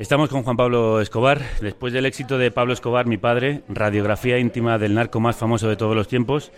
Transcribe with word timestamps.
Estamos 0.00 0.30
con 0.30 0.44
Juan 0.44 0.56
Pablo 0.56 1.02
Escobar. 1.02 1.42
Después 1.60 1.92
del 1.92 2.06
éxito 2.06 2.38
de 2.38 2.50
Pablo 2.50 2.72
Escobar, 2.72 3.04
mi 3.04 3.18
padre, 3.18 3.60
radiografía 3.68 4.38
íntima 4.38 4.78
del 4.78 4.94
narco 4.94 5.20
más 5.20 5.36
famoso 5.36 5.68
de 5.68 5.76
todos 5.76 5.94
los 5.94 6.08
tiempos, 6.08 6.52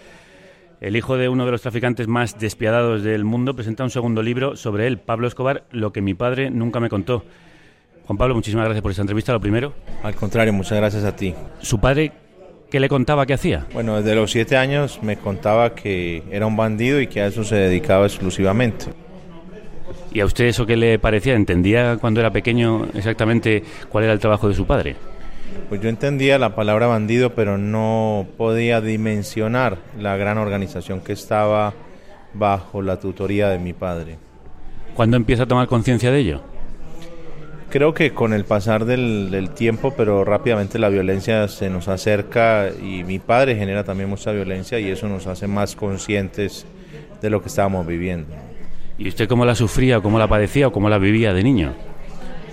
el 0.81 0.95
hijo 0.95 1.17
de 1.17 1.29
uno 1.29 1.45
de 1.45 1.51
los 1.51 1.61
traficantes 1.61 2.07
más 2.07 2.39
despiadados 2.39 3.03
del 3.03 3.25
mundo 3.25 3.57
presenta 3.57 3.83
un 3.83 3.91
segundo 3.91 4.23
libro 4.23 4.55
sobre 4.55 4.87
él, 4.87 4.99
Pablo 4.99 5.27
Escobar, 5.27 5.65
lo 5.73 5.93
que 5.93 6.01
mi 6.01 6.15
padre 6.15 6.53
nunca 6.53 6.79
me 6.79 6.89
contó. 6.89 7.25
Juan 8.07 8.17
Pablo, 8.17 8.37
muchísimas 8.37 8.67
gracias 8.67 8.83
por 8.83 8.93
esta 8.93 9.03
entrevista, 9.03 9.33
lo 9.33 9.41
primero. 9.41 9.75
Al 10.05 10.15
contrario, 10.15 10.53
muchas 10.53 10.79
gracias 10.79 11.03
a 11.03 11.17
ti. 11.17 11.35
¿Su 11.63 11.81
padre 11.81 12.13
qué 12.71 12.79
le 12.79 12.89
contaba 12.89 13.27
que 13.27 13.35
hacía? 13.35 13.67
Bueno, 13.73 13.97
desde 13.97 14.15
los 14.15 14.31
siete 14.31 14.57
años 14.57 15.01
me 15.03 15.17
contaba 15.17 15.75
que 15.75 16.23
era 16.31 16.47
un 16.47 16.57
bandido 16.57 17.01
y 17.01 17.09
que 17.09 17.21
a 17.21 17.27
eso 17.27 17.43
se 17.43 17.57
dedicaba 17.57 18.07
exclusivamente. 18.07 18.87
¿Y 20.13 20.21
a 20.21 20.27
usted 20.27 20.47
eso 20.47 20.67
qué 20.67 20.77
le 20.77 20.99
parecía? 20.99 21.35
¿Entendía 21.35 21.97
cuando 22.01 22.21
era 22.21 22.31
pequeño 22.31 22.87
exactamente 22.95 23.63
cuál 23.89 24.05
era 24.05 24.13
el 24.13 24.19
trabajo 24.19 24.49
de 24.49 24.55
su 24.55 24.67
padre? 24.67 24.97
Pues 25.69 25.81
yo 25.81 25.89
entendía 25.89 26.39
la 26.39 26.55
palabra 26.55 26.87
bandido, 26.87 27.35
pero 27.35 27.59
no 27.59 28.27
podía 28.37 28.81
dimensionar 28.81 29.79
la 29.99 30.17
gran 30.17 30.39
organización 30.39 31.01
que 31.01 31.13
estaba 31.13 31.75
bajo 32.35 32.83
la 32.83 32.99
tutoría 32.99 33.49
de 33.49 33.59
mi 33.59 33.73
padre. 33.73 34.19
¿Cuándo 34.95 35.17
empieza 35.17 35.45
a 35.45 35.47
tomar 35.47 35.69
conciencia 35.69 36.11
de 36.11 36.19
ello? 36.19 36.43
Creo 37.71 37.95
que 37.95 38.13
con 38.13 38.35
el 38.35 38.45
pasar 38.45 38.85
del, 38.85 39.31
del, 39.31 39.51
tiempo, 39.51 39.95
pero 39.97 40.27
rápidamente 40.27 40.79
la 40.79 40.91
violencia 40.91 41.49
se 41.49 41.71
nos 41.71 41.89
acerca 41.89 42.69
y 42.69 43.03
mi 43.03 43.19
padre 43.19 43.57
genera 43.57 43.83
también 43.83 44.11
mucha 44.11 44.31
violencia 44.31 44.79
y 44.79 44.91
eso 44.91 45.09
nos 45.09 45.27
hace 45.27 45.47
más 45.47 45.75
conscientes 45.75 46.67
de 47.23 47.31
lo 47.31 47.41
que 47.41 47.49
estábamos 47.49 47.87
viviendo. 47.87 48.35
¿Y 49.03 49.09
usted 49.09 49.29
cómo 49.29 49.45
la 49.45 49.57
sufría, 49.57 49.99
cómo 50.01 50.17
la 50.21 50.29
padecía 50.29 50.69
o 50.69 50.73
cómo 50.73 50.89
la 50.89 50.99
vivía 50.99 51.35
de 51.35 51.43
niño? 51.43 51.75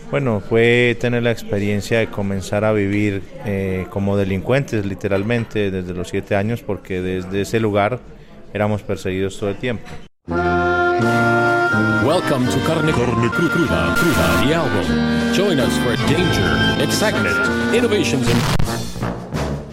Bueno, 0.09 0.39
fue 0.39 0.97
tener 0.99 1.21
la 1.21 1.29
experiencia 1.29 1.99
de 1.99 2.07
comenzar 2.07 2.65
a 2.65 2.71
vivir 2.71 3.21
eh, 3.45 3.85
como 3.91 4.17
delincuentes, 4.17 4.83
literalmente, 4.83 5.69
desde 5.69 5.93
los 5.93 6.07
siete 6.07 6.35
años, 6.35 6.63
porque 6.63 7.01
desde 7.01 7.41
ese 7.41 7.59
lugar 7.59 7.99
éramos 8.51 8.81
perseguidos 8.81 9.37
todo 9.37 9.51
el 9.51 9.57
tiempo. 9.57 9.87
Welcome 12.03 12.47
to 12.47 12.59
Carne, 12.65 12.93
Carne 12.93 13.29
Cru 13.29 13.47
Cruda, 13.49 13.93
Cruda, 13.95 14.41
the 14.43 14.55
album. 14.55 14.87
Join 15.35 15.59
us 15.59 15.77
for 15.83 15.95
danger, 16.11 16.81
excitement, 16.81 17.37
innovations 17.75 18.27
and... 18.27 18.41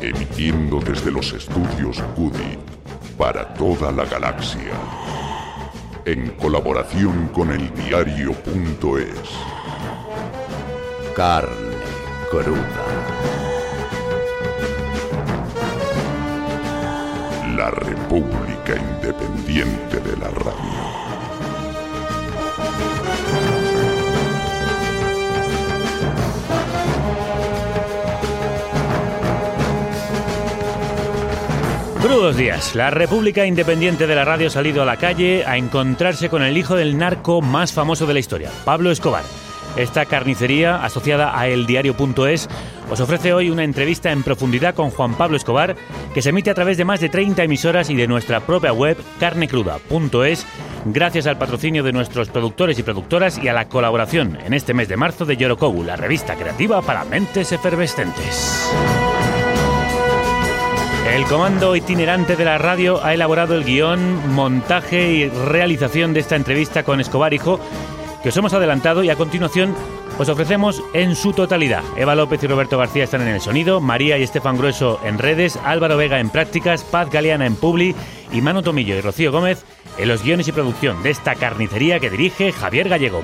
Emitiendo 0.03 0.81
desde 0.81 1.11
los 1.11 1.33
estudios 1.33 2.03
Goody 2.15 2.59
para 3.17 3.55
toda 3.55 3.91
la 3.91 4.05
galaxia 4.05 5.06
en 6.07 6.31
colaboración 6.37 7.29
con 7.35 7.51
el 7.51 7.75
diario.es. 7.75 9.19
Carne 11.17 11.77
cruda. 12.31 12.85
La 17.57 17.71
República 17.73 18.77
Independiente 18.77 19.99
de 19.99 20.17
la 20.17 20.29
Radio. 20.31 21.06
Crudos 32.07 32.37
días. 32.37 32.77
La 32.77 32.91
República 32.91 33.47
Independiente 33.47 34.07
de 34.07 34.15
la 34.15 34.25
Radio 34.25 34.47
ha 34.47 34.51
salido 34.51 34.81
a 34.81 34.87
la 34.87 34.97
calle 34.97 35.45
a 35.45 35.57
encontrarse 35.57 36.29
con 36.29 36.45
el 36.45 36.57
hijo 36.57 36.77
del 36.77 36.97
narco 36.97 37.43
más 37.43 37.73
famoso 37.73 38.07
de 38.07 38.15
la 38.15 38.21
historia, 38.21 38.49
Pablo 38.65 38.93
Escobar. 38.93 39.25
Esta 39.75 40.07
carnicería, 40.07 40.85
asociada 40.85 41.37
a 41.37 41.49
eldiario.es, 41.49 42.49
os 42.89 43.01
ofrece 43.01 43.33
hoy 43.33 43.51
una 43.51 43.65
entrevista 43.65 44.13
en 44.13 44.23
profundidad 44.23 44.77
con 44.77 44.91
Juan 44.91 45.17
Pablo 45.17 45.37
Escobar, 45.37 45.75
que 46.15 46.23
se 46.23 46.29
emite 46.29 46.49
a 46.49 46.55
través 46.55 46.77
de 46.77 46.85
más 46.85 47.01
de 47.01 47.09
30 47.09 47.43
emisoras 47.43 47.91
y 47.91 47.97
de 47.97 48.07
nuestra 48.07 48.39
propia 48.39 48.73
web, 48.73 48.97
carnecruda.es, 49.19 50.47
gracias 50.85 51.27
al 51.27 51.39
patrocinio 51.39 51.83
de 51.83 51.93
nuestros 51.93 52.29
productores 52.29 52.79
y 52.79 52.85
productoras 52.85 53.37
y 53.43 53.49
a 53.49 53.53
la 53.53 53.69
colaboración 53.69 54.39
en 54.47 54.55
este 54.55 54.75
mes 54.75 54.87
de 54.87 54.97
marzo 54.97 55.25
de 55.25 55.37
Yorokobu, 55.37 55.83
la 55.83 55.97
revista 55.97 56.37
creativa 56.37 56.81
para 56.83 57.05
mentes 57.05 57.51
efervescentes. 57.51 58.71
El 61.15 61.25
comando 61.25 61.77
itinerante 61.77 62.37
de 62.37 62.45
la 62.45 62.59
radio 62.59 63.03
ha 63.03 63.15
elaborado 63.15 63.55
el 63.55 63.65
guion, 63.65 64.35
montaje 64.35 65.13
y 65.13 65.29
realización 65.29 66.13
de 66.13 66.21
esta 66.21 66.37
entrevista 66.37 66.83
con 66.83 67.01
Escobar 67.01 67.33
Hijo, 67.33 67.61
que 68.23 68.31
os 68.31 68.37
hemos 68.37 68.53
adelantado 68.53 69.03
y 69.05 69.11
a 69.11 69.17
continuación 69.17 69.75
os 70.19 70.29
ofrecemos 70.29 70.83
en 70.95 71.15
su 71.15 71.33
totalidad. 71.33 71.85
Eva 71.97 72.15
López 72.15 72.43
y 72.43 72.47
Roberto 72.47 72.77
García 72.77 73.05
están 73.05 73.23
en 73.23 73.29
el 73.29 73.41
sonido, 73.41 73.81
María 73.81 74.19
y 74.19 74.25
Estefan 74.25 74.59
Grueso 74.59 75.01
en 75.05 75.19
redes, 75.19 75.59
Álvaro 75.65 75.97
Vega 75.97 76.21
en 76.21 76.31
prácticas, 76.31 76.83
Paz 76.83 77.09
Galeana 77.11 77.47
en 77.47 77.57
publi 77.57 77.95
y 78.33 78.41
Manu 78.41 78.63
Tomillo 78.63 78.97
y 78.97 79.01
Rocío 79.01 79.31
Gómez 79.31 79.65
en 79.99 80.09
los 80.09 80.23
guiones 80.23 80.49
y 80.49 80.53
producción 80.53 81.03
de 81.03 81.11
esta 81.11 81.35
carnicería 81.37 82.01
que 82.01 82.11
dirige 82.11 82.53
Javier 82.53 82.89
Gallego. 82.89 83.23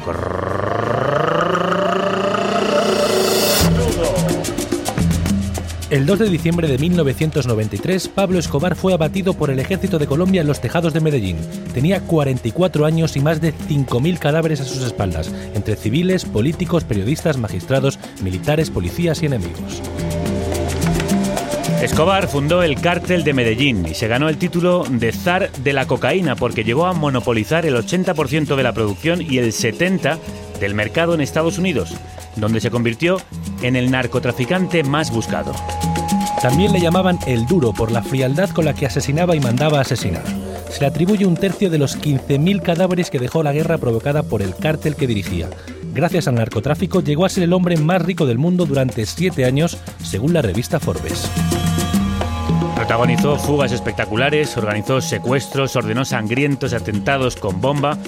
El 5.92 6.06
2 6.06 6.20
de 6.20 6.30
diciembre 6.30 6.68
de 6.68 6.78
1993, 6.78 8.08
Pablo 8.08 8.38
Escobar 8.38 8.76
fue 8.76 8.94
abatido 8.94 9.34
por 9.34 9.50
el 9.50 9.58
ejército 9.58 9.98
de 9.98 10.06
Colombia 10.06 10.40
en 10.40 10.46
los 10.46 10.58
tejados 10.58 10.94
de 10.94 11.00
Medellín. 11.00 11.36
Tenía 11.74 12.00
44 12.00 12.86
años 12.86 13.14
y 13.14 13.20
más 13.20 13.42
de 13.42 13.52
5.000 13.52 14.18
cadáveres 14.18 14.62
a 14.62 14.64
sus 14.64 14.82
espaldas, 14.84 15.30
entre 15.52 15.76
civiles, 15.76 16.24
políticos, 16.24 16.84
periodistas, 16.84 17.36
magistrados, 17.36 17.98
militares, 18.22 18.70
policías 18.70 19.22
y 19.22 19.26
enemigos. 19.26 19.82
Escobar 21.82 22.26
fundó 22.26 22.62
el 22.62 22.80
cártel 22.80 23.22
de 23.22 23.34
Medellín 23.34 23.84
y 23.84 23.92
se 23.92 24.08
ganó 24.08 24.30
el 24.30 24.38
título 24.38 24.86
de 24.88 25.12
zar 25.12 25.52
de 25.52 25.74
la 25.74 25.86
cocaína 25.86 26.36
porque 26.36 26.64
llegó 26.64 26.86
a 26.86 26.94
monopolizar 26.94 27.66
el 27.66 27.76
80% 27.76 28.56
de 28.56 28.62
la 28.62 28.72
producción 28.72 29.20
y 29.20 29.36
el 29.36 29.52
70% 29.52 30.16
del 30.58 30.74
mercado 30.74 31.12
en 31.12 31.20
Estados 31.20 31.58
Unidos, 31.58 31.92
donde 32.36 32.60
se 32.60 32.70
convirtió 32.70 33.18
en 33.62 33.76
el 33.76 33.90
narcotraficante 33.90 34.82
más 34.82 35.10
buscado. 35.10 35.52
También 36.42 36.72
le 36.72 36.80
llamaban 36.80 37.18
el 37.26 37.46
duro 37.46 37.72
por 37.72 37.92
la 37.92 38.02
frialdad 38.02 38.50
con 38.50 38.64
la 38.64 38.74
que 38.74 38.86
asesinaba 38.86 39.36
y 39.36 39.40
mandaba 39.40 39.80
asesinar. 39.80 40.24
Se 40.70 40.80
le 40.80 40.86
atribuye 40.86 41.26
un 41.26 41.36
tercio 41.36 41.70
de 41.70 41.78
los 41.78 42.00
15.000 42.00 42.62
cadáveres 42.62 43.10
que 43.10 43.18
dejó 43.18 43.42
la 43.42 43.52
guerra 43.52 43.78
provocada 43.78 44.22
por 44.22 44.42
el 44.42 44.56
cártel 44.56 44.96
que 44.96 45.06
dirigía. 45.06 45.48
Gracias 45.94 46.26
al 46.26 46.36
narcotráfico 46.36 47.02
llegó 47.02 47.26
a 47.26 47.28
ser 47.28 47.44
el 47.44 47.52
hombre 47.52 47.76
más 47.76 48.02
rico 48.02 48.26
del 48.26 48.38
mundo 48.38 48.64
durante 48.64 49.04
siete 49.06 49.44
años, 49.44 49.78
según 50.02 50.32
la 50.32 50.42
revista 50.42 50.80
Forbes. 50.80 51.30
Protagonizó 52.74 53.38
fugas 53.38 53.70
espectaculares, 53.70 54.56
organizó 54.56 55.00
secuestros, 55.00 55.76
ordenó 55.76 56.04
sangrientos 56.04 56.72
atentados 56.72 57.36
con 57.36 57.60
bomba, 57.60 57.98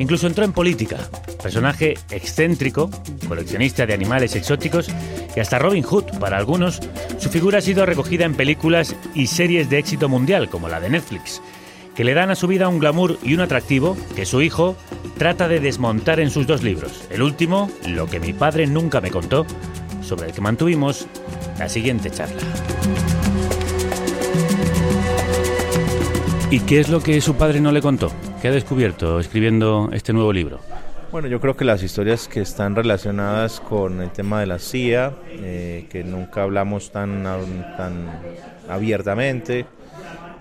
incluso 0.00 0.26
entró 0.26 0.44
en 0.44 0.52
política. 0.52 0.96
Personaje 1.40 1.94
excéntrico, 2.10 2.90
coleccionista 3.28 3.86
de 3.86 3.94
animales 3.94 4.34
exóticos 4.34 4.90
y 5.36 5.40
hasta 5.40 5.60
Robin 5.60 5.84
Hood 5.84 6.18
para 6.18 6.36
algunos, 6.36 6.80
su 7.18 7.28
figura 7.28 7.58
ha 7.58 7.62
sido 7.62 7.86
recogida 7.86 8.24
en 8.24 8.34
películas 8.34 8.96
y 9.14 9.28
series 9.28 9.70
de 9.70 9.78
éxito 9.78 10.08
mundial 10.08 10.48
como 10.48 10.68
la 10.68 10.80
de 10.80 10.90
Netflix, 10.90 11.40
que 11.94 12.02
le 12.02 12.14
dan 12.14 12.30
a 12.30 12.34
su 12.34 12.48
vida 12.48 12.68
un 12.68 12.80
glamour 12.80 13.18
y 13.22 13.34
un 13.34 13.40
atractivo 13.40 13.96
que 14.16 14.26
su 14.26 14.42
hijo 14.42 14.74
trata 15.18 15.48
de 15.48 15.60
desmontar 15.60 16.18
en 16.18 16.30
sus 16.30 16.46
dos 16.46 16.62
libros. 16.62 17.04
El 17.10 17.22
último, 17.22 17.70
Lo 17.86 18.06
que 18.06 18.20
mi 18.20 18.32
padre 18.32 18.66
nunca 18.66 19.00
me 19.00 19.10
contó, 19.10 19.46
sobre 20.02 20.28
el 20.28 20.32
que 20.32 20.40
mantuvimos 20.40 21.06
la 21.58 21.68
siguiente 21.68 22.10
charla. 22.10 22.40
¿Y 26.52 26.58
qué 26.58 26.80
es 26.80 26.88
lo 26.88 27.00
que 27.00 27.20
su 27.20 27.36
padre 27.36 27.60
no 27.60 27.70
le 27.70 27.80
contó? 27.80 28.10
¿Qué 28.42 28.48
ha 28.48 28.50
descubierto 28.50 29.20
escribiendo 29.20 29.88
este 29.92 30.12
nuevo 30.12 30.32
libro? 30.32 30.58
Bueno, 31.12 31.28
yo 31.28 31.40
creo 31.40 31.56
que 31.56 31.64
las 31.64 31.80
historias 31.80 32.26
que 32.26 32.40
están 32.40 32.74
relacionadas 32.74 33.60
con 33.60 34.02
el 34.02 34.10
tema 34.10 34.40
de 34.40 34.46
la 34.46 34.58
CIA, 34.58 35.14
eh, 35.28 35.86
que 35.88 36.02
nunca 36.02 36.42
hablamos 36.42 36.90
tan, 36.90 37.22
tan 37.76 38.20
abiertamente, 38.68 39.64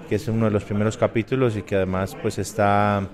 que 0.09 0.15
es 0.15 0.27
uno 0.27 0.45
de 0.45 0.51
los 0.51 0.63
primeros 0.63 0.97
capítulos 0.97 1.55
y 1.55 1.61
que 1.61 1.75
además 1.75 2.17
pues 2.19 2.39
está 2.39 3.07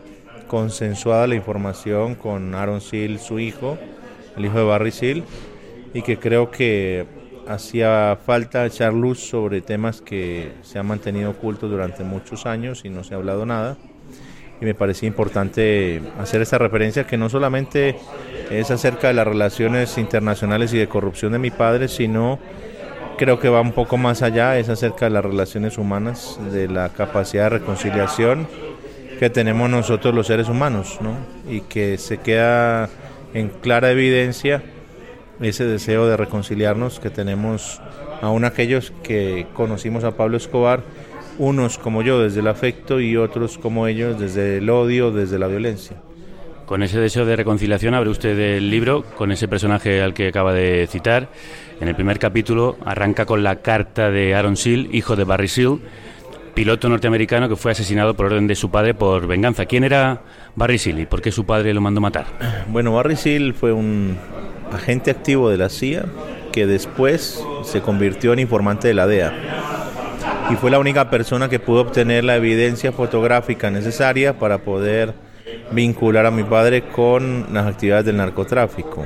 consensuada 0.47 1.27
la 1.27 1.35
información 1.35 2.15
con 2.15 2.55
Aaron 2.55 2.79
Seal, 2.79 3.19
su 3.19 3.39
hijo, 3.39 3.77
el 4.37 4.45
hijo 4.45 4.57
de 4.57 4.63
Barry 4.63 4.91
Seal, 4.91 5.23
y 5.93 6.01
que 6.01 6.17
creo 6.17 6.49
que 6.49 7.05
hacía 7.47 8.17
falta 8.25 8.65
echar 8.65 8.93
luz 8.93 9.19
sobre 9.19 9.61
temas 9.61 10.01
que 10.01 10.53
se 10.61 10.79
han 10.79 10.87
mantenido 10.87 11.31
ocultos 11.31 11.69
durante 11.69 12.03
muchos 12.03 12.45
años 12.45 12.83
y 12.85 12.89
no 12.89 13.03
se 13.03 13.13
ha 13.13 13.17
hablado 13.17 13.45
nada. 13.45 13.77
Y 14.61 14.65
me 14.65 14.73
parecía 14.73 15.07
importante 15.07 16.01
hacer 16.19 16.41
esta 16.41 16.57
referencia 16.57 17.05
que 17.05 17.17
no 17.17 17.29
solamente 17.29 17.97
es 18.49 18.71
acerca 18.71 19.09
de 19.09 19.13
las 19.13 19.27
relaciones 19.27 19.97
internacionales 19.97 20.73
y 20.73 20.77
de 20.77 20.87
corrupción 20.87 21.33
de 21.33 21.39
mi 21.39 21.51
padre, 21.51 21.87
sino 21.87 22.39
creo 23.17 23.39
que 23.39 23.49
va 23.49 23.61
un 23.61 23.73
poco 23.73 23.97
más 23.97 24.21
allá, 24.21 24.57
es 24.57 24.69
acerca 24.69 25.05
de 25.05 25.11
las 25.11 25.25
relaciones 25.25 25.77
humanas, 25.77 26.39
de 26.51 26.67
la 26.67 26.89
capacidad 26.89 27.43
de 27.43 27.59
reconciliación 27.59 28.47
que 29.19 29.29
tenemos 29.29 29.69
nosotros 29.69 30.13
los 30.13 30.27
seres 30.27 30.49
humanos, 30.49 30.99
¿no? 31.01 31.15
Y 31.49 31.61
que 31.61 31.97
se 31.97 32.17
queda 32.17 32.89
en 33.33 33.49
clara 33.49 33.91
evidencia 33.91 34.63
ese 35.41 35.65
deseo 35.65 36.07
de 36.07 36.17
reconciliarnos 36.17 36.99
que 36.99 37.09
tenemos 37.09 37.81
aún 38.21 38.45
aquellos 38.45 38.93
que 39.03 39.47
conocimos 39.53 40.03
a 40.03 40.11
Pablo 40.11 40.37
Escobar, 40.37 40.81
unos 41.37 41.77
como 41.77 42.01
yo 42.01 42.21
desde 42.21 42.39
el 42.39 42.47
afecto 42.47 42.99
y 42.99 43.17
otros 43.17 43.57
como 43.57 43.87
ellos 43.87 44.19
desde 44.19 44.57
el 44.57 44.69
odio, 44.69 45.11
desde 45.11 45.37
la 45.39 45.47
violencia. 45.47 45.97
Con 46.65 46.81
ese 46.81 46.99
deseo 46.99 47.25
de 47.25 47.35
reconciliación 47.35 47.93
abre 47.93 48.09
usted 48.09 48.39
el 48.39 48.71
libro 48.71 49.03
con 49.03 49.31
ese 49.31 49.47
personaje 49.47 50.01
al 50.01 50.15
que 50.15 50.29
acaba 50.29 50.51
de 50.51 50.87
citar. 50.89 51.29
En 51.79 51.87
el 51.87 51.95
primer 51.95 52.17
capítulo 52.17 52.77
arranca 52.83 53.25
con 53.25 53.43
la 53.43 53.57
carta 53.57 54.09
de 54.09 54.33
Aaron 54.33 54.57
Seal, 54.57 54.89
hijo 54.91 55.15
de 55.15 55.25
Barry 55.25 55.47
Seal, 55.47 55.79
piloto 56.55 56.89
norteamericano 56.89 57.47
que 57.49 57.55
fue 57.55 57.73
asesinado 57.73 58.15
por 58.15 58.27
orden 58.27 58.47
de 58.47 58.55
su 58.55 58.71
padre 58.71 58.95
por 58.95 59.27
venganza. 59.27 59.65
¿Quién 59.65 59.83
era 59.83 60.21
Barry 60.55 60.79
Seal 60.79 60.99
y 61.01 61.05
por 61.05 61.21
qué 61.21 61.31
su 61.31 61.45
padre 61.45 61.71
lo 61.71 61.81
mandó 61.81 62.01
matar? 62.01 62.25
Bueno, 62.69 62.93
Barry 62.93 63.15
Seal 63.15 63.53
fue 63.53 63.71
un 63.71 64.17
agente 64.75 65.11
activo 65.11 65.49
de 65.49 65.57
la 65.57 65.69
CIA 65.69 66.05
que 66.51 66.67
después 66.67 67.43
se 67.63 67.81
convirtió 67.81 68.33
en 68.33 68.39
informante 68.39 68.87
de 68.87 68.93
la 68.93 69.07
DEA 69.07 69.33
y 70.51 70.55
fue 70.55 70.69
la 70.69 70.79
única 70.79 71.09
persona 71.09 71.49
que 71.49 71.59
pudo 71.59 71.81
obtener 71.81 72.23
la 72.23 72.35
evidencia 72.35 72.91
fotográfica 72.91 73.71
necesaria 73.71 74.37
para 74.37 74.59
poder 74.59 75.13
vincular 75.71 76.25
a 76.25 76.31
mi 76.31 76.43
padre 76.43 76.83
con 76.83 77.47
las 77.51 77.65
actividades 77.65 78.05
del 78.05 78.17
narcotráfico. 78.17 79.05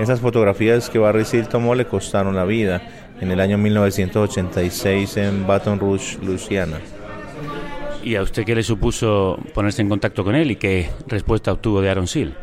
Esas 0.00 0.20
fotografías 0.20 0.88
que 0.88 0.98
Barry 0.98 1.24
Seal 1.24 1.48
tomó 1.48 1.74
le 1.74 1.86
costaron 1.86 2.34
la 2.34 2.44
vida 2.44 2.82
en 3.20 3.30
el 3.30 3.40
año 3.40 3.58
1986 3.58 5.16
en 5.18 5.46
Baton 5.46 5.78
Rouge, 5.78 6.18
Luisiana. 6.22 6.78
¿Y 8.02 8.16
a 8.16 8.22
usted 8.22 8.44
qué 8.44 8.54
le 8.54 8.62
supuso 8.62 9.38
ponerse 9.54 9.82
en 9.82 9.88
contacto 9.88 10.24
con 10.24 10.34
él 10.34 10.50
y 10.50 10.56
qué 10.56 10.88
respuesta 11.06 11.52
obtuvo 11.52 11.80
de 11.80 11.90
Aaron 11.90 12.06
Seal? 12.06 12.36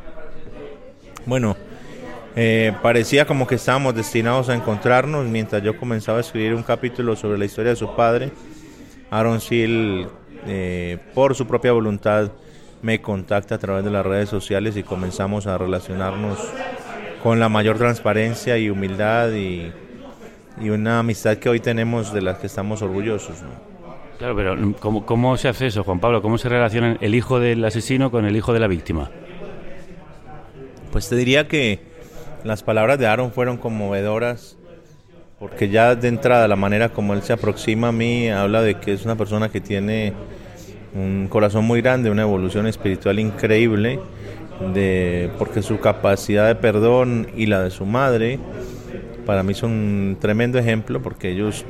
Bueno, 1.26 1.56
eh, 2.36 2.74
parecía 2.82 3.26
como 3.26 3.46
que 3.46 3.56
estábamos 3.56 3.96
destinados 3.96 4.50
a 4.50 4.56
encontrarnos 4.56 5.26
mientras 5.26 5.62
yo 5.64 5.78
comenzaba 5.78 6.20
a 6.20 6.22
escribir 6.22 6.54
un 6.54 6.64
capítulo 6.64 7.16
sobre 7.16 7.38
la 7.38 7.46
historia 7.46 7.72
de 7.72 7.76
su 7.76 7.96
padre. 7.96 8.32
Aaron 9.10 9.42
Seal, 9.42 10.08
eh, 10.48 10.98
por 11.14 11.36
su 11.36 11.46
propia 11.46 11.74
voluntad, 11.74 12.32
me 12.82 13.02
contacta 13.02 13.56
a 13.56 13.58
través 13.58 13.84
de 13.84 13.92
las 13.92 14.06
redes 14.06 14.30
sociales 14.30 14.78
y 14.78 14.84
comenzamos 14.84 15.46
a 15.46 15.58
relacionarnos 15.58 16.40
con 17.22 17.40
la 17.40 17.50
mayor 17.50 17.78
transparencia 17.78 18.58
y 18.58 18.70
humildad 18.70 19.32
y, 19.34 19.72
y 20.60 20.70
una 20.70 21.00
amistad 21.00 21.38
que 21.38 21.50
hoy 21.50 21.60
tenemos 21.60 22.14
de 22.14 22.22
las 22.22 22.40
que 22.40 22.48
estamos 22.48 22.82
orgullosos. 22.82 23.38
Claro, 24.18 24.36
pero 24.36 24.56
¿cómo, 24.80 25.06
¿cómo 25.06 25.36
se 25.36 25.48
hace 25.48 25.68
eso, 25.68 25.84
Juan 25.84 26.00
Pablo? 26.00 26.22
¿Cómo 26.22 26.38
se 26.38 26.48
relaciona 26.48 26.98
el 27.02 27.14
hijo 27.14 27.40
del 27.40 27.64
asesino 27.66 28.10
con 28.10 28.26
el 28.26 28.36
hijo 28.36 28.54
de 28.54 28.60
la 28.60 28.68
víctima? 28.68 29.10
Pues 30.92 31.10
te 31.10 31.16
diría 31.16 31.48
que 31.48 31.91
las 32.44 32.64
palabras 32.64 33.00
de 33.00 33.08
Aaron 33.08 33.32
fueron 33.32 33.58
conmovedoras 33.58 34.58
porque 35.40 35.70
ya 35.70 35.96
de 35.96 36.08
entrada 36.08 36.48
la 36.48 36.56
manera 36.56 36.90
como 36.90 37.14
él 37.14 37.24
se 37.24 37.34
aproxima 37.34 37.88
a 37.88 37.92
mí 37.92 38.30
habla 38.30 38.62
de 38.62 38.76
que 38.76 38.94
es 38.94 39.06
una 39.06 39.16
persona 39.16 39.50
que 39.50 39.60
tiene 39.60 40.14
un 40.94 41.28
corazón 41.30 41.66
muy 41.66 41.82
grande, 41.82 42.12
una 42.12 42.22
evolución 42.22 42.68
espiritual 42.68 43.18
increíble, 43.18 44.00
de, 44.74 45.32
porque 45.40 45.62
su 45.62 45.80
capacidad 45.80 46.48
de 46.48 46.56
perdón 46.56 47.28
y 47.36 47.48
la 47.48 47.64
de 47.64 47.72
su 47.72 47.86
madre 47.86 48.40
para 49.26 49.42
mí 49.42 49.54
son 49.54 49.72
un 49.72 50.18
tremendo 50.20 50.60
ejemplo 50.60 51.02
porque 51.02 51.32
ellos 51.32 51.66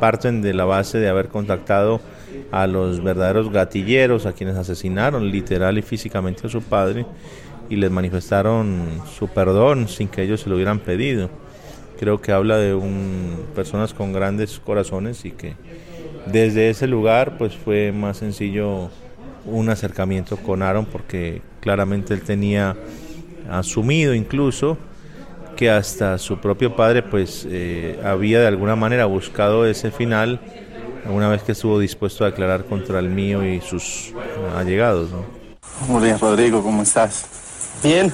parten 0.00 0.42
de 0.42 0.54
la 0.54 0.64
base 0.64 0.98
de 0.98 1.08
haber 1.08 1.28
contactado 1.28 2.00
a 2.50 2.66
los 2.66 3.02
verdaderos 3.02 3.50
gatilleros, 3.50 4.26
a 4.26 4.32
quienes 4.32 4.56
asesinaron 4.56 5.30
literal 5.30 5.78
y 5.78 5.82
físicamente 5.82 6.46
a 6.46 6.50
su 6.50 6.62
padre 6.62 7.06
y 7.68 7.76
les 7.76 7.90
manifestaron 7.90 9.02
su 9.18 9.28
perdón 9.28 9.88
sin 9.88 10.08
que 10.08 10.22
ellos 10.22 10.40
se 10.40 10.48
lo 10.48 10.56
hubieran 10.56 10.80
pedido. 10.80 11.30
Creo 11.98 12.20
que 12.20 12.32
habla 12.32 12.56
de 12.58 12.74
un, 12.74 13.46
personas 13.54 13.94
con 13.94 14.12
grandes 14.12 14.58
corazones 14.58 15.24
y 15.24 15.30
que 15.30 15.54
desde 16.26 16.70
ese 16.70 16.86
lugar 16.86 17.38
pues 17.38 17.56
fue 17.56 17.92
más 17.92 18.18
sencillo 18.18 18.90
un 19.46 19.68
acercamiento 19.68 20.36
con 20.36 20.62
Aaron 20.62 20.86
porque 20.86 21.42
claramente 21.60 22.14
él 22.14 22.22
tenía 22.22 22.76
asumido 23.50 24.14
incluso 24.14 24.78
que 25.56 25.70
hasta 25.70 26.18
su 26.18 26.38
propio 26.38 26.74
padre 26.74 27.02
pues 27.02 27.46
eh, 27.48 28.00
había 28.04 28.40
de 28.40 28.46
alguna 28.46 28.74
manera 28.74 29.04
buscado 29.04 29.66
ese 29.66 29.90
final 29.90 30.40
una 31.08 31.28
vez 31.28 31.42
que 31.42 31.52
estuvo 31.52 31.78
dispuesto 31.78 32.24
a 32.24 32.28
declarar 32.30 32.64
contra 32.64 32.98
el 32.98 33.08
mío 33.08 33.44
y 33.44 33.60
sus 33.60 34.12
allegados. 34.56 35.10
Muy 35.88 36.02
bien, 36.02 36.18
Rodrigo, 36.18 36.62
¿cómo 36.62 36.82
estás? 36.82 37.43
Bien. 37.84 38.10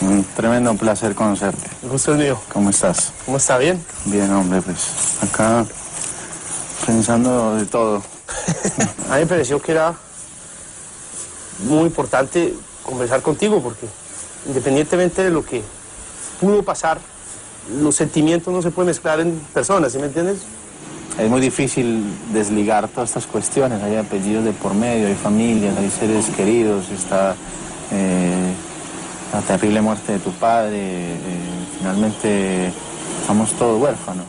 Un 0.00 0.24
tremendo 0.34 0.74
placer 0.74 1.14
conocerte. 1.14 1.68
El 1.82 1.90
gusto 1.90 2.12
es 2.12 2.18
mío. 2.18 2.40
¿Cómo 2.50 2.70
estás? 2.70 3.12
¿Cómo 3.26 3.36
está? 3.36 3.58
¿Bien? 3.58 3.78
Bien, 4.06 4.32
hombre, 4.32 4.62
pues 4.62 5.18
acá 5.20 5.66
pensando 6.86 7.56
de 7.56 7.66
todo. 7.66 7.96
a 9.10 9.16
mí 9.16 9.20
me 9.20 9.26
pareció 9.26 9.60
que 9.60 9.72
era 9.72 9.94
muy 11.68 11.84
importante 11.84 12.54
conversar 12.82 13.20
contigo 13.20 13.62
porque 13.62 13.86
independientemente 14.46 15.24
de 15.24 15.30
lo 15.30 15.44
que 15.44 15.62
pudo 16.40 16.62
pasar, 16.62 16.98
los 17.78 17.96
sentimientos 17.96 18.50
no 18.50 18.62
se 18.62 18.70
pueden 18.70 18.86
mezclar 18.86 19.20
en 19.20 19.38
personas, 19.52 19.92
¿sí 19.92 19.98
me 19.98 20.06
entiendes? 20.06 20.38
Es 21.18 21.28
muy 21.28 21.42
difícil 21.42 22.02
desligar 22.32 22.88
todas 22.88 23.10
estas 23.10 23.26
cuestiones. 23.26 23.82
Hay 23.82 23.96
apellidos 23.96 24.46
de 24.46 24.52
por 24.52 24.72
medio, 24.72 25.06
hay 25.06 25.16
familias, 25.16 25.76
hay 25.76 25.90
seres 25.90 26.30
queridos, 26.34 26.88
está 26.88 27.36
eh, 27.92 28.35
la 29.32 29.40
terrible 29.42 29.80
muerte 29.80 30.12
de 30.12 30.18
tu 30.18 30.30
padre. 30.32 30.78
Eh, 30.78 31.18
finalmente 31.78 32.72
estamos 33.20 33.52
todos 33.54 33.80
huérfanos. 33.80 34.26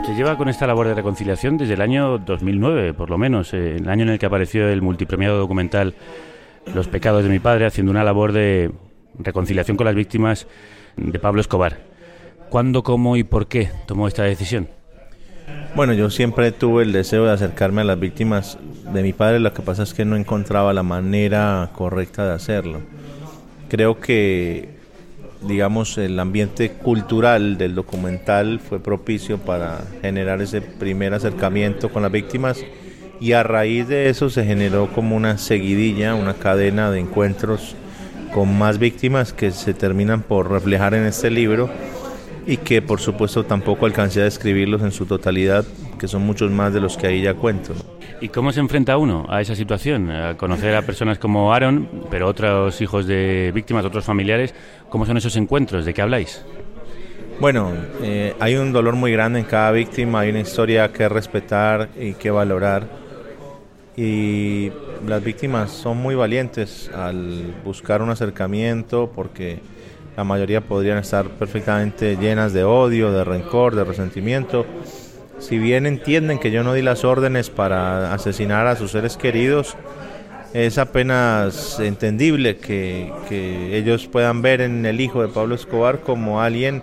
Usted 0.00 0.16
lleva 0.16 0.36
con 0.36 0.48
esta 0.48 0.66
labor 0.66 0.88
de 0.88 0.94
reconciliación 0.94 1.56
desde 1.56 1.74
el 1.74 1.80
año 1.80 2.18
2009, 2.18 2.94
por 2.94 3.10
lo 3.10 3.18
menos, 3.18 3.54
eh, 3.54 3.76
el 3.76 3.88
año 3.88 4.02
en 4.02 4.10
el 4.10 4.18
que 4.18 4.26
apareció 4.26 4.68
el 4.68 4.82
multipremiado 4.82 5.38
documental 5.38 5.94
Los 6.74 6.86
pecados 6.86 7.24
de 7.24 7.30
mi 7.30 7.40
padre, 7.40 7.66
haciendo 7.66 7.90
una 7.90 8.04
labor 8.04 8.32
de 8.32 8.70
reconciliación 9.18 9.76
con 9.76 9.86
las 9.86 9.96
víctimas 9.96 10.46
de 10.96 11.18
Pablo 11.18 11.40
Escobar. 11.40 11.78
¿Cuándo, 12.50 12.82
cómo 12.82 13.16
y 13.16 13.24
por 13.24 13.48
qué 13.48 13.70
tomó 13.86 14.06
esta 14.06 14.22
decisión? 14.22 14.68
Bueno, 15.74 15.94
yo 15.94 16.10
siempre 16.10 16.52
tuve 16.52 16.82
el 16.82 16.92
deseo 16.92 17.24
de 17.24 17.32
acercarme 17.32 17.80
a 17.80 17.84
las 17.84 17.98
víctimas 17.98 18.58
de 18.92 19.02
mi 19.02 19.14
padre, 19.14 19.40
lo 19.40 19.54
que 19.54 19.62
pasa 19.62 19.82
es 19.82 19.94
que 19.94 20.04
no 20.04 20.16
encontraba 20.16 20.72
la 20.74 20.82
manera 20.82 21.70
correcta 21.74 22.26
de 22.26 22.34
hacerlo. 22.34 22.80
Creo 23.68 23.98
que, 23.98 24.68
digamos, 25.40 25.96
el 25.96 26.20
ambiente 26.20 26.72
cultural 26.72 27.56
del 27.56 27.74
documental 27.74 28.60
fue 28.60 28.80
propicio 28.80 29.38
para 29.38 29.80
generar 30.02 30.42
ese 30.42 30.60
primer 30.60 31.14
acercamiento 31.14 31.88
con 31.88 32.02
las 32.02 32.12
víctimas 32.12 32.62
y 33.18 33.32
a 33.32 33.42
raíz 33.42 33.88
de 33.88 34.10
eso 34.10 34.28
se 34.28 34.44
generó 34.44 34.88
como 34.88 35.16
una 35.16 35.38
seguidilla, 35.38 36.14
una 36.14 36.34
cadena 36.34 36.90
de 36.90 37.00
encuentros 37.00 37.76
con 38.34 38.58
más 38.58 38.78
víctimas 38.78 39.32
que 39.32 39.52
se 39.52 39.74
terminan 39.74 40.22
por 40.22 40.50
reflejar 40.50 40.92
en 40.94 41.04
este 41.04 41.30
libro 41.30 41.70
y 42.46 42.56
que 42.58 42.82
por 42.82 43.00
supuesto 43.00 43.44
tampoco 43.44 43.86
alcancé 43.86 44.20
a 44.20 44.24
describirlos 44.24 44.82
en 44.82 44.92
su 44.92 45.06
totalidad, 45.06 45.64
que 45.98 46.08
son 46.08 46.22
muchos 46.22 46.50
más 46.50 46.72
de 46.72 46.80
los 46.80 46.96
que 46.96 47.06
ahí 47.06 47.22
ya 47.22 47.34
cuento. 47.34 47.74
¿Y 48.20 48.28
cómo 48.28 48.52
se 48.52 48.60
enfrenta 48.60 48.96
uno 48.98 49.26
a 49.28 49.40
esa 49.40 49.54
situación? 49.54 50.10
A 50.10 50.36
conocer 50.36 50.74
a 50.74 50.82
personas 50.82 51.18
como 51.18 51.52
Aaron, 51.52 51.88
pero 52.10 52.28
otros 52.28 52.80
hijos 52.80 53.06
de 53.06 53.50
víctimas, 53.54 53.84
otros 53.84 54.04
familiares, 54.04 54.54
¿cómo 54.88 55.06
son 55.06 55.16
esos 55.16 55.36
encuentros? 55.36 55.84
¿De 55.84 55.92
qué 55.92 56.02
habláis? 56.02 56.44
Bueno, 57.40 57.72
eh, 58.02 58.34
hay 58.38 58.54
un 58.54 58.72
dolor 58.72 58.94
muy 58.94 59.10
grande 59.10 59.40
en 59.40 59.44
cada 59.44 59.72
víctima, 59.72 60.20
hay 60.20 60.30
una 60.30 60.40
historia 60.40 60.92
que 60.92 61.08
respetar 61.08 61.88
y 61.98 62.14
que 62.14 62.30
valorar. 62.30 62.86
Y 63.96 64.70
las 65.06 65.22
víctimas 65.22 65.70
son 65.70 65.98
muy 65.98 66.14
valientes 66.14 66.90
al 66.94 67.54
buscar 67.64 68.00
un 68.00 68.10
acercamiento 68.10 69.10
porque 69.12 69.60
la 70.16 70.24
mayoría 70.24 70.60
podrían 70.60 70.98
estar 70.98 71.28
perfectamente 71.30 72.16
llenas 72.16 72.52
de 72.52 72.64
odio, 72.64 73.12
de 73.12 73.24
rencor, 73.24 73.74
de 73.74 73.84
resentimiento. 73.84 74.66
Si 75.38 75.58
bien 75.58 75.86
entienden 75.86 76.38
que 76.38 76.50
yo 76.50 76.62
no 76.62 76.74
di 76.74 76.82
las 76.82 77.04
órdenes 77.04 77.50
para 77.50 78.12
asesinar 78.12 78.66
a 78.66 78.76
sus 78.76 78.92
seres 78.92 79.16
queridos, 79.16 79.76
es 80.52 80.76
apenas 80.76 81.80
entendible 81.80 82.58
que, 82.58 83.10
que 83.28 83.76
ellos 83.76 84.06
puedan 84.06 84.42
ver 84.42 84.60
en 84.60 84.84
el 84.84 85.00
hijo 85.00 85.22
de 85.22 85.28
Pablo 85.28 85.54
Escobar 85.54 86.00
como 86.00 86.42
alguien 86.42 86.82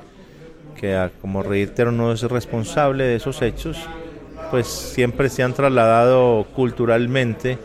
que, 0.76 1.10
como 1.22 1.44
reitero, 1.44 1.92
no 1.92 2.12
es 2.12 2.22
responsable 2.24 3.04
de 3.04 3.16
esos 3.16 3.42
hechos, 3.42 3.78
pues 4.50 4.68
siempre 4.68 5.30
se 5.30 5.44
han 5.44 5.54
trasladado 5.54 6.48
culturalmente 6.56 7.60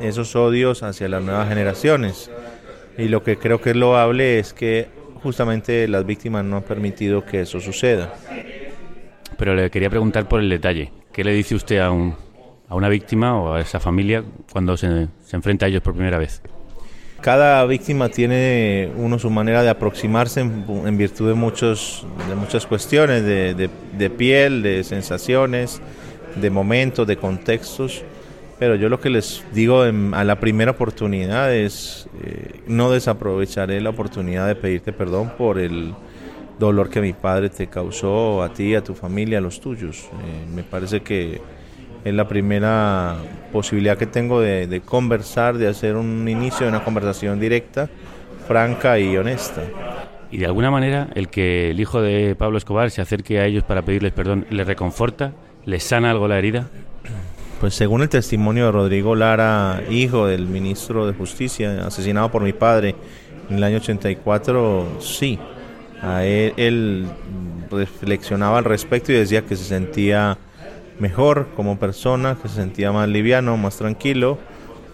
esos 0.00 0.34
odios 0.34 0.82
hacia 0.82 1.08
las 1.08 1.22
nuevas 1.22 1.48
generaciones. 1.48 2.30
Y 2.96 3.08
lo 3.08 3.22
que 3.22 3.36
creo 3.36 3.60
que 3.60 3.70
es 3.70 3.76
loable 3.76 4.38
es 4.38 4.52
que 4.52 4.88
justamente 5.24 5.88
las 5.88 6.04
víctimas 6.04 6.44
no 6.44 6.58
han 6.58 6.62
permitido 6.62 7.24
que 7.24 7.40
eso 7.40 7.58
suceda. 7.58 8.12
Pero 9.38 9.54
le 9.54 9.70
quería 9.70 9.88
preguntar 9.88 10.28
por 10.28 10.40
el 10.40 10.50
detalle. 10.50 10.92
¿Qué 11.12 11.24
le 11.24 11.32
dice 11.32 11.54
usted 11.54 11.78
a 11.78 11.90
un, 11.90 12.14
a 12.68 12.74
una 12.74 12.90
víctima 12.90 13.36
o 13.40 13.54
a 13.54 13.60
esa 13.60 13.80
familia 13.80 14.22
cuando 14.52 14.76
se, 14.76 15.08
se 15.24 15.36
enfrenta 15.36 15.64
a 15.64 15.68
ellos 15.70 15.82
por 15.82 15.94
primera 15.94 16.18
vez? 16.18 16.42
Cada 17.22 17.64
víctima 17.64 18.10
tiene 18.10 18.92
uno 18.96 19.18
su 19.18 19.30
manera 19.30 19.62
de 19.62 19.70
aproximarse 19.70 20.40
en, 20.40 20.98
virtud 20.98 21.28
de, 21.28 21.34
muchos, 21.34 22.06
de 22.28 22.34
muchas 22.34 22.66
cuestiones, 22.66 23.24
de, 23.24 23.70
de, 23.96 24.10
piel, 24.10 24.62
de 24.62 24.84
sensaciones, 24.84 25.80
de 26.36 26.50
momentos, 26.50 27.06
de 27.06 27.16
contextos. 27.16 28.04
Pero 28.58 28.76
yo 28.76 28.88
lo 28.88 29.00
que 29.00 29.10
les 29.10 29.44
digo 29.52 29.82
a 29.82 30.24
la 30.24 30.38
primera 30.38 30.70
oportunidad 30.70 31.52
es, 31.54 32.08
eh, 32.22 32.60
no 32.66 32.90
desaprovecharé 32.90 33.80
la 33.80 33.90
oportunidad 33.90 34.46
de 34.46 34.54
pedirte 34.54 34.92
perdón 34.92 35.32
por 35.36 35.58
el 35.58 35.92
dolor 36.58 36.88
que 36.88 37.00
mi 37.00 37.12
padre 37.12 37.50
te 37.50 37.66
causó 37.66 38.42
a 38.42 38.52
ti, 38.52 38.74
a 38.74 38.84
tu 38.84 38.94
familia, 38.94 39.38
a 39.38 39.40
los 39.40 39.60
tuyos. 39.60 40.04
Eh, 40.04 40.46
me 40.54 40.62
parece 40.62 41.00
que 41.00 41.40
es 42.04 42.14
la 42.14 42.28
primera 42.28 43.16
posibilidad 43.52 43.96
que 43.96 44.06
tengo 44.06 44.40
de, 44.40 44.82
conversar, 44.84 45.56
de 45.56 45.68
hacer 45.68 45.96
un 45.96 46.28
inicio 46.28 46.66
de 46.66 46.68
una 46.68 46.84
conversación 46.84 47.40
directa, 47.40 47.88
franca 48.46 48.98
y 48.98 49.16
honesta. 49.16 49.62
Y 50.30 50.38
de 50.38 50.46
alguna 50.46 50.70
manera 50.70 51.08
el 51.14 51.28
que 51.28 51.70
el 51.70 51.80
hijo 51.80 52.02
de 52.02 52.34
Pablo 52.36 52.58
Escobar 52.58 52.90
se 52.90 53.00
acerque 53.00 53.40
a 53.40 53.46
ellos 53.46 53.64
para 53.64 53.82
pedirles 53.82 54.12
perdón, 54.12 54.46
¿les 54.50 54.66
reconforta? 54.66 55.32
¿Les 55.64 55.82
sana 55.82 56.10
algo 56.10 56.28
la 56.28 56.38
herida? 56.38 56.68
Pues 57.64 57.76
según 57.76 58.02
el 58.02 58.10
testimonio 58.10 58.66
de 58.66 58.72
Rodrigo 58.72 59.14
Lara, 59.14 59.82
hijo 59.88 60.26
del 60.26 60.46
ministro 60.46 61.06
de 61.06 61.14
Justicia, 61.14 61.86
asesinado 61.86 62.30
por 62.30 62.42
mi 62.42 62.52
padre 62.52 62.94
en 63.48 63.56
el 63.56 63.64
año 63.64 63.78
84, 63.78 64.98
sí. 65.00 65.38
A 66.02 66.26
él, 66.26 66.52
él 66.58 67.06
reflexionaba 67.70 68.58
al 68.58 68.64
respecto 68.64 69.12
y 69.12 69.14
decía 69.14 69.46
que 69.46 69.56
se 69.56 69.64
sentía 69.64 70.36
mejor 70.98 71.48
como 71.56 71.78
persona, 71.78 72.36
que 72.36 72.50
se 72.50 72.56
sentía 72.56 72.92
más 72.92 73.08
liviano, 73.08 73.56
más 73.56 73.78
tranquilo, 73.78 74.38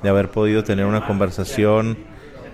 de 0.04 0.08
haber 0.08 0.30
podido 0.30 0.62
tener 0.62 0.86
una 0.86 1.04
conversación 1.04 1.98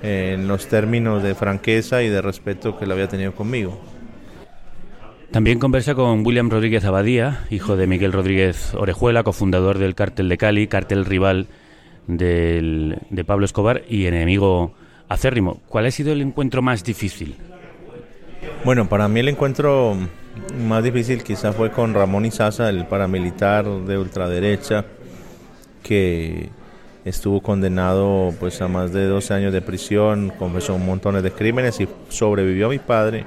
en 0.03 0.49
los 0.49 0.67
términos 0.67 1.23
de 1.23 1.35
franqueza 1.35 2.03
y 2.03 2.09
de 2.09 2.23
respeto 2.23 2.79
que 2.79 2.87
él 2.87 2.93
había 2.93 3.09
tenido 3.09 3.35
conmigo. 3.35 3.79
También 5.31 5.59
conversa 5.59 5.95
con 5.95 6.25
William 6.25 6.51
Rodríguez 6.51 6.85
Abadía, 6.85 7.45
hijo 7.51 7.77
de 7.77 7.87
Miguel 7.87 8.13
Rodríguez 8.13 8.75
Orejuela, 8.75 9.23
cofundador 9.23 9.79
del 9.79 9.95
Cártel 9.95 10.29
de 10.29 10.39
Cali, 10.39 10.67
cártel 10.69 11.05
rival 11.05 11.49
del, 12.07 12.99
de 13.11 13.25
Pablo 13.25 13.45
Escobar 13.45 13.83
y 13.89 14.07
enemigo 14.07 14.73
acérrimo. 15.09 15.61
¿Cuál 15.69 15.87
ha 15.87 15.91
sido 15.91 16.13
el 16.13 16.23
encuentro 16.23 16.63
más 16.63 16.85
difícil? 16.85 17.37
Bueno, 18.65 18.89
para 18.89 19.09
mí 19.09 19.21
el 19.21 19.29
encuentro 19.29 19.97
más 20.67 20.85
difícil 20.85 21.23
quizá 21.23 21.53
fue 21.53 21.71
con 21.71 21.95
Ramón 21.95 22.25
Izaza, 22.25 22.69
el 22.69 22.87
paramilitar 22.87 23.67
de 23.67 23.99
ultraderecha, 23.99 24.85
que 25.83 26.49
estuvo 27.05 27.41
condenado 27.41 28.35
pues 28.41 28.61
a 28.63 28.69
más 28.69 28.93
de 28.93 29.07
12 29.07 29.35
años 29.35 29.53
de 29.53 29.63
prisión, 29.63 30.33
confesó 30.39 30.75
un 30.75 30.87
montón 30.87 31.21
de 31.21 31.31
crímenes 31.31 31.81
y 31.81 31.89
sobrevivió 32.09 32.67
a 32.67 32.71
mi 32.71 32.79
padre. 32.79 33.25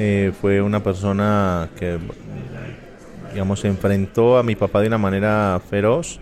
Eh, 0.00 0.30
fue 0.40 0.62
una 0.62 0.80
persona 0.80 1.70
que 1.76 1.98
digamos 3.32 3.58
se 3.58 3.66
enfrentó 3.66 4.38
a 4.38 4.44
mi 4.44 4.54
papá 4.54 4.80
de 4.80 4.86
una 4.86 4.96
manera 4.96 5.60
feroz 5.68 6.20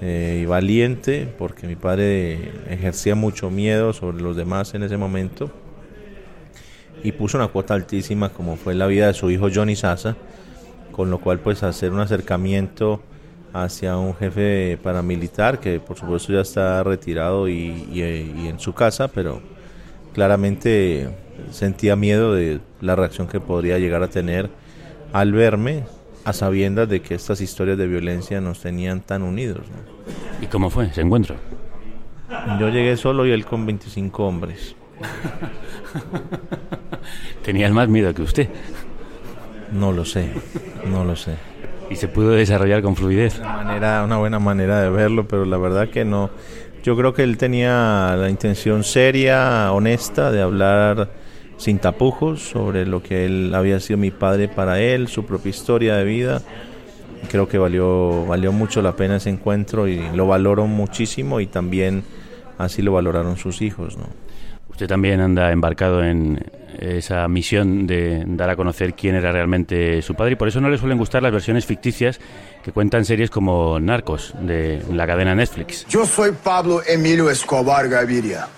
eh, 0.00 0.40
y 0.42 0.46
valiente 0.46 1.28
porque 1.36 1.66
mi 1.66 1.76
padre 1.76 2.50
ejercía 2.70 3.14
mucho 3.14 3.50
miedo 3.50 3.92
sobre 3.92 4.22
los 4.22 4.36
demás 4.36 4.72
en 4.72 4.84
ese 4.84 4.96
momento 4.96 5.50
y 7.02 7.12
puso 7.12 7.36
una 7.36 7.48
cuota 7.48 7.74
altísima 7.74 8.30
como 8.30 8.56
fue 8.56 8.74
la 8.74 8.86
vida 8.86 9.08
de 9.08 9.12
su 9.12 9.30
hijo 9.30 9.48
Johnny 9.54 9.76
Sasa, 9.76 10.16
con 10.90 11.10
lo 11.10 11.18
cual 11.18 11.40
pues 11.40 11.62
hacer 11.62 11.92
un 11.92 12.00
acercamiento 12.00 13.02
hacia 13.52 13.98
un 13.98 14.14
jefe 14.16 14.78
paramilitar 14.82 15.60
que 15.60 15.78
por 15.78 15.98
supuesto 15.98 16.32
ya 16.32 16.40
está 16.40 16.82
retirado 16.82 17.50
y, 17.50 18.00
en 18.00 18.58
su 18.58 18.72
casa, 18.72 19.08
pero 19.08 19.42
claramente 20.14 21.10
sentía 21.50 21.96
miedo 21.96 22.34
de 22.34 22.60
la 22.80 22.96
reacción 22.96 23.26
que 23.26 23.40
podría 23.40 23.78
llegar 23.78 24.02
a 24.02 24.08
tener 24.08 24.50
al 25.12 25.32
verme 25.32 25.84
a 26.24 26.32
sabiendas 26.32 26.88
de 26.88 27.02
que 27.02 27.14
estas 27.14 27.40
historias 27.40 27.78
de 27.78 27.86
violencia 27.86 28.40
nos 28.40 28.60
tenían 28.60 29.00
tan 29.00 29.22
unidos. 29.22 29.62
¿Y 30.40 30.46
cómo 30.46 30.70
fue 30.70 30.86
ese 30.86 31.02
encuentro? 31.02 31.36
Yo 32.58 32.68
llegué 32.68 32.96
solo 32.96 33.26
y 33.26 33.32
él 33.32 33.44
con 33.44 33.66
25 33.66 34.24
hombres. 34.24 34.74
Tenías 37.44 37.72
más 37.72 37.88
miedo 37.88 38.14
que 38.14 38.22
usted. 38.22 38.48
No 39.72 39.92
lo 39.92 40.04
sé, 40.04 40.30
no 40.86 41.04
lo 41.04 41.16
sé. 41.16 41.34
¿Y 41.90 41.96
se 41.96 42.08
pudo 42.08 42.30
desarrollar 42.30 42.82
con 42.82 42.96
fluidez? 42.96 43.38
Una, 43.38 43.56
manera, 43.56 44.04
una 44.04 44.16
buena 44.16 44.38
manera 44.38 44.80
de 44.80 44.88
verlo, 44.88 45.28
pero 45.28 45.44
la 45.44 45.58
verdad 45.58 45.88
que 45.88 46.04
no. 46.04 46.30
Yo 46.82 46.96
creo 46.96 47.12
que 47.12 47.22
él 47.22 47.36
tenía 47.36 48.14
la 48.16 48.30
intención 48.30 48.84
seria, 48.84 49.72
honesta, 49.72 50.32
de 50.32 50.42
hablar 50.42 51.10
sin 51.64 51.78
tapujos 51.78 52.42
sobre 52.42 52.84
lo 52.84 53.02
que 53.02 53.24
él 53.24 53.54
había 53.54 53.80
sido 53.80 53.96
mi 53.96 54.10
padre 54.10 54.48
para 54.48 54.80
él, 54.80 55.08
su 55.08 55.24
propia 55.24 55.48
historia 55.48 55.96
de 55.96 56.04
vida. 56.04 56.42
Creo 57.30 57.48
que 57.48 57.56
valió, 57.56 58.26
valió 58.26 58.52
mucho 58.52 58.82
la 58.82 58.96
pena 58.96 59.16
ese 59.16 59.30
encuentro 59.30 59.88
y 59.88 59.98
lo 60.14 60.26
valoro 60.26 60.66
muchísimo 60.66 61.40
y 61.40 61.46
también 61.46 62.04
así 62.58 62.82
lo 62.82 62.92
valoraron 62.92 63.38
sus 63.38 63.62
hijos. 63.62 63.96
¿no? 63.96 64.04
Usted 64.68 64.86
también 64.86 65.20
anda 65.20 65.52
embarcado 65.52 66.04
en 66.04 66.44
esa 66.78 67.26
misión 67.28 67.86
de 67.86 68.24
dar 68.26 68.50
a 68.50 68.56
conocer 68.56 68.92
quién 68.92 69.14
era 69.14 69.32
realmente 69.32 70.02
su 70.02 70.14
padre 70.14 70.32
y 70.32 70.36
por 70.36 70.48
eso 70.48 70.60
no 70.60 70.68
le 70.68 70.76
suelen 70.76 70.98
gustar 70.98 71.22
las 71.22 71.32
versiones 71.32 71.64
ficticias 71.64 72.20
que 72.62 72.72
cuentan 72.72 73.06
series 73.06 73.30
como 73.30 73.80
Narcos 73.80 74.34
de 74.38 74.82
la 74.92 75.06
cadena 75.06 75.34
Netflix. 75.34 75.86
Yo 75.88 76.04
soy 76.04 76.32
Pablo 76.32 76.82
Emilio 76.86 77.30
Escobar 77.30 77.88
Gaviria. 77.88 78.48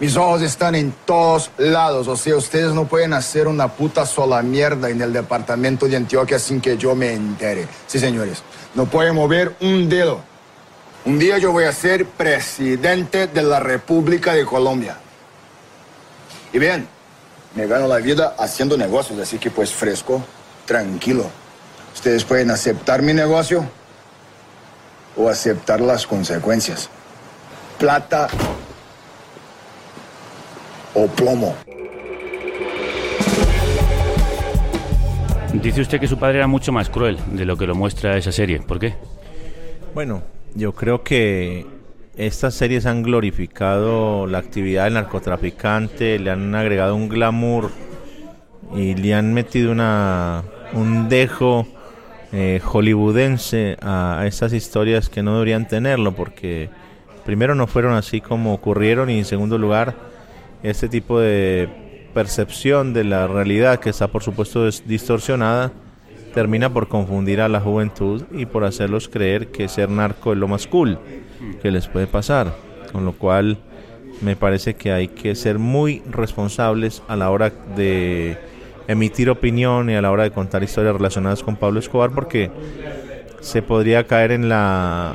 Mis 0.00 0.16
ojos 0.16 0.42
están 0.42 0.74
en 0.74 0.92
todos 1.04 1.52
lados, 1.56 2.08
o 2.08 2.16
sea, 2.16 2.36
ustedes 2.36 2.72
no 2.72 2.86
pueden 2.86 3.12
hacer 3.12 3.46
una 3.46 3.68
puta 3.68 4.04
sola 4.04 4.42
mierda 4.42 4.90
en 4.90 5.00
el 5.00 5.12
departamento 5.12 5.86
de 5.86 5.96
Antioquia 5.96 6.40
sin 6.40 6.60
que 6.60 6.76
yo 6.76 6.96
me 6.96 7.12
entere. 7.12 7.68
Sí, 7.86 8.00
señores, 8.00 8.42
no 8.74 8.86
pueden 8.86 9.14
mover 9.14 9.54
un 9.60 9.88
dedo. 9.88 10.20
Un 11.04 11.18
día 11.20 11.38
yo 11.38 11.52
voy 11.52 11.64
a 11.64 11.72
ser 11.72 12.06
presidente 12.06 13.28
de 13.28 13.42
la 13.42 13.60
República 13.60 14.34
de 14.34 14.44
Colombia. 14.44 14.96
Y 16.52 16.58
bien, 16.58 16.88
me 17.54 17.68
gano 17.68 17.86
la 17.86 17.98
vida 17.98 18.34
haciendo 18.36 18.76
negocios, 18.76 19.20
así 19.20 19.38
que 19.38 19.50
pues 19.50 19.72
fresco, 19.72 20.24
tranquilo. 20.66 21.24
Ustedes 21.94 22.24
pueden 22.24 22.50
aceptar 22.50 23.00
mi 23.00 23.12
negocio 23.12 23.64
o 25.16 25.28
aceptar 25.28 25.80
las 25.80 26.04
consecuencias. 26.04 26.88
Plata 27.78 28.28
o 30.94 31.06
plomo. 31.06 31.54
Dice 35.52 35.82
usted 35.82 36.00
que 36.00 36.08
su 36.08 36.18
padre 36.18 36.38
era 36.38 36.46
mucho 36.46 36.72
más 36.72 36.90
cruel 36.90 37.16
de 37.32 37.44
lo 37.44 37.56
que 37.56 37.66
lo 37.66 37.74
muestra 37.74 38.16
esa 38.16 38.32
serie. 38.32 38.60
¿Por 38.60 38.78
qué? 38.78 38.94
Bueno, 39.94 40.22
yo 40.54 40.72
creo 40.72 41.04
que 41.04 41.64
estas 42.16 42.54
series 42.54 42.86
han 42.86 43.02
glorificado 43.02 44.26
la 44.26 44.38
actividad 44.38 44.84
del 44.84 44.94
narcotraficante, 44.94 46.18
le 46.18 46.30
han 46.30 46.54
agregado 46.54 46.96
un 46.96 47.08
glamour 47.08 47.70
y 48.74 48.94
le 48.94 49.14
han 49.14 49.32
metido 49.32 49.70
una, 49.70 50.42
un 50.72 51.08
dejo 51.08 51.66
eh, 52.32 52.60
hollywoodense 52.64 53.76
a, 53.80 54.20
a 54.20 54.26
estas 54.26 54.52
historias 54.52 55.08
que 55.08 55.22
no 55.22 55.34
deberían 55.34 55.68
tenerlo, 55.68 56.12
porque 56.16 56.68
primero 57.24 57.54
no 57.54 57.68
fueron 57.68 57.94
así 57.94 58.20
como 58.20 58.52
ocurrieron 58.54 59.08
y 59.08 59.18
en 59.18 59.24
segundo 59.24 59.56
lugar 59.56 60.13
este 60.64 60.88
tipo 60.88 61.20
de 61.20 61.68
percepción 62.14 62.94
de 62.94 63.04
la 63.04 63.26
realidad 63.26 63.78
que 63.78 63.90
está 63.90 64.08
por 64.08 64.22
supuesto 64.22 64.68
distorsionada 64.86 65.72
termina 66.32 66.72
por 66.72 66.88
confundir 66.88 67.42
a 67.42 67.48
la 67.48 67.60
juventud 67.60 68.24
y 68.32 68.46
por 68.46 68.64
hacerlos 68.64 69.08
creer 69.08 69.48
que 69.48 69.68
ser 69.68 69.90
narco 69.90 70.32
es 70.32 70.38
lo 70.38 70.48
más 70.48 70.66
cool 70.66 70.98
que 71.62 71.70
les 71.70 71.86
puede 71.86 72.06
pasar. 72.06 72.54
Con 72.92 73.04
lo 73.04 73.12
cual 73.12 73.58
me 74.22 74.36
parece 74.36 74.74
que 74.74 74.90
hay 74.90 75.08
que 75.08 75.34
ser 75.34 75.58
muy 75.58 76.02
responsables 76.10 77.02
a 77.08 77.16
la 77.16 77.30
hora 77.30 77.52
de 77.76 78.38
emitir 78.88 79.28
opinión 79.28 79.90
y 79.90 79.94
a 79.94 80.02
la 80.02 80.10
hora 80.10 80.22
de 80.22 80.30
contar 80.30 80.62
historias 80.62 80.94
relacionadas 80.94 81.42
con 81.42 81.56
Pablo 81.56 81.78
Escobar 81.78 82.10
porque 82.10 82.50
se 83.40 83.60
podría 83.60 84.06
caer 84.06 84.32
en 84.32 84.48
la 84.48 85.14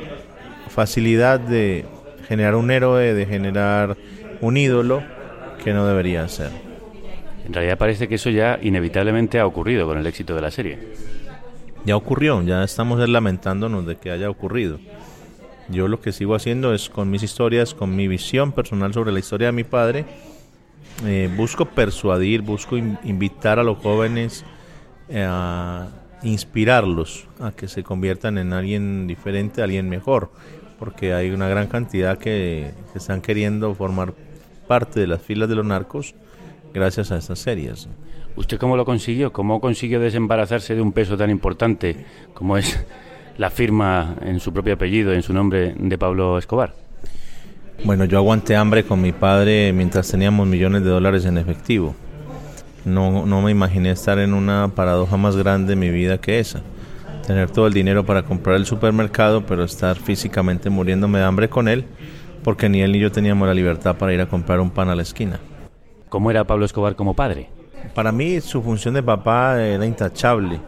facilidad 0.68 1.40
de 1.40 1.84
generar 2.28 2.54
un 2.54 2.70
héroe, 2.70 3.14
de 3.14 3.26
generar 3.26 3.96
un 4.40 4.56
ídolo 4.56 5.02
que 5.60 5.72
no 5.72 5.86
debería 5.86 6.26
ser. 6.28 6.50
En 7.46 7.52
realidad 7.52 7.78
parece 7.78 8.08
que 8.08 8.16
eso 8.16 8.30
ya 8.30 8.58
inevitablemente 8.62 9.38
ha 9.38 9.46
ocurrido 9.46 9.86
con 9.86 9.98
el 9.98 10.06
éxito 10.06 10.34
de 10.34 10.40
la 10.40 10.50
serie. 10.50 10.78
Ya 11.84 11.96
ocurrió, 11.96 12.42
ya 12.42 12.62
estamos 12.62 13.06
lamentándonos 13.08 13.86
de 13.86 13.96
que 13.96 14.10
haya 14.10 14.28
ocurrido. 14.28 14.78
Yo 15.68 15.88
lo 15.88 16.00
que 16.00 16.12
sigo 16.12 16.34
haciendo 16.34 16.74
es 16.74 16.90
con 16.90 17.10
mis 17.10 17.22
historias, 17.22 17.74
con 17.74 17.94
mi 17.94 18.08
visión 18.08 18.52
personal 18.52 18.92
sobre 18.92 19.12
la 19.12 19.20
historia 19.20 19.48
de 19.48 19.52
mi 19.52 19.64
padre, 19.64 20.04
eh, 21.06 21.30
busco 21.34 21.64
persuadir, 21.64 22.42
busco 22.42 22.76
invitar 22.76 23.58
a 23.58 23.62
los 23.62 23.78
jóvenes 23.78 24.44
eh, 25.08 25.24
a 25.26 25.88
inspirarlos 26.22 27.26
a 27.40 27.52
que 27.52 27.68
se 27.68 27.82
conviertan 27.82 28.36
en 28.36 28.52
alguien 28.52 29.06
diferente, 29.06 29.62
alguien 29.62 29.88
mejor, 29.88 30.30
porque 30.78 31.14
hay 31.14 31.30
una 31.30 31.48
gran 31.48 31.68
cantidad 31.68 32.18
que, 32.18 32.74
que 32.92 32.98
están 32.98 33.22
queriendo 33.22 33.74
formar 33.74 34.12
parte 34.70 35.00
de 35.00 35.08
las 35.08 35.20
filas 35.20 35.48
de 35.48 35.56
los 35.56 35.66
narcos 35.66 36.14
gracias 36.72 37.10
a 37.10 37.16
estas 37.16 37.40
series. 37.40 37.88
¿Usted 38.36 38.56
cómo 38.56 38.76
lo 38.76 38.84
consiguió? 38.84 39.32
¿Cómo 39.32 39.60
consiguió 39.60 39.98
desembarazarse 39.98 40.76
de 40.76 40.80
un 40.80 40.92
peso 40.92 41.16
tan 41.16 41.28
importante 41.28 42.06
como 42.34 42.56
es 42.56 42.78
la 43.36 43.50
firma 43.50 44.14
en 44.22 44.38
su 44.38 44.52
propio 44.52 44.74
apellido, 44.74 45.12
en 45.12 45.24
su 45.24 45.32
nombre 45.32 45.74
de 45.76 45.98
Pablo 45.98 46.38
Escobar? 46.38 46.72
Bueno, 47.82 48.04
yo 48.04 48.18
aguanté 48.18 48.54
hambre 48.54 48.84
con 48.84 49.00
mi 49.00 49.10
padre 49.10 49.72
mientras 49.72 50.08
teníamos 50.08 50.46
millones 50.46 50.84
de 50.84 50.90
dólares 50.90 51.24
en 51.24 51.38
efectivo. 51.38 51.96
No, 52.84 53.26
no 53.26 53.42
me 53.42 53.50
imaginé 53.50 53.90
estar 53.90 54.20
en 54.20 54.34
una 54.34 54.68
paradoja 54.72 55.16
más 55.16 55.36
grande 55.36 55.72
en 55.72 55.80
mi 55.80 55.90
vida 55.90 56.18
que 56.18 56.38
esa. 56.38 56.62
Tener 57.26 57.50
todo 57.50 57.66
el 57.66 57.72
dinero 57.72 58.06
para 58.06 58.22
comprar 58.22 58.54
el 58.54 58.66
supermercado, 58.66 59.44
pero 59.44 59.64
estar 59.64 59.96
físicamente 59.96 60.70
muriéndome 60.70 61.18
de 61.18 61.24
hambre 61.24 61.48
con 61.48 61.66
él, 61.66 61.86
porque 62.42 62.68
ni 62.68 62.82
él 62.82 62.92
ni 62.92 62.98
yo 62.98 63.12
teníamos 63.12 63.46
la 63.46 63.54
libertad 63.54 63.96
para 63.96 64.12
ir 64.12 64.20
a 64.20 64.26
comprar 64.26 64.60
un 64.60 64.70
pan 64.70 64.88
a 64.88 64.94
la 64.94 65.02
esquina. 65.02 65.40
¿Cómo 66.08 66.30
era 66.30 66.44
Pablo 66.44 66.64
Escobar 66.64 66.96
como 66.96 67.14
padre? 67.14 67.48
Para 67.94 68.12
mí 68.12 68.40
su 68.40 68.62
función 68.62 68.94
de 68.94 69.02
papá 69.02 69.62
era 69.62 69.84
intachable. 69.86 70.60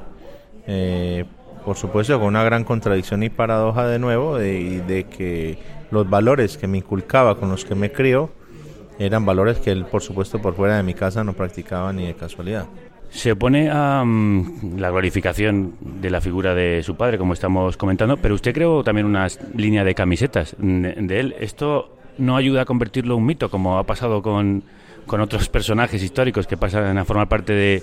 Eh, 0.67 1.25
por 1.65 1.77
supuesto 1.77 2.19
con 2.19 2.29
una 2.29 2.45
gran 2.45 2.65
contradicción 2.65 3.23
y 3.23 3.31
paradoja 3.31 3.87
de 3.87 3.99
nuevo 3.99 4.37
de, 4.37 4.83
de 4.83 5.05
que 5.05 5.59
los 5.91 6.09
valores 6.09 6.57
que 6.57 6.67
me 6.67 6.79
inculcaba, 6.79 7.39
con 7.39 7.51
los 7.51 7.65
que 7.65 7.75
me 7.75 7.93
crió, 7.93 8.31
eran 8.99 9.25
valores 9.25 9.59
que 9.59 9.71
él, 9.71 9.85
por 9.85 10.03
supuesto, 10.03 10.41
por 10.41 10.55
fuera 10.55 10.77
de 10.77 10.83
mi 10.83 10.95
casa 10.95 11.25
no 11.25 11.33
practicaba 11.33 11.93
ni 11.93 12.07
de 12.07 12.15
casualidad. 12.15 12.67
Se 13.13 13.33
opone 13.33 13.71
a 13.71 14.03
mm, 14.05 14.79
la 14.79 14.91
glorificación 14.91 15.75
de 15.81 16.11
la 16.11 16.21
figura 16.21 16.55
de 16.55 16.83
su 16.83 16.97
padre, 16.97 17.19
como 17.19 17.35
estamos 17.35 17.77
comentando, 17.77 18.17
pero 18.17 18.35
usted 18.35 18.55
creó 18.55 18.83
también 18.83 19.07
una 19.07 19.27
línea 19.55 19.85
de 19.85 19.95
camisetas 19.95 20.57
de, 20.59 20.95
de 20.95 21.21
él. 21.21 21.37
¿Esto 21.39 21.97
no 22.19 22.37
ayuda 22.37 22.63
a 22.63 22.65
convertirlo 22.65 23.15
en 23.15 23.21
un 23.21 23.27
mito, 23.27 23.51
como 23.51 23.79
ha 23.79 23.85
pasado 23.85 24.23
con, 24.23 24.63
con 25.07 25.21
otros 25.21 25.49
personajes 25.51 26.03
históricos 26.03 26.47
que 26.47 26.57
pasan 26.57 26.97
a 26.97 27.05
formar 27.05 27.29
parte 27.29 27.53
de, 27.53 27.83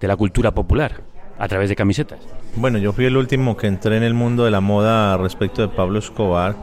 de 0.00 0.08
la 0.08 0.16
cultura 0.16 0.50
popular? 0.52 1.02
a 1.40 1.48
través 1.48 1.70
de 1.70 1.74
camisetas. 1.74 2.18
Bueno, 2.54 2.76
yo 2.76 2.92
fui 2.92 3.06
el 3.06 3.16
último 3.16 3.56
que 3.56 3.66
entré 3.66 3.96
en 3.96 4.02
el 4.02 4.12
mundo 4.12 4.44
de 4.44 4.50
la 4.50 4.60
moda 4.60 5.16
respecto 5.16 5.62
de 5.62 5.68
Pablo 5.68 5.98
Escobar, 5.98 6.54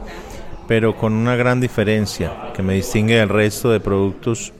pero 0.68 0.94
con 0.94 1.14
una 1.14 1.34
gran 1.34 1.60
diferencia 1.60 2.52
que 2.54 2.62
me 2.62 2.74
distingue 2.74 3.16
del 3.16 3.28
resto 3.28 3.72
de 3.72 3.80
productos 3.80 4.52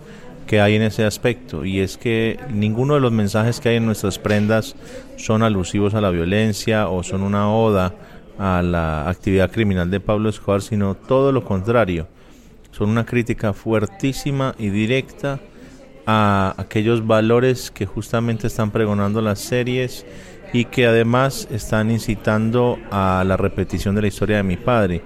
que 0.48 0.62
hay 0.62 0.74
en 0.76 0.82
ese 0.82 1.04
aspecto 1.04 1.66
y 1.66 1.80
es 1.80 1.98
que 1.98 2.40
ninguno 2.50 2.94
de 2.94 3.00
los 3.00 3.12
mensajes 3.12 3.60
que 3.60 3.68
hay 3.68 3.76
en 3.76 3.86
nuestras 3.86 4.18
prendas 4.18 4.74
son 5.16 5.42
alusivos 5.42 5.92
a 5.94 6.00
la 6.00 6.10
violencia 6.10 6.88
o 6.88 7.02
son 7.02 7.22
una 7.22 7.52
oda 7.52 7.94
a 8.38 8.62
la 8.62 9.08
actividad 9.08 9.52
criminal 9.52 9.90
de 9.90 10.00
Pablo 10.00 10.30
Escobar, 10.30 10.62
sino 10.62 10.94
todo 10.94 11.32
lo 11.32 11.44
contrario. 11.44 12.08
Son 12.70 12.88
una 12.88 13.04
crítica 13.04 13.52
fuertísima 13.52 14.54
y 14.58 14.70
directa 14.70 15.38
a 16.06 16.54
aquellos 16.56 17.06
valores 17.06 17.70
que 17.70 17.84
justamente 17.84 18.46
están 18.46 18.70
pregonando 18.70 19.20
las 19.20 19.40
series 19.40 20.06
y 20.54 20.64
que 20.64 20.86
además 20.86 21.46
están 21.50 21.90
incitando 21.90 22.78
a 22.90 23.22
la 23.26 23.36
repetición 23.36 23.94
de 23.94 24.00
la 24.00 24.08
historia 24.08 24.38
de 24.38 24.44
mi 24.44 24.56
padre. 24.56 25.02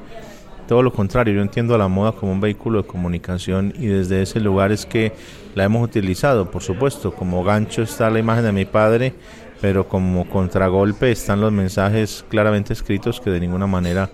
Todo 0.72 0.82
lo 0.82 0.90
contrario, 0.90 1.34
yo 1.34 1.42
entiendo 1.42 1.74
a 1.74 1.78
la 1.78 1.86
moda 1.86 2.12
como 2.12 2.32
un 2.32 2.40
vehículo 2.40 2.80
de 2.80 2.88
comunicación 2.88 3.74
y 3.78 3.88
desde 3.88 4.22
ese 4.22 4.40
lugar 4.40 4.72
es 4.72 4.86
que 4.86 5.12
la 5.54 5.64
hemos 5.64 5.84
utilizado, 5.84 6.50
por 6.50 6.62
supuesto, 6.62 7.12
como 7.12 7.44
gancho 7.44 7.82
está 7.82 8.08
la 8.08 8.20
imagen 8.20 8.44
de 8.44 8.52
mi 8.52 8.64
padre, 8.64 9.12
pero 9.60 9.86
como 9.86 10.26
contragolpe 10.30 11.12
están 11.12 11.42
los 11.42 11.52
mensajes 11.52 12.24
claramente 12.30 12.72
escritos 12.72 13.20
que 13.20 13.28
de 13.28 13.40
ninguna 13.40 13.66
manera 13.66 14.08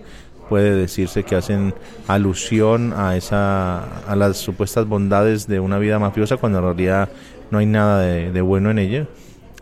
puede 0.49 0.75
decirse 0.75 1.23
que 1.23 1.37
hacen 1.37 1.75
alusión 2.09 2.93
a 2.93 3.17
esa 3.17 3.85
a 4.09 4.17
las 4.17 4.39
supuestas 4.39 4.85
bondades 4.85 5.47
de 5.47 5.61
una 5.61 5.79
vida 5.79 6.01
mafiosa 6.01 6.39
cuando 6.39 6.59
en 6.59 6.65
realidad 6.65 7.09
no 7.53 7.59
hay 7.59 7.67
nada 7.67 8.01
de, 8.01 8.33
de, 8.33 8.41
bueno 8.41 8.73
en 8.73 8.81
ella 8.81 9.07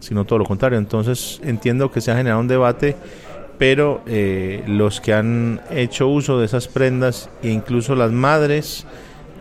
sino 0.01 0.25
todo 0.25 0.39
lo 0.39 0.47
contrario. 0.47 0.79
Entonces 0.79 1.43
entiendo 1.45 1.91
que 1.91 2.01
se 2.01 2.11
ha 2.11 2.17
generado 2.17 2.41
un 2.41 2.49
debate 2.49 2.97
pero 3.59 4.03
eh, 4.07 4.63
los 4.67 5.01
que 5.01 5.13
han 5.15 5.61
hecho 5.71 6.09
uso 6.09 6.39
de 6.39 6.47
esas 6.47 6.69
prendas 6.69 7.31
e 7.43 7.49
incluso 7.51 7.95
las 7.95 8.13
madres 8.13 8.87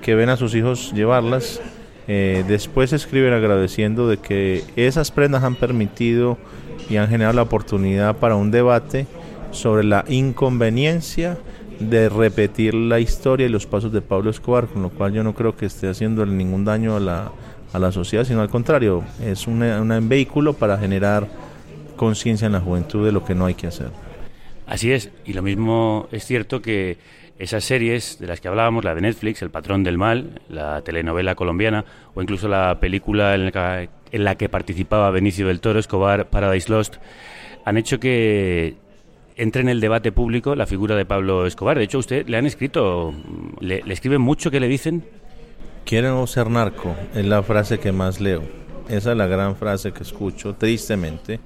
que 0.01 0.15
ven 0.15 0.30
a 0.30 0.38
sus 0.38 0.56
hijos 0.56 0.93
llevarlas 0.93 1.62
eh, 2.08 2.43
después 2.47 2.93
escriben 2.93 3.34
agradeciendo 3.34 4.08
de 4.08 4.17
que 4.17 4.63
esas 4.75 5.12
prendas 5.12 5.43
han 5.43 5.56
permitido 5.56 6.38
y 6.89 6.97
han 6.97 7.10
generado 7.10 7.36
la 7.36 7.41
oportunidad 7.41 8.17
para 8.17 8.36
un 8.36 8.51
debate 8.51 9.08
sobre 9.51 9.84
la 9.84 10.06
inconveniencia 10.08 11.38
de 11.80 12.10
repetir 12.10 12.75
la 12.75 12.99
historia 12.99 13.47
y 13.47 13.49
los 13.49 13.65
pasos 13.65 13.91
de 13.91 14.01
Pablo 14.01 14.30
Escobar, 14.30 14.67
con 14.67 14.84
lo 14.84 14.89
cual 14.89 15.13
yo 15.13 15.23
no 15.23 15.34
creo 15.34 15.58
que 15.58 15.65
esté 15.65 15.89
haciendo 15.89 16.25
ningún 16.25 16.63
daño 16.63 16.95
a 16.95 16.99
la, 16.99 17.32
a 17.73 17.80
la 17.80 17.91
sociedad, 17.91 18.23
sino 18.23 18.41
al 18.41 18.49
contrario, 18.49 19.04
es 19.21 19.47
un 19.47 20.08
vehículo 20.08 20.54
para 20.54 20.78
generar 20.78 21.28
conciencia 21.95 22.45
en 22.45 22.54
la 22.54 22.62
juventud 22.62 23.04
de 23.06 23.12
lo 23.12 23.25
que 23.25 23.36
no 23.36 23.45
hay 23.45 23.56
que 23.56 23.67
hacer. 23.67 23.89
Así 24.67 24.91
es, 24.91 25.12
y 25.25 25.34
lo 25.34 25.41
mismo 25.41 26.08
es 26.12 26.25
cierto 26.25 26.62
que 26.62 26.97
esas 27.38 27.63
series 27.63 28.17
de 28.19 28.28
las 28.28 28.39
que 28.39 28.47
hablábamos, 28.47 28.84
la 28.84 28.95
de 28.95 29.01
Netflix, 29.01 29.41
El 29.41 29.49
Patrón 29.49 29.84
del 29.84 29.97
Mal, 29.97 30.41
la 30.49 30.82
telenovela 30.82 31.36
colombiana 31.36 31.86
o 32.13 32.21
incluso 32.21 32.47
la 32.47 32.80
película 32.80 33.36
en 33.36 33.45
la 33.45 33.51
que, 33.51 33.89
en 34.12 34.23
la 34.23 34.36
que 34.36 34.49
participaba 34.49 35.12
Benicio 35.12 35.47
del 35.47 35.60
Toro, 35.60 35.80
Escobar, 35.80 36.30
Paradise 36.30 36.71
Lost, 36.71 36.95
han 37.65 37.78
hecho 37.78 37.99
que 37.99 38.75
entre 39.36 39.62
en 39.62 39.69
el 39.69 39.82
debate 39.82 40.12
público 40.12 40.56
la 40.56 40.65
figura 40.65 40.95
de 40.95 41.06
Pablo 41.06 41.45
Escobar. 41.45 41.78
De 41.78 41.84
hecho, 41.84 41.99
usted 41.99 42.28
le 42.28 42.38
han 42.38 42.45
escrito, 42.45 43.13
le, 43.60 43.84
le 43.84 43.93
escriben 43.93 44.21
mucho, 44.21 44.49
¿qué 44.49 44.60
le 44.60 44.67
dicen? 44.67 45.04
Quiero 45.84 46.25
ser 46.25 46.49
narco, 46.49 46.95
es 47.13 47.25
la 47.25 47.43
frase 47.43 47.80
que 47.80 47.91
más 47.91 48.21
leo. 48.21 48.43
Esa 48.88 49.12
es 49.12 49.17
la 49.17 49.28
gran 49.28 49.56
frase 49.56 49.91
que 49.91 50.04
escucho, 50.04 50.56
tristemente. 50.56 51.39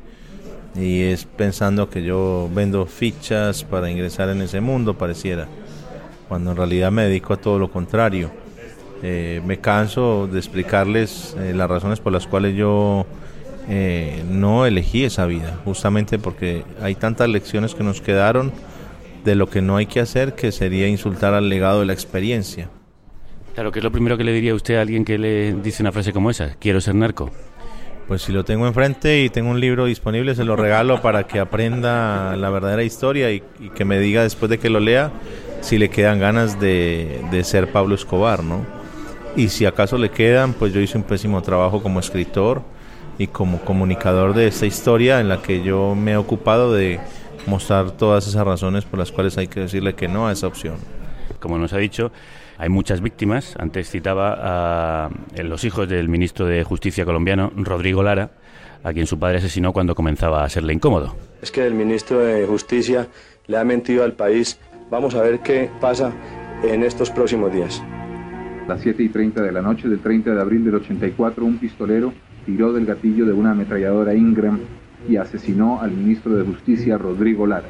Y 0.76 1.02
es 1.02 1.26
pensando 1.26 1.90
que 1.90 2.04
yo 2.04 2.50
vendo 2.54 2.86
fichas 2.86 3.64
para 3.64 3.90
ingresar 3.90 4.30
en 4.30 4.42
ese 4.42 4.62
mundo, 4.62 4.98
pareciera. 4.98 5.48
Cuando 6.28 6.52
en 6.52 6.58
realidad 6.58 6.92
me 6.92 7.04
dedico 7.04 7.34
a 7.34 7.38
todo 7.38 7.58
lo 7.58 7.72
contrario. 7.72 8.32
Eh, 9.02 9.42
me 9.46 9.60
canso 9.60 10.28
de 10.28 10.38
explicarles 10.40 11.36
eh, 11.40 11.54
las 11.56 11.70
razones 11.70 12.00
por 12.00 12.12
las 12.12 12.28
cuales 12.28 12.56
yo 12.56 13.06
eh, 13.70 14.24
no 14.30 14.66
elegí 14.66 15.06
esa 15.06 15.26
vida, 15.26 15.58
justamente 15.64 16.20
porque 16.20 16.64
hay 16.82 16.96
tantas 16.96 17.30
lecciones 17.30 17.76
que 17.76 17.84
nos 17.84 18.02
quedaron 18.02 18.52
de 19.24 19.36
lo 19.36 19.50
que 19.50 19.62
no 19.62 19.78
hay 19.78 19.86
que 19.86 20.00
hacer 20.00 20.34
que 20.34 20.52
sería 20.52 20.88
insultar 20.88 21.34
al 21.34 21.50
legado 21.50 21.80
de 21.80 21.86
la 21.86 21.94
experiencia. 21.94 22.70
Claro, 23.54 23.72
¿qué 23.72 23.80
es 23.80 23.84
lo 23.84 23.92
primero 23.92 24.18
que 24.18 24.24
le 24.24 24.34
diría 24.34 24.56
usted 24.56 24.76
a 24.76 24.82
alguien 24.82 25.06
que 25.06 25.18
le 25.18 25.54
dice 25.54 25.84
una 25.84 25.92
frase 25.92 26.14
como 26.14 26.30
esa? 26.30 26.56
Quiero 26.60 26.82
ser 26.82 26.96
narco. 26.96 27.32
Pues 28.10 28.24
si 28.24 28.32
lo 28.32 28.44
tengo 28.44 28.66
enfrente 28.66 29.22
y 29.22 29.30
tengo 29.30 29.52
un 29.52 29.60
libro 29.60 29.86
disponible, 29.86 30.34
se 30.34 30.44
lo 30.44 30.56
regalo 30.56 31.00
para 31.00 31.28
que 31.28 31.40
aprenda 31.40 32.36
la 32.36 32.50
verdadera 32.50 32.82
historia 32.82 33.32
y, 33.32 33.44
y 33.60 33.70
que 33.70 33.86
me 33.86 34.00
diga 34.00 34.24
después 34.24 34.50
de 34.50 34.58
que 34.58 34.72
lo 34.72 34.80
lea 34.80 35.12
si 35.62 35.78
le 35.78 35.92
quedan 35.92 36.18
ganas 36.18 36.60
de, 36.60 37.22
de 37.30 37.44
ser 37.44 37.72
Pablo 37.72 37.94
Escobar, 37.94 38.44
¿no? 38.44 38.66
Y 39.36 39.50
si 39.50 39.68
acaso 39.68 40.00
le 40.00 40.10
quedan, 40.10 40.54
pues 40.54 40.74
yo 40.74 40.80
hice 40.80 40.98
un 40.98 41.04
pésimo 41.04 41.44
trabajo 41.44 41.84
como 41.84 42.00
escritor 42.00 42.64
y 43.20 43.28
como 43.28 43.62
comunicador 43.62 44.34
de 44.34 44.48
esta 44.48 44.66
historia 44.66 45.20
en 45.20 45.30
la 45.30 45.44
que 45.44 45.62
yo 45.62 45.94
me 45.94 46.14
he 46.14 46.18
ocupado 46.18 46.74
de 46.74 47.00
mostrar 47.46 47.92
todas 47.92 48.28
esas 48.28 48.44
razones 48.44 48.86
por 48.86 48.98
las 48.98 49.12
cuales 49.12 49.38
hay 49.38 49.46
que 49.46 49.60
decirle 49.60 49.94
que 49.94 50.08
no 50.08 50.28
a 50.28 50.32
esa 50.32 50.48
opción. 50.48 50.78
Como 51.40 51.60
nos 51.60 51.74
ha 51.74 51.78
dicho, 51.78 52.12
hay 52.60 52.70
muchas 52.70 53.02
víctimas. 53.02 53.56
Antes 53.58 53.90
citaba 53.90 55.06
a 55.06 55.10
los 55.42 55.64
hijos 55.64 55.88
del 55.88 56.10
ministro 56.10 56.46
de 56.46 56.64
Justicia 56.64 57.06
colombiano, 57.06 57.52
Rodrigo 57.56 58.04
Lara, 58.04 58.32
a 58.84 58.92
quien 58.92 59.08
su 59.08 59.18
padre 59.18 59.38
asesinó 59.38 59.72
cuando 59.72 59.96
comenzaba 59.96 60.44
a 60.44 60.50
serle 60.50 60.74
incómodo. 60.74 61.16
Es 61.42 61.52
que 61.52 61.66
el 61.66 61.74
ministro 61.74 62.20
de 62.20 62.46
Justicia 62.46 63.08
le 63.48 63.58
ha 63.58 63.64
mentido 63.64 64.04
al 64.04 64.14
país. 64.14 64.60
Vamos 64.92 65.16
a 65.16 65.22
ver 65.22 65.40
qué 65.40 65.70
pasa 65.80 66.12
en 66.62 66.84
estos 66.84 67.10
próximos 67.10 67.54
días. 67.54 67.82
A 68.66 68.68
las 68.68 68.82
7 68.82 69.04
y 69.04 69.10
30 69.10 69.42
de 69.42 69.52
la 69.54 69.62
noche 69.62 69.88
del 69.88 70.00
30 70.00 70.36
de 70.36 70.42
abril 70.42 70.66
del 70.66 70.76
84, 70.76 71.46
un 71.46 71.58
pistolero 71.60 72.14
tiró 72.46 72.74
del 72.74 72.86
gatillo 72.86 73.26
de 73.26 73.32
una 73.32 73.52
ametralladora 73.52 74.14
Ingram 74.14 74.60
y 75.08 75.16
asesinó 75.16 75.80
al 75.82 75.92
ministro 75.92 76.36
de 76.36 76.44
Justicia 76.44 76.98
Rodrigo 76.98 77.48
Lara. 77.48 77.70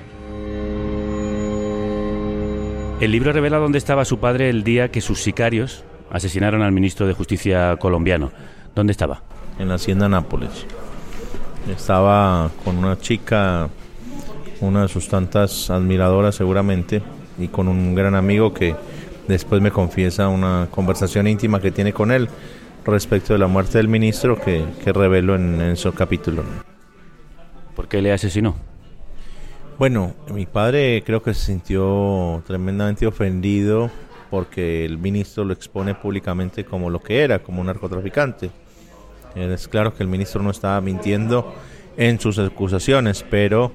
El 3.00 3.14
libro 3.14 3.32
revela 3.32 3.60
dónde 3.60 3.78
estaba 3.78 4.04
su 4.04 4.20
padre 4.20 4.50
el 4.50 4.66
día 4.66 4.92
que 4.92 5.00
sus 5.00 5.24
sicarios 5.24 5.86
asesinaron 6.12 6.62
al 6.62 6.74
ministro 6.74 7.08
de 7.08 7.14
Justicia 7.14 7.78
colombiano. 7.78 8.30
¿Dónde 8.76 8.92
estaba? 8.92 9.24
En 9.58 9.70
la 9.70 9.76
hacienda 9.76 10.10
Nápoles. 10.10 10.66
Estaba 11.74 12.52
con 12.66 12.78
una 12.78 13.00
chica, 13.00 13.70
una 14.60 14.82
de 14.82 14.88
sus 14.90 15.08
tantas 15.08 15.70
admiradoras 15.70 16.36
seguramente, 16.36 17.02
y 17.38 17.48
con 17.48 17.70
un 17.70 17.96
gran 17.96 18.16
amigo 18.16 18.54
que 18.54 18.76
después 19.30 19.62
me 19.62 19.72
confiesa 19.72 20.28
una 20.28 20.68
conversación 20.70 21.26
íntima 21.26 21.62
que 21.62 21.72
tiene 21.72 21.94
con 21.94 22.12
él 22.12 22.28
respecto 22.86 23.32
de 23.32 23.40
la 23.40 23.48
muerte 23.48 23.78
del 23.78 23.88
ministro 23.88 24.38
que, 24.42 24.66
que 24.84 24.92
reveló 24.92 25.36
en, 25.36 25.62
en 25.62 25.78
su 25.78 25.94
capítulo. 25.94 26.44
qué 27.88 28.02
le 28.02 28.12
asesinó? 28.12 28.69
Bueno, 29.80 30.14
mi 30.34 30.46
padre 30.46 31.02
creo 31.06 31.24
que 31.24 31.34
se 31.34 31.46
sintió 31.46 32.44
tremendamente 32.46 33.08
ofendido 33.08 33.90
porque 34.30 34.84
el 34.84 34.98
ministro 34.98 35.46
lo 35.46 35.54
expone 35.54 35.96
públicamente 35.96 36.66
como 36.66 36.90
lo 36.90 37.00
que 37.00 37.24
era, 37.24 37.40
como 37.40 37.62
un 37.62 37.68
narcotraficante. 37.68 38.52
Es 39.36 39.70
claro 39.70 39.96
que 39.96 40.04
el 40.04 40.10
ministro 40.10 40.44
no 40.44 40.52
estaba 40.52 40.82
mintiendo 40.82 41.56
en 41.96 42.20
sus 42.20 42.40
acusaciones, 42.40 43.24
pero 43.30 43.72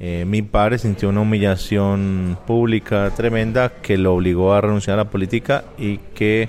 eh, 0.00 0.24
mi 0.26 0.40
padre 0.40 0.78
sintió 0.78 1.10
una 1.10 1.20
humillación 1.20 2.38
pública 2.46 3.12
tremenda 3.14 3.68
que 3.68 3.98
lo 3.98 4.14
obligó 4.14 4.54
a 4.54 4.62
renunciar 4.62 4.98
a 4.98 5.04
la 5.04 5.10
política 5.10 5.64
y 5.76 5.98
que 6.14 6.48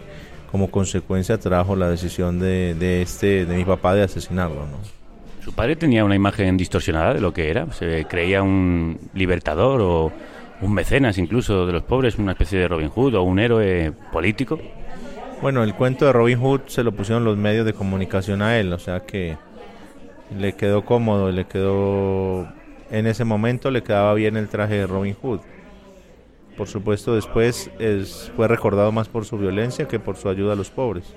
como 0.50 0.72
consecuencia 0.72 1.38
trajo 1.38 1.76
la 1.76 1.90
decisión 1.90 2.40
de, 2.40 3.02
este 3.02 3.46
de 3.46 3.58
mi 3.58 3.66
papá 3.66 3.94
de 3.94 4.04
asesinarlo. 4.04 4.66
Su 5.46 5.54
padre 5.54 5.76
tenía 5.76 6.04
una 6.04 6.16
imagen 6.16 6.58
distorsionada 6.58 7.14
de 7.14 7.22
lo 7.22 7.32
que 7.32 7.52
era, 7.52 7.72
se 7.72 8.06
creía 8.06 8.42
un 8.42 8.98
libertador 9.14 9.80
o 9.80 10.12
un 10.60 10.74
mecenas 10.74 11.20
incluso 11.20 11.68
de 11.68 11.72
los 11.74 11.84
pobres, 11.84 12.18
una 12.18 12.32
especie 12.32 12.58
de 12.58 12.68
Robin 12.68 12.90
Hood 12.90 13.14
o 13.14 13.22
un 13.22 13.38
héroe 13.38 13.94
político. 14.12 14.60
Bueno, 15.44 15.62
el 15.62 15.76
cuento 15.76 16.08
de 16.08 16.14
Robin 16.14 16.40
Hood 16.40 16.62
se 16.66 16.84
lo 16.84 16.94
pusieron 16.94 17.24
los 17.24 17.38
medios 17.38 17.64
de 17.64 17.74
comunicación 17.74 18.42
a 18.42 18.58
él, 18.58 18.74
o 18.74 18.80
sea 18.80 19.02
que 19.02 19.38
le 20.36 20.54
quedó 20.54 20.84
cómodo, 20.84 21.32
le 21.32 21.46
quedó 21.46 22.48
en 22.90 23.06
ese 23.06 23.24
momento 23.24 23.70
le 23.70 23.84
quedaba 23.84 24.16
bien 24.16 24.38
el 24.38 24.48
traje 24.48 24.74
de 24.74 24.88
Robin 24.88 25.14
Hood. 25.14 25.42
Por 26.58 26.68
supuesto, 26.68 27.14
después 27.14 27.70
es, 27.78 28.32
fue 28.36 28.48
recordado 28.48 28.92
más 28.92 29.10
por 29.10 29.26
su 29.26 29.38
violencia 29.38 29.88
que 29.88 30.00
por 30.00 30.18
su 30.18 30.28
ayuda 30.28 30.54
a 30.54 30.56
los 30.56 30.72
pobres. 30.72 31.14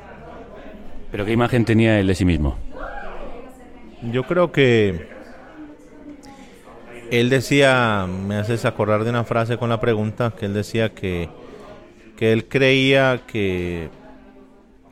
¿Pero 1.11 1.25
qué 1.25 1.33
imagen 1.33 1.64
tenía 1.64 1.99
él 1.99 2.09
de 2.09 2.14
sí 2.14 2.27
mismo? 2.27 2.59
Yo 4.02 4.24
creo 4.24 4.52
que 4.52 5.08
él 7.11 7.30
decía, 7.30 8.06
me 8.06 8.37
haces 8.37 8.64
acordar 8.64 9.04
de 9.04 9.11
una 9.11 9.24
frase 9.24 9.56
con 9.56 9.70
la 9.70 9.80
pregunta, 9.80 10.32
que 10.38 10.46
él 10.46 10.54
decía 10.54 10.94
que, 10.94 11.28
que 12.16 12.32
él 12.32 12.48
creía 12.48 13.22
que 13.26 13.90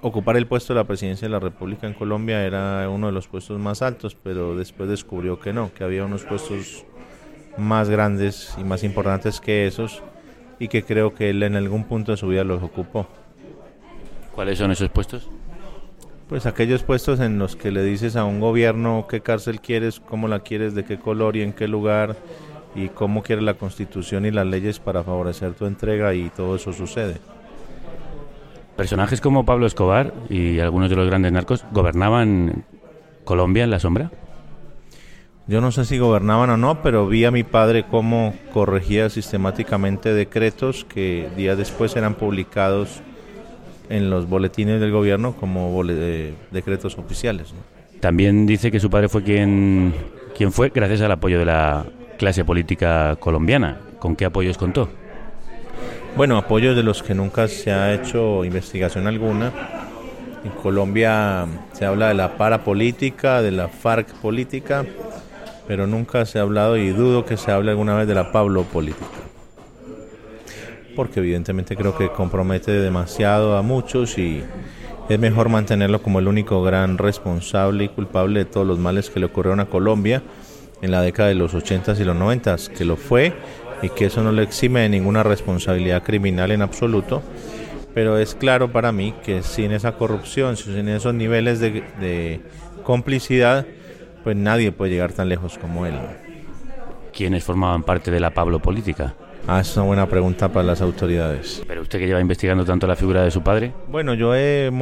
ocupar 0.00 0.36
el 0.36 0.46
puesto 0.46 0.72
de 0.72 0.80
la 0.80 0.86
presidencia 0.86 1.26
de 1.26 1.32
la 1.32 1.40
República 1.40 1.86
en 1.86 1.94
Colombia 1.94 2.44
era 2.44 2.88
uno 2.88 3.06
de 3.06 3.12
los 3.12 3.28
puestos 3.28 3.58
más 3.58 3.82
altos, 3.82 4.16
pero 4.20 4.56
después 4.56 4.88
descubrió 4.88 5.38
que 5.38 5.52
no, 5.52 5.72
que 5.72 5.84
había 5.84 6.04
unos 6.04 6.24
puestos 6.24 6.84
más 7.56 7.88
grandes 7.88 8.54
y 8.58 8.64
más 8.64 8.82
importantes 8.82 9.40
que 9.40 9.66
esos 9.66 10.02
y 10.58 10.68
que 10.68 10.82
creo 10.82 11.14
que 11.14 11.30
él 11.30 11.42
en 11.42 11.56
algún 11.56 11.84
punto 11.84 12.12
de 12.12 12.18
su 12.18 12.28
vida 12.28 12.44
los 12.44 12.62
ocupó. 12.62 13.06
¿Cuáles 14.34 14.58
son 14.58 14.70
esos 14.70 14.88
puestos? 14.90 15.28
Pues 16.28 16.44
aquellos 16.44 16.82
puestos 16.82 17.20
en 17.20 17.38
los 17.38 17.54
que 17.54 17.70
le 17.70 17.84
dices 17.84 18.16
a 18.16 18.24
un 18.24 18.40
gobierno 18.40 19.06
qué 19.08 19.20
cárcel 19.20 19.60
quieres, 19.60 20.00
cómo 20.00 20.26
la 20.26 20.40
quieres, 20.40 20.74
de 20.74 20.84
qué 20.84 20.98
color 20.98 21.36
y 21.36 21.42
en 21.42 21.52
qué 21.52 21.68
lugar 21.68 22.16
y 22.74 22.88
cómo 22.88 23.22
quiere 23.22 23.42
la 23.42 23.54
constitución 23.54 24.26
y 24.26 24.32
las 24.32 24.44
leyes 24.44 24.80
para 24.80 25.04
favorecer 25.04 25.54
tu 25.54 25.66
entrega 25.66 26.14
y 26.14 26.30
todo 26.30 26.56
eso 26.56 26.72
sucede. 26.72 27.18
Personajes 28.76 29.20
como 29.20 29.46
Pablo 29.46 29.66
Escobar 29.66 30.12
y 30.28 30.58
algunos 30.58 30.90
de 30.90 30.96
los 30.96 31.06
grandes 31.06 31.30
narcos 31.30 31.64
gobernaban 31.70 32.64
Colombia 33.24 33.62
en 33.62 33.70
la 33.70 33.78
sombra. 33.78 34.10
Yo 35.46 35.60
no 35.60 35.70
sé 35.70 35.84
si 35.84 35.96
gobernaban 35.98 36.50
o 36.50 36.56
no, 36.56 36.82
pero 36.82 37.06
vi 37.06 37.24
a 37.24 37.30
mi 37.30 37.44
padre 37.44 37.86
cómo 37.88 38.34
corregía 38.52 39.10
sistemáticamente 39.10 40.12
decretos 40.12 40.84
que 40.84 41.30
días 41.36 41.56
después 41.56 41.94
eran 41.94 42.16
publicados 42.16 43.00
en 43.88 44.11
los 44.11 44.29
boletines 44.29 44.81
del 44.81 44.92
gobierno 44.92 45.35
como 45.35 45.83
eh, 45.88 46.35
decretos 46.51 46.99
oficiales. 46.99 47.55
También 48.01 48.46
dice 48.46 48.70
que 48.70 48.81
su 48.81 48.90
padre 48.90 49.09
fue 49.09 49.22
quien, 49.22 49.94
quien 50.37 50.53
fue 50.53 50.70
gracias 50.75 51.01
al 51.01 51.12
apoyo 51.12 51.38
de 51.38 51.46
la 51.46 51.87
clase 52.18 52.44
política 52.44 53.16
colombiana. 53.18 53.81
¿Con 53.99 54.16
qué 54.16 54.27
apoyos 54.27 54.59
contó? 54.59 54.88
Bueno, 56.16 56.37
apoyo 56.38 56.75
de 56.75 56.83
los 56.83 57.03
que 57.03 57.14
nunca 57.14 57.49
se 57.49 57.72
ha 57.72 57.94
hecho 57.94 58.44
investigación 58.44 59.07
alguna. 59.07 59.53
En 60.44 60.51
Colombia 60.53 61.46
se 61.72 61.85
habla 61.85 62.09
de 62.09 62.14
la 62.14 62.37
parapolítica, 62.37 63.42
de 63.42 63.51
la 63.51 63.68
FARC 63.68 64.14
política, 64.14 64.85
pero 65.66 65.87
nunca 65.87 66.25
se 66.25 66.38
ha 66.38 66.42
hablado 66.42 66.77
y 66.77 66.90
dudo 66.90 67.25
que 67.25 67.37
se 67.37 67.51
hable 67.51 67.70
alguna 67.70 67.96
vez 67.96 68.07
de 68.07 68.14
la 68.14 68.33
Pablo 68.33 68.62
política. 68.62 69.25
Porque 70.96 71.20
evidentemente 71.20 71.76
creo 71.76 71.96
que 71.96 72.09
compromete 72.09 72.72
demasiado 72.72 73.56
a 73.56 73.62
muchos 73.62 74.18
y 74.18 74.42
es 75.09 75.18
mejor 75.20 75.48
mantenerlo 75.48 76.02
como 76.02 76.18
el 76.18 76.26
único 76.26 76.62
gran 76.62 76.98
responsable 76.98 77.85
y 77.85 77.88
culpable 77.88 78.40
de 78.40 78.44
todos 78.46 78.66
los 78.66 78.78
males 78.78 79.11
que 79.11 79.20
le 79.20 79.26
ocurrieron 79.26 79.61
a 79.61 79.66
Colombia 79.66 80.22
en 80.82 80.90
la 80.90 81.02
década 81.02 81.28
de 81.28 81.35
los 81.35 81.54
80s 81.54 82.00
y 82.00 82.04
los 82.04 82.16
90s, 82.16 82.68
que 82.68 82.85
lo 82.85 82.96
fue 82.96 83.32
y 83.82 83.90
que 83.90 84.06
eso 84.06 84.22
no 84.22 84.32
le 84.32 84.42
exime 84.42 84.80
de 84.80 84.88
ninguna 84.88 85.22
responsabilidad 85.22 86.02
criminal 86.02 86.50
en 86.50 86.62
absoluto, 86.62 87.22
pero 87.94 88.18
es 88.18 88.35
claro 88.35 88.72
para 88.72 88.92
mí 88.92 89.14
que 89.24 89.42
sin 89.42 89.72
esa 89.72 89.92
corrupción, 89.92 90.56
sin 90.56 90.88
esos 90.88 91.14
niveles 91.14 91.61
de, 91.61 92.40
complicidad, 92.82 93.66
pues 94.22 94.37
nadie 94.37 94.70
puede 94.70 94.92
llegar 94.92 95.12
tan 95.12 95.28
lejos 95.28 95.59
como 95.59 95.87
él. 95.87 95.94
¿Quiénes 97.12 97.42
formaban 97.42 97.82
parte 97.82 98.11
de 98.11 98.20
la 98.20 98.30
Pablo 98.30 98.61
política? 98.61 99.14
Ah, 99.48 99.61
es 99.61 99.76
una 99.76 99.87
buena 99.87 100.06
pregunta 100.09 100.48
para 100.48 100.66
las 100.66 100.80
autoridades. 100.80 101.62
¿Pero 101.68 101.82
usted 101.82 102.00
que 102.00 102.06
lleva 102.09 102.20
investigando 102.20 102.64
tanto 102.64 102.88
la 102.88 102.96
figura 102.96 103.22
de 103.22 103.30
su 103.30 103.42
padre? 103.42 103.72
Bueno, 103.88 104.14
yo 104.14 104.35
he, 104.35 104.72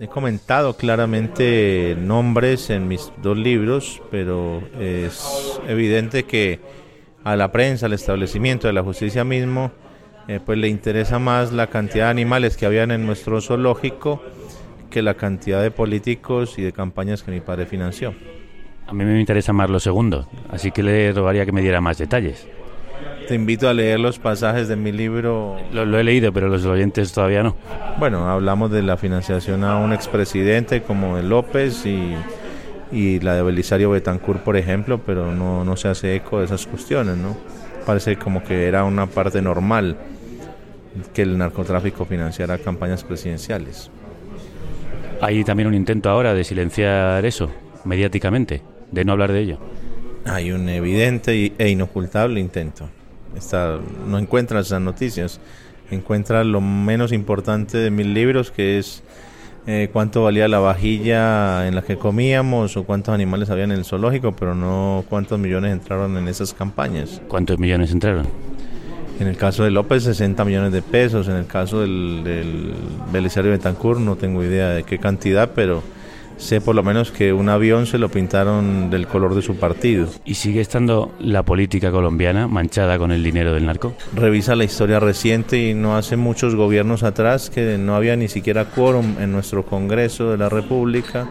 he, 0.00 0.08
comentado 0.08 0.76
claramente 0.76 1.96
nombres 2.00 2.70
en 2.70 2.88
mis 2.88 3.12
dos 3.22 3.38
libros, 3.38 4.02
pero 4.10 4.60
es 4.80 5.60
evidente 5.68 6.24
que 6.24 6.58
a 7.22 7.36
la 7.36 7.52
prensa, 7.52 7.86
al 7.86 7.92
establecimiento 7.92 8.66
de 8.66 8.72
la 8.72 8.82
justicia 8.82 9.22
mismo, 9.22 9.70
eh, 10.26 10.40
pues 10.44 10.58
le 10.58 10.66
interesa 10.66 11.20
más 11.20 11.52
la 11.52 11.68
cantidad 11.68 12.06
de 12.06 12.10
animales 12.10 12.56
que 12.56 12.66
habían 12.66 12.90
en 12.90 13.06
nuestro 13.06 13.40
zoológico 13.40 14.20
que 14.90 15.00
la 15.00 15.14
cantidad 15.14 15.62
de 15.62 15.70
políticos 15.70 16.58
y 16.58 16.62
de 16.62 16.72
campañas 16.72 17.22
que 17.22 17.30
mi 17.30 17.40
padre 17.40 17.66
financió. 17.66 18.14
A 18.88 18.92
mí 18.94 19.04
me 19.04 19.20
interesa 19.20 19.52
más 19.52 19.70
lo 19.70 19.78
segundo, 19.78 20.26
así 20.50 20.72
que 20.72 20.82
le 20.82 21.12
rogaría 21.12 21.46
que 21.46 21.52
me 21.52 21.60
diera 21.60 21.80
más 21.80 21.98
detalles. 21.98 22.48
Te 23.28 23.34
invito 23.34 23.68
a 23.68 23.74
leer 23.74 24.00
los 24.00 24.18
pasajes 24.18 24.68
de 24.68 24.76
mi 24.76 24.90
libro. 24.90 25.56
Lo, 25.72 25.84
lo, 25.84 25.98
he 25.98 26.04
leído, 26.04 26.32
pero 26.32 26.48
los 26.48 26.64
oyentes 26.64 27.12
todavía 27.12 27.42
no. 27.42 27.56
Bueno, 27.98 28.28
hablamos 28.28 28.70
de 28.70 28.82
la 28.82 28.96
financiación 28.96 29.64
a 29.64 29.76
un 29.76 29.92
expresidente 29.92 30.82
como 30.82 31.18
el 31.18 31.28
López 31.28 31.84
y 31.84 32.14
y 32.90 33.20
la 33.20 33.34
de 33.34 33.42
Belisario 33.42 33.90
Betancourt, 33.90 34.42
por 34.42 34.56
ejemplo, 34.56 35.00
pero 35.04 35.34
no, 35.34 35.64
no 35.64 35.76
se 35.76 35.88
hace 35.88 36.16
eco 36.16 36.38
de 36.38 36.46
esas 36.46 36.66
cuestiones, 36.66 37.16
¿no? 37.16 37.36
Parece 37.84 38.16
como 38.16 38.42
que 38.42 38.66
era 38.66 38.84
una 38.84 39.06
parte 39.06 39.42
normal 39.42 39.96
que 41.12 41.22
el 41.22 41.38
narcotráfico 41.38 42.04
financiara 42.04 42.58
campañas 42.58 43.04
presidenciales. 43.04 43.90
Hay 45.20 45.44
también 45.44 45.68
un 45.68 45.74
intento 45.74 46.08
ahora 46.08 46.34
de 46.34 46.44
silenciar 46.44 47.24
eso 47.24 47.50
mediáticamente, 47.84 48.62
de 48.90 49.04
no 49.04 49.12
hablar 49.12 49.32
de 49.32 49.40
ello. 49.40 49.58
Hay 50.24 50.52
un 50.52 50.68
evidente 50.68 51.52
e 51.56 51.68
inocultable 51.68 52.40
intento. 52.40 52.88
Está, 53.36 53.78
no 54.06 54.18
encuentras 54.18 54.66
esas 54.66 54.80
noticias, 54.80 55.40
encuentras 55.90 56.46
lo 56.46 56.60
menos 56.60 57.12
importante 57.12 57.78
de 57.78 57.90
mis 57.90 58.06
libros, 58.06 58.50
que 58.50 58.78
es 58.78 59.02
eh, 59.66 59.90
cuánto 59.92 60.24
valía 60.24 60.48
la 60.48 60.60
vajilla 60.60 61.68
en 61.68 61.74
la 61.74 61.82
que 61.82 61.98
comíamos 61.98 62.76
o 62.76 62.84
cuántos 62.84 63.14
animales 63.14 63.50
había 63.50 63.64
en 63.64 63.72
el 63.72 63.84
zoológico, 63.84 64.32
pero 64.32 64.54
no 64.54 65.04
cuántos 65.08 65.38
millones 65.38 65.72
entraron 65.72 66.16
en 66.16 66.26
esas 66.28 66.54
campañas. 66.54 67.20
¿Cuántos 67.28 67.58
millones 67.58 67.92
entraron? 67.92 68.26
En 69.20 69.26
el 69.26 69.36
caso 69.36 69.64
de 69.64 69.70
López, 69.70 70.04
60 70.04 70.44
millones 70.44 70.72
de 70.72 70.80
pesos. 70.80 71.28
En 71.28 71.34
el 71.34 71.46
caso 71.46 71.80
del, 71.80 72.22
del 72.24 72.72
Belisario 73.12 73.50
Betancourt, 73.50 74.00
no 74.00 74.16
tengo 74.16 74.44
idea 74.44 74.70
de 74.70 74.84
qué 74.84 74.98
cantidad, 74.98 75.50
pero 75.54 75.82
sé 76.38 76.60
por 76.60 76.74
lo 76.74 76.82
menos 76.82 77.10
que 77.10 77.32
un 77.32 77.48
avión 77.48 77.86
se 77.86 77.98
lo 77.98 78.08
pintaron 78.08 78.90
del 78.90 79.06
color 79.06 79.34
de 79.34 79.42
su 79.42 79.56
partido. 79.56 80.08
¿Y 80.24 80.34
sigue 80.34 80.60
estando 80.60 81.12
la 81.20 81.42
política 81.42 81.90
colombiana 81.90 82.48
manchada 82.48 82.98
con 82.98 83.12
el 83.12 83.22
dinero 83.22 83.52
del 83.52 83.66
narco? 83.66 83.94
Revisa 84.14 84.56
la 84.56 84.64
historia 84.64 85.00
reciente 85.00 85.58
y 85.58 85.74
no 85.74 85.96
hace 85.96 86.16
muchos 86.16 86.54
gobiernos 86.54 87.02
atrás 87.02 87.50
que 87.50 87.76
no 87.78 87.94
había 87.94 88.16
ni 88.16 88.28
siquiera 88.28 88.66
quórum 88.66 89.16
en 89.20 89.32
nuestro 89.32 89.64
Congreso 89.66 90.30
de 90.30 90.38
la 90.38 90.48
República 90.48 91.28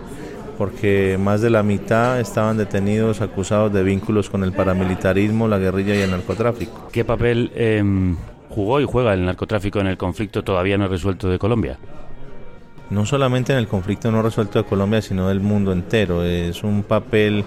porque 0.57 1.17
más 1.19 1.41
de 1.41 1.49
la 1.49 1.63
mitad 1.63 2.19
estaban 2.19 2.57
detenidos 2.57 3.21
acusados 3.21 3.71
de 3.71 3.83
vínculos 3.83 4.29
con 4.29 4.43
el 4.43 4.53
paramilitarismo, 4.53 5.47
la 5.47 5.59
guerrilla 5.59 5.95
y 5.95 5.99
el 5.99 6.11
narcotráfico. 6.11 6.89
¿Qué 6.91 7.05
papel 7.05 7.51
em, 7.55 8.15
jugó 8.49 8.81
y 8.81 8.85
juega 8.85 9.13
el 9.13 9.23
narcotráfico 9.23 9.79
en 9.79 9.87
el 9.87 9.97
conflicto 9.97 10.43
todavía 10.43 10.77
no 10.77 10.87
resuelto 10.87 11.29
de 11.29 11.37
Colombia? 11.37 11.77
No 12.89 13.05
solamente 13.05 13.53
en 13.53 13.59
el 13.59 13.67
conflicto 13.67 14.11
no 14.11 14.21
resuelto 14.21 14.61
de 14.61 14.65
Colombia, 14.67 15.01
sino 15.01 15.27
del 15.29 15.39
mundo 15.39 15.71
entero. 15.71 16.23
Es 16.23 16.63
un 16.63 16.83
papel 16.83 17.43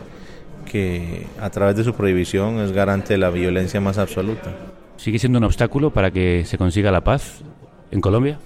que 0.70 1.26
a 1.40 1.50
través 1.50 1.76
de 1.76 1.85
su 1.85 1.94
prohibición 1.94 2.59
es 2.59 2.72
garante 2.72 3.14
de 3.14 3.18
la 3.18 3.31
violencia 3.31 3.81
más 3.81 3.98
absoluta. 3.98 4.55
¿Sigue 4.96 5.18
siendo 5.18 5.38
un 5.38 5.44
obstáculo 5.44 5.90
para 5.90 6.11
que 6.11 6.44
se 6.44 6.59
consiga 6.59 6.90
la 6.90 7.03
paz 7.03 7.42
en 7.90 8.00
Colombia? 8.00 8.38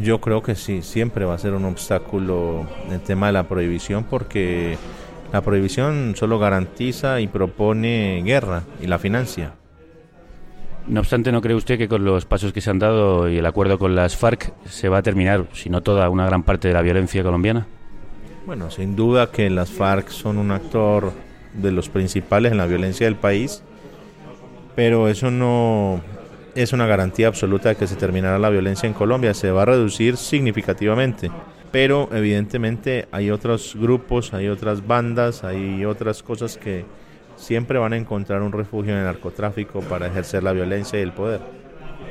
Yo 0.00 0.20
creo 0.20 0.42
que 0.42 0.54
sí, 0.54 0.82
siempre 0.82 1.24
va 1.24 1.34
a 1.34 1.38
ser 1.38 1.54
un 1.54 1.64
obstáculo 1.64 2.66
el 2.90 3.00
tema 3.00 3.26
de 3.26 3.32
la 3.32 3.48
prohibición 3.48 4.04
porque 4.04 4.78
La 5.32 5.42
prohibición 5.42 6.14
solo 6.16 6.38
garantiza 6.38 7.20
y 7.20 7.26
propone 7.26 8.22
guerra 8.24 8.62
y 8.80 8.86
la 8.86 8.98
financia. 8.98 9.52
No 10.88 11.00
obstante, 11.00 11.30
¿no 11.32 11.42
cree 11.42 11.54
usted 11.54 11.76
que 11.76 11.86
con 11.86 12.02
los 12.02 12.24
pasos 12.24 12.54
que 12.54 12.62
se 12.62 12.70
han 12.70 12.78
dado 12.78 13.28
y 13.28 13.36
el 13.36 13.44
acuerdo 13.44 13.78
con 13.78 13.94
las 13.94 14.16
FARC 14.16 14.54
se 14.64 14.88
va 14.88 14.98
a 14.98 15.02
terminar, 15.02 15.46
si 15.52 15.68
no 15.68 15.82
toda, 15.82 16.08
una 16.08 16.24
gran 16.24 16.42
parte 16.42 16.68
de 16.68 16.74
la 16.74 16.80
violencia 16.80 17.22
colombiana? 17.22 17.66
Bueno, 18.46 18.70
sin 18.70 18.96
duda 18.96 19.30
que 19.30 19.50
las 19.50 19.70
FARC 19.70 20.08
son 20.08 20.38
un 20.38 20.50
actor 20.50 21.12
de 21.52 21.72
los 21.72 21.90
principales 21.90 22.52
en 22.52 22.58
la 22.58 22.66
violencia 22.66 23.06
del 23.06 23.16
país, 23.16 23.62
pero 24.74 25.08
eso 25.08 25.30
no 25.30 26.00
es 26.54 26.72
una 26.72 26.86
garantía 26.86 27.28
absoluta 27.28 27.68
de 27.68 27.76
que 27.76 27.86
se 27.86 27.96
terminará 27.96 28.38
la 28.38 28.48
violencia 28.48 28.86
en 28.86 28.94
Colombia. 28.94 29.34
Se 29.34 29.50
va 29.50 29.62
a 29.62 29.66
reducir 29.66 30.16
significativamente, 30.16 31.30
pero 31.70 32.08
evidentemente 32.12 33.08
hay 33.12 33.30
otros 33.30 33.76
grupos, 33.78 34.32
hay 34.32 34.48
otras 34.48 34.86
bandas, 34.86 35.44
hay 35.44 35.84
otras 35.84 36.22
cosas 36.22 36.56
que 36.56 36.86
siempre 37.38 37.78
van 37.78 37.94
a 37.94 37.96
encontrar 37.96 38.42
un 38.42 38.52
refugio 38.52 38.92
en 38.92 38.98
el 38.98 39.04
narcotráfico 39.04 39.80
para 39.80 40.08
ejercer 40.08 40.42
la 40.42 40.52
violencia 40.52 40.98
y 40.98 41.02
el 41.02 41.12
poder. 41.12 41.40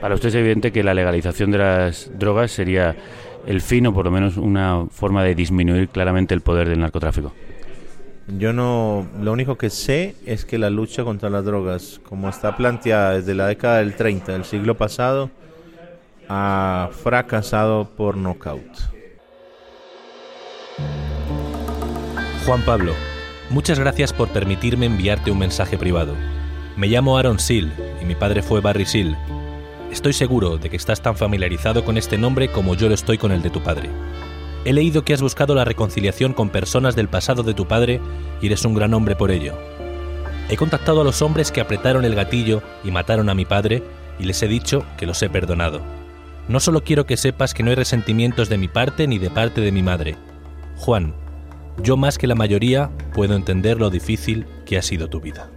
Para 0.01 0.15
usted 0.15 0.29
es 0.29 0.35
evidente 0.35 0.71
que 0.71 0.83
la 0.83 0.93
legalización 0.93 1.51
de 1.51 1.57
las 1.59 2.11
drogas 2.17 2.51
sería 2.51 2.95
el 3.45 3.61
fin 3.61 3.87
o 3.87 3.93
por 3.93 4.05
lo 4.05 4.11
menos 4.11 4.37
una 4.37 4.85
forma 4.91 5.23
de 5.23 5.35
disminuir 5.35 5.89
claramente 5.89 6.33
el 6.33 6.41
poder 6.41 6.69
del 6.69 6.79
narcotráfico. 6.79 7.33
Yo 8.27 8.51
no, 8.51 9.07
lo 9.21 9.31
único 9.31 9.57
que 9.57 9.69
sé 9.69 10.15
es 10.25 10.43
que 10.43 10.57
la 10.57 10.69
lucha 10.69 11.05
contra 11.05 11.29
las 11.29 11.45
drogas, 11.45 12.01
como 12.03 12.27
está 12.27 12.57
planteada 12.57 13.13
desde 13.13 13.33
la 13.33 13.47
década 13.47 13.77
del 13.77 13.95
30 13.95 14.33
del 14.33 14.43
siglo 14.43 14.75
pasado, 14.75 15.29
ha 16.27 16.89
fracasado 16.91 17.89
por 17.95 18.17
nocaut. 18.17 18.61
Juan 22.45 22.61
Pablo, 22.65 22.93
muchas 23.49 23.79
gracias 23.79 24.13
por 24.13 24.29
permitirme 24.29 24.85
enviarte 24.85 25.31
un 25.31 25.39
mensaje 25.39 25.77
privado. 25.77 26.15
Me 26.75 26.87
llamo 26.87 27.17
Aaron 27.17 27.39
Seal 27.39 27.71
y 28.01 28.05
mi 28.05 28.15
padre 28.15 28.41
fue 28.41 28.61
Barry 28.61 28.85
Seal. 28.85 29.17
Estoy 29.91 30.13
seguro 30.13 30.57
de 30.57 30.69
que 30.69 30.75
estás 30.75 31.01
tan 31.01 31.15
familiarizado 31.15 31.85
con 31.85 31.97
este 31.97 32.17
nombre 32.17 32.49
como 32.49 32.75
yo 32.75 32.87
lo 32.87 32.93
estoy 32.93 33.17
con 33.17 33.31
el 33.31 33.41
de 33.41 33.49
tu 33.49 33.61
padre. 33.61 33.89
He 34.65 34.73
leído 34.73 35.03
que 35.03 35.13
has 35.13 35.21
buscado 35.21 35.55
la 35.55 35.65
reconciliación 35.65 36.33
con 36.33 36.49
personas 36.49 36.95
del 36.95 37.07
pasado 37.07 37.41
de 37.43 37.53
tu 37.53 37.67
padre 37.67 38.01
y 38.41 38.47
eres 38.47 38.65
un 38.65 38.73
gran 38.73 38.93
hombre 38.93 39.15
por 39.15 39.31
ello. 39.31 39.57
He 40.49 40.57
contactado 40.57 41.01
a 41.01 41.03
los 41.03 41.21
hombres 41.21 41.51
que 41.51 41.61
apretaron 41.61 42.05
el 42.05 42.15
gatillo 42.15 42.61
y 42.83 42.91
mataron 42.91 43.29
a 43.29 43.33
mi 43.33 43.45
padre 43.45 43.83
y 44.19 44.23
les 44.23 44.41
he 44.43 44.47
dicho 44.47 44.85
que 44.97 45.05
los 45.05 45.21
he 45.21 45.29
perdonado. 45.29 45.81
No 46.47 46.59
solo 46.59 46.83
quiero 46.83 47.05
que 47.05 47.17
sepas 47.17 47.53
que 47.53 47.63
no 47.63 47.69
hay 47.69 47.75
resentimientos 47.75 48.49
de 48.49 48.57
mi 48.57 48.67
parte 48.67 49.07
ni 49.07 49.19
de 49.19 49.29
parte 49.29 49.61
de 49.61 49.71
mi 49.71 49.83
madre. 49.83 50.15
Juan, 50.77 51.13
yo 51.81 51.97
más 51.97 52.17
que 52.17 52.27
la 52.27 52.35
mayoría 52.35 52.89
puedo 53.13 53.35
entender 53.35 53.79
lo 53.79 53.89
difícil 53.89 54.45
que 54.65 54.77
ha 54.77 54.81
sido 54.81 55.09
tu 55.09 55.21
vida. 55.21 55.49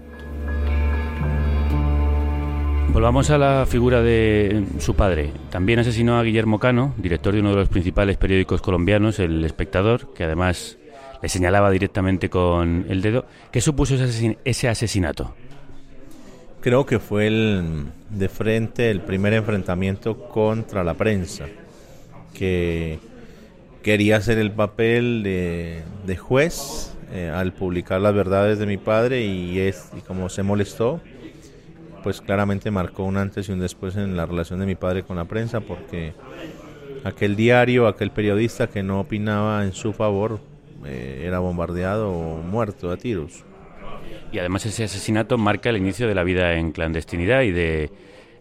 Volvamos 2.92 3.30
a 3.30 3.38
la 3.38 3.66
figura 3.66 4.02
de 4.02 4.64
su 4.78 4.94
padre. 4.94 5.33
También 5.50 5.78
asesinó 5.78 6.18
a 6.18 6.24
Guillermo 6.24 6.59
Cano, 6.59 6.92
director 6.98 7.33
de 7.33 7.40
uno 7.40 7.50
de 7.50 7.56
los 7.56 7.68
principales 7.68 8.16
periódicos 8.16 8.61
colombianos, 8.62 9.20
El 9.20 9.44
Espectador, 9.44 10.12
que 10.12 10.24
además 10.24 10.76
le 11.22 11.28
señalaba 11.28 11.70
directamente 11.70 12.28
con 12.30 12.87
el 12.88 13.00
dedo. 13.00 13.26
¿Qué 13.52 13.61
supuso 13.61 13.94
ese 14.44 14.68
asesinato? 14.68 15.35
Creo 16.61 16.85
que 16.85 16.98
fue 16.98 17.28
el 17.28 17.85
de 18.11 18.28
frente 18.28 18.90
el 18.90 19.00
primer 19.00 19.35
enfrentamiento 19.35 20.28
contra 20.28 20.83
la 20.83 20.94
prensa, 20.94 21.46
que 22.35 22.98
quería 23.82 24.16
hacer 24.16 24.38
el 24.38 24.52
papel 24.52 25.22
de, 25.22 26.16
juez 26.16 26.94
eh, 27.12 27.30
al 27.34 27.52
publicar 27.52 28.00
las 28.00 28.14
verdades 28.14 28.58
de 28.58 28.66
mi 28.66 28.76
padre 28.76 29.24
y, 29.24 29.58
es, 29.58 29.90
y 29.96 30.00
como 30.00 30.28
se 30.28 30.42
molestó, 30.42 31.00
pues 32.02 32.20
claramente 32.20 32.70
marcó 32.70 33.04
un 33.04 33.16
antes 33.16 33.48
y 33.48 33.52
un 33.52 33.60
después 33.60 33.96
en 33.96 34.16
la 34.16 34.26
relación 34.26 34.60
de 34.60 34.66
mi 34.66 34.74
padre 34.74 35.02
con 35.02 35.16
la 35.16 35.24
prensa, 35.24 35.60
porque 35.60 36.12
aquel 37.04 37.36
diario, 37.36 37.86
aquel 37.86 38.10
periodista 38.10 38.68
que 38.68 38.82
no 38.82 39.00
opinaba 39.00 39.64
en 39.64 39.72
su 39.72 39.92
favor, 39.92 40.40
eh, 40.84 41.24
era 41.26 41.38
bombardeado 41.40 42.10
o 42.10 42.38
muerto 42.38 42.90
a 42.90 42.96
tiros. 42.96 43.44
Y 44.32 44.38
además 44.38 44.64
ese 44.66 44.84
asesinato 44.84 45.36
marca 45.38 45.70
el 45.70 45.76
inicio 45.76 46.06
de 46.06 46.14
la 46.14 46.22
vida 46.22 46.54
en 46.54 46.72
clandestinidad 46.72 47.42
y 47.42 47.50
de 47.50 47.90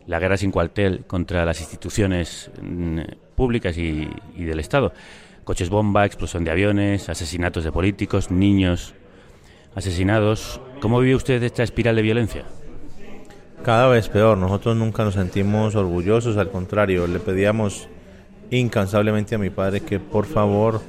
la 0.06 0.20
guerra 0.20 0.38
sin 0.38 0.52
cuartel 0.52 1.06
contra 1.06 1.46
las 1.46 1.60
instituciones 1.60 2.52
mm, 2.62 3.00
públicas 3.36 3.78
y, 3.78 4.08
y 4.36 4.44
del 4.44 4.60
Estado. 4.60 4.94
Coches 5.50 5.72
bomba, 5.72 6.06
explosión 6.06 6.44
de 6.44 6.52
aviones, 6.52 7.10
asesinatos 7.10 7.64
de 7.64 7.72
políticos, 7.72 8.30
niños 8.30 8.94
asesinados. 9.74 10.62
¿Cómo 10.80 11.00
vive 11.00 11.16
usted 11.16 11.42
esta 11.42 11.64
espiral 11.64 11.96
de 11.96 12.04
violencia? 12.04 12.44
Cada 13.64 13.88
vez 13.88 14.10
peor, 14.10 14.38
nosotros 14.38 14.78
nunca 14.78 15.04
nos 15.04 15.16
sentimos 15.16 15.74
orgullosos, 15.74 16.38
al 16.38 16.52
contrario, 16.52 17.08
le 17.08 17.18
pedíamos 17.18 17.90
incansablemente 18.52 19.34
a 19.34 19.40
mi 19.40 19.50
padre 19.50 19.82
que 19.82 20.00
por 20.00 20.28
favor 20.28 20.82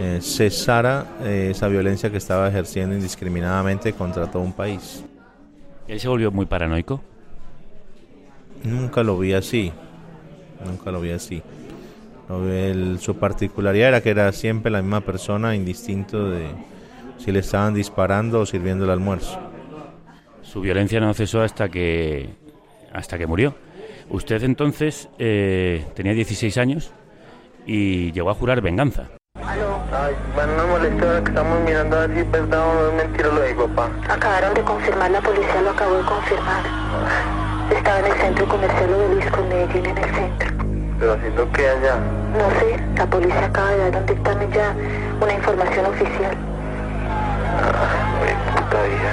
eh, 0.00 0.18
cesara 0.20 1.18
eh, 1.22 1.50
esa 1.52 1.68
violencia 1.68 2.10
que 2.10 2.16
estaba 2.16 2.48
ejerciendo 2.48 2.96
indiscriminadamente 2.96 3.92
contra 3.92 4.28
todo 4.28 4.42
un 4.42 4.52
país. 4.52 5.04
¿Él 5.86 6.00
se 6.00 6.08
volvió 6.08 6.32
muy 6.32 6.46
paranoico? 6.46 7.00
Nunca 8.64 9.04
lo 9.04 9.16
vi 9.16 9.32
así, 9.34 9.70
nunca 10.66 10.90
lo 10.90 11.00
vi 11.00 11.12
así. 11.12 11.40
Su 12.98 13.16
particularidad 13.16 13.88
era 13.88 14.00
que 14.00 14.10
era 14.10 14.32
siempre 14.32 14.70
la 14.70 14.82
misma 14.82 15.00
persona, 15.00 15.54
indistinto 15.54 16.30
de 16.30 16.48
si 17.18 17.32
le 17.32 17.40
estaban 17.40 17.74
disparando 17.74 18.40
o 18.40 18.46
sirviendo 18.46 18.84
el 18.84 18.90
almuerzo. 18.90 19.38
Su 20.42 20.60
violencia 20.60 21.00
no 21.00 21.14
cesó 21.14 21.42
hasta 21.42 21.68
que, 21.68 22.30
hasta 22.92 23.18
que 23.18 23.26
murió. 23.26 23.54
Usted 24.10 24.42
entonces 24.42 25.08
eh, 25.18 25.86
tenía 25.94 26.12
16 26.12 26.58
años 26.58 26.92
y 27.66 28.12
llegó 28.12 28.30
a 28.30 28.34
jurar 28.34 28.60
venganza. 28.60 29.08
Ay, 29.34 30.14
bueno, 30.34 30.56
no 30.56 30.66
molesta 30.68 31.22
que 31.22 31.30
estamos 31.30 31.60
mirando 31.66 31.96
a 31.96 32.06
ver 32.06 32.14
si 32.14 32.20
es 32.20 32.30
verdad 32.30 32.66
o 32.66 32.74
no 32.74 32.88
es 32.88 32.94
mentira 32.94 33.28
lo 33.28 33.40
de 33.40 33.54
papá. 33.54 33.90
Acabaron 34.08 34.54
de 34.54 34.62
confirmar, 34.62 35.10
la 35.10 35.20
policía 35.20 35.62
lo 35.62 35.70
acabó 35.70 35.96
de 35.96 36.04
confirmar. 36.04 36.64
Estaba 37.70 37.98
en 38.00 38.06
el 38.06 38.12
centro 38.12 38.48
comercial 38.48 38.94
Obelisco 38.94 39.40
en 39.40 39.48
Medellín, 39.48 39.86
en 39.86 39.98
el 39.98 40.14
centro. 40.14 40.51
¿Pero 41.02 41.14
haciendo 41.14 41.50
qué 41.50 41.68
allá? 41.68 41.96
No 41.96 42.48
sé, 42.60 42.78
la 42.96 43.06
policía 43.06 43.46
acaba 43.46 43.70
de 43.70 43.90
dar 43.90 43.96
un 44.02 44.06
dictamen 44.06 44.52
ya, 44.52 44.72
una 45.20 45.34
información 45.34 45.86
oficial. 45.86 46.36
Ah, 47.58 48.54
puta 48.54 48.82
vida. 48.84 49.12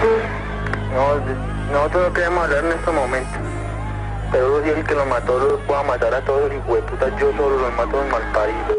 Sí. 0.00 0.94
No, 0.94 1.74
nosotros 1.74 2.08
no 2.08 2.14
queremos 2.14 2.42
hablar 2.42 2.64
en 2.64 2.72
este 2.72 2.90
momento. 2.90 3.38
Pero 4.32 4.64
si 4.64 4.70
el 4.70 4.82
que 4.82 4.94
lo 4.94 5.04
mató 5.04 5.38
lo 5.38 5.58
pueda 5.66 5.82
matar 5.82 6.14
a 6.14 6.22
todos 6.22 6.50
los 6.50 6.62
puta, 6.84 7.14
yo 7.18 7.30
solo 7.36 7.58
los 7.58 7.72
mato 7.74 8.02
en 8.02 8.10
malparido. 8.10 8.76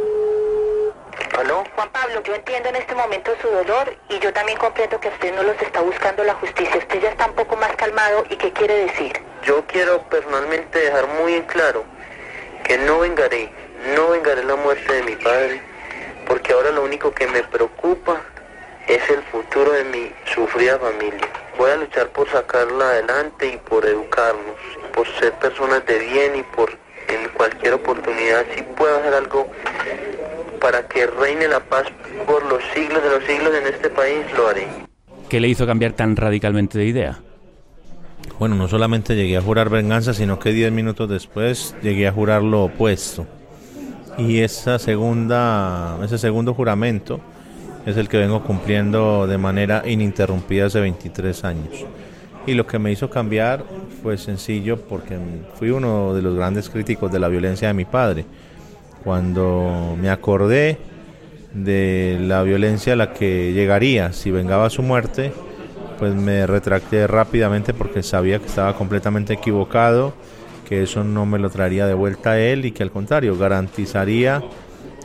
¿Aló? 1.37 1.63
Juan 1.75 1.89
Pablo, 1.89 2.23
yo 2.23 2.33
entiendo 2.33 2.69
en 2.69 2.77
este 2.77 2.95
momento 2.95 3.33
su 3.39 3.49
dolor 3.49 3.95
y 4.09 4.17
yo 4.17 4.33
también 4.33 4.57
comprendo 4.57 4.99
que 4.99 5.09
usted 5.09 5.35
no 5.35 5.43
los 5.43 5.61
está 5.61 5.81
buscando 5.81 6.23
la 6.23 6.33
justicia. 6.33 6.75
Usted 6.75 7.01
ya 7.01 7.09
está 7.09 7.27
un 7.27 7.35
poco 7.35 7.55
más 7.55 7.75
calmado 7.75 8.23
y 8.31 8.35
¿qué 8.35 8.51
quiere 8.51 8.87
decir? 8.87 9.13
Yo 9.43 9.63
quiero 9.67 10.01
personalmente 10.09 10.79
dejar 10.79 11.05
muy 11.21 11.35
en 11.35 11.43
claro 11.43 11.83
que 12.67 12.77
no 12.79 12.99
vengaré, 12.99 13.49
no 13.95 14.09
vengaré 14.09 14.43
la 14.43 14.55
muerte 14.57 14.91
de 14.91 15.03
mi 15.03 15.15
padre, 15.15 15.61
porque 16.27 16.51
ahora 16.51 16.71
lo 16.71 16.83
único 16.83 17.11
que 17.11 17.25
me 17.27 17.41
preocupa 17.43 18.21
es 18.87 19.09
el 19.09 19.21
futuro 19.23 19.71
de 19.71 19.85
mi 19.85 20.11
sufrida 20.33 20.77
familia. 20.77 21.27
Voy 21.57 21.71
a 21.71 21.77
luchar 21.77 22.09
por 22.09 22.29
sacarla 22.29 22.89
adelante 22.89 23.47
y 23.47 23.57
por 23.57 23.85
educarnos, 23.85 24.55
por 24.93 25.07
ser 25.19 25.31
personas 25.33 25.85
de 25.85 25.99
bien 25.99 26.35
y 26.35 26.43
por 26.43 26.69
en 27.07 27.29
cualquier 27.29 27.73
oportunidad 27.73 28.45
si 28.53 28.61
puedo 28.61 28.97
hacer 28.97 29.13
algo 29.13 29.47
para 30.59 30.85
que 30.87 31.07
reine 31.07 31.47
la 31.47 31.61
paz 31.61 31.85
por 32.25 32.45
los 32.47 32.61
siglos 32.73 33.01
de 33.01 33.09
los 33.09 33.23
siglos 33.23 33.55
en 33.55 33.67
este 33.67 33.89
país, 33.89 34.25
lo 34.35 34.49
haré. 34.49 34.67
¿Qué 35.29 35.39
le 35.39 35.47
hizo 35.47 35.65
cambiar 35.65 35.93
tan 35.93 36.15
radicalmente 36.17 36.77
de 36.77 36.85
idea? 36.85 37.19
Bueno, 38.39 38.53
no 38.55 38.67
solamente 38.67 39.15
llegué 39.15 39.35
a 39.35 39.41
jurar 39.41 39.69
venganza, 39.69 40.13
sino 40.13 40.37
que 40.37 40.53
diez 40.53 40.71
minutos 40.71 41.09
después 41.09 41.75
llegué 41.81 42.07
a 42.07 42.11
jurar 42.11 42.43
lo 42.43 42.65
opuesto. 42.65 43.25
Y 44.19 44.39
esa 44.41 44.77
segunda, 44.77 45.97
ese 46.03 46.19
segundo 46.19 46.53
juramento 46.53 47.19
es 47.87 47.97
el 47.97 48.07
que 48.07 48.17
vengo 48.17 48.43
cumpliendo 48.43 49.25
de 49.25 49.39
manera 49.39 49.81
ininterrumpida 49.87 50.67
hace 50.67 50.79
23 50.79 51.43
años. 51.45 51.85
Y 52.45 52.53
lo 52.53 52.67
que 52.67 52.77
me 52.77 52.91
hizo 52.91 53.09
cambiar 53.09 53.63
fue 54.03 54.19
sencillo 54.19 54.77
porque 54.77 55.17
fui 55.55 55.71
uno 55.71 56.13
de 56.13 56.21
los 56.21 56.35
grandes 56.35 56.69
críticos 56.69 57.11
de 57.11 57.19
la 57.19 57.29
violencia 57.29 57.69
de 57.69 57.73
mi 57.73 57.85
padre. 57.85 58.25
Cuando 59.03 59.97
me 59.99 60.11
acordé 60.11 60.77
de 61.55 62.19
la 62.21 62.43
violencia 62.43 62.93
a 62.93 62.97
la 62.97 63.13
que 63.13 63.51
llegaría 63.53 64.13
si 64.13 64.29
vengaba 64.29 64.69
su 64.69 64.83
muerte, 64.83 65.33
pues 65.99 66.13
me 66.13 66.45
retracté 66.47 67.07
rápidamente 67.07 67.73
porque 67.73 68.03
sabía 68.03 68.39
que 68.39 68.45
estaba 68.45 68.75
completamente 68.75 69.33
equivocado, 69.33 70.13
que 70.67 70.83
eso 70.83 71.03
no 71.03 71.25
me 71.25 71.39
lo 71.39 71.49
traería 71.49 71.87
de 71.87 71.93
vuelta 71.93 72.31
a 72.31 72.39
él 72.39 72.65
y 72.65 72.71
que 72.71 72.83
al 72.83 72.91
contrario 72.91 73.37
garantizaría 73.37 74.43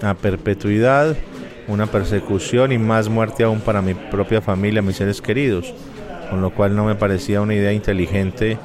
a 0.02 0.14
perpetuidad 0.14 1.16
una 1.68 1.87
persecución 1.87 2.72
y 2.72 2.78
más 2.78 3.09
muerte 3.09 3.44
aún 3.44 3.61
para 3.61 3.83
mi 3.83 3.94
propia 3.94 4.40
familia, 4.40 4.83
mis 4.83 4.96
seres 4.96 5.20
queridos, 5.20 5.72
con 6.31 6.40
lo 6.40 6.50
cual 6.50 6.74
no 6.74 6.85
me 6.85 6.94
parecía 6.94 7.40
una 7.40 7.55
idea 7.55 7.72
inteligente 7.72 8.59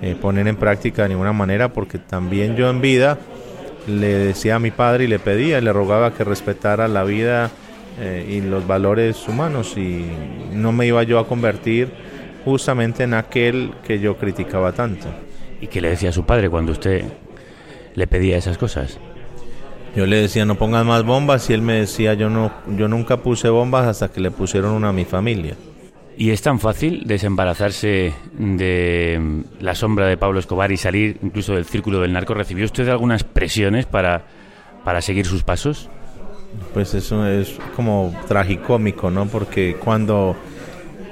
eh, 0.00 0.16
poner 0.20 0.48
en 0.48 0.56
práctica 0.56 1.02
de 1.02 1.10
ninguna 1.10 1.32
manera, 1.32 1.72
porque 1.72 1.98
también 1.98 2.56
yo 2.56 2.70
en 2.70 2.80
vida 2.80 3.18
le 3.86 4.08
decía 4.08 4.56
a 4.56 4.58
mi 4.58 4.70
padre 4.70 5.04
y 5.04 5.06
le 5.08 5.18
pedía, 5.18 5.60
le 5.60 5.72
rogaba 5.72 6.12
que 6.14 6.24
respetara 6.24 6.88
la 6.88 7.04
vida 7.04 7.50
eh, 8.00 8.26
y 8.28 8.40
los 8.40 8.66
valores 8.66 9.26
humanos 9.28 9.76
y 9.76 10.06
no 10.52 10.72
me 10.72 10.86
iba 10.86 11.02
yo 11.02 11.18
a 11.18 11.26
convertir 11.26 11.90
justamente 12.44 13.02
en 13.02 13.14
aquel 13.14 13.72
que 13.84 13.98
yo 13.98 14.16
criticaba 14.16 14.72
tanto. 14.72 15.08
¿Y 15.60 15.66
qué 15.66 15.80
le 15.80 15.90
decía 15.90 16.10
a 16.10 16.12
su 16.12 16.24
padre 16.24 16.48
cuando 16.48 16.72
usted 16.72 17.04
le 17.94 18.06
pedía 18.06 18.36
esas 18.36 18.56
cosas? 18.56 18.98
Yo 19.96 20.06
le 20.06 20.16
decía 20.16 20.44
no 20.44 20.54
pongas 20.54 20.84
más 20.84 21.02
bombas 21.02 21.50
y 21.50 21.54
él 21.54 21.62
me 21.62 21.74
decía 21.74 22.14
yo 22.14 22.30
no 22.30 22.52
yo 22.76 22.86
nunca 22.86 23.16
puse 23.16 23.48
bombas 23.48 23.86
hasta 23.86 24.12
que 24.12 24.20
le 24.20 24.30
pusieron 24.30 24.72
una 24.72 24.90
a 24.90 24.92
mi 24.92 25.04
familia. 25.04 25.56
¿Y 26.16 26.30
es 26.30 26.42
tan 26.42 26.58
fácil 26.58 27.04
desembarazarse 27.06 28.12
de 28.32 29.42
la 29.60 29.74
sombra 29.76 30.06
de 30.06 30.16
Pablo 30.16 30.40
Escobar 30.40 30.72
y 30.72 30.76
salir 30.76 31.18
incluso 31.22 31.54
del 31.54 31.64
círculo 31.64 32.00
del 32.00 32.12
narco? 32.12 32.34
¿Recibió 32.34 32.64
usted 32.64 32.88
algunas 32.88 33.22
presiones 33.22 33.86
para, 33.86 34.24
para 34.84 35.00
seguir 35.00 35.26
sus 35.26 35.44
pasos? 35.44 35.88
Pues 36.72 36.94
eso 36.94 37.26
es 37.26 37.58
como 37.76 38.14
tragicómico, 38.26 39.10
¿no? 39.10 39.26
Porque 39.26 39.76
cuando 39.76 40.36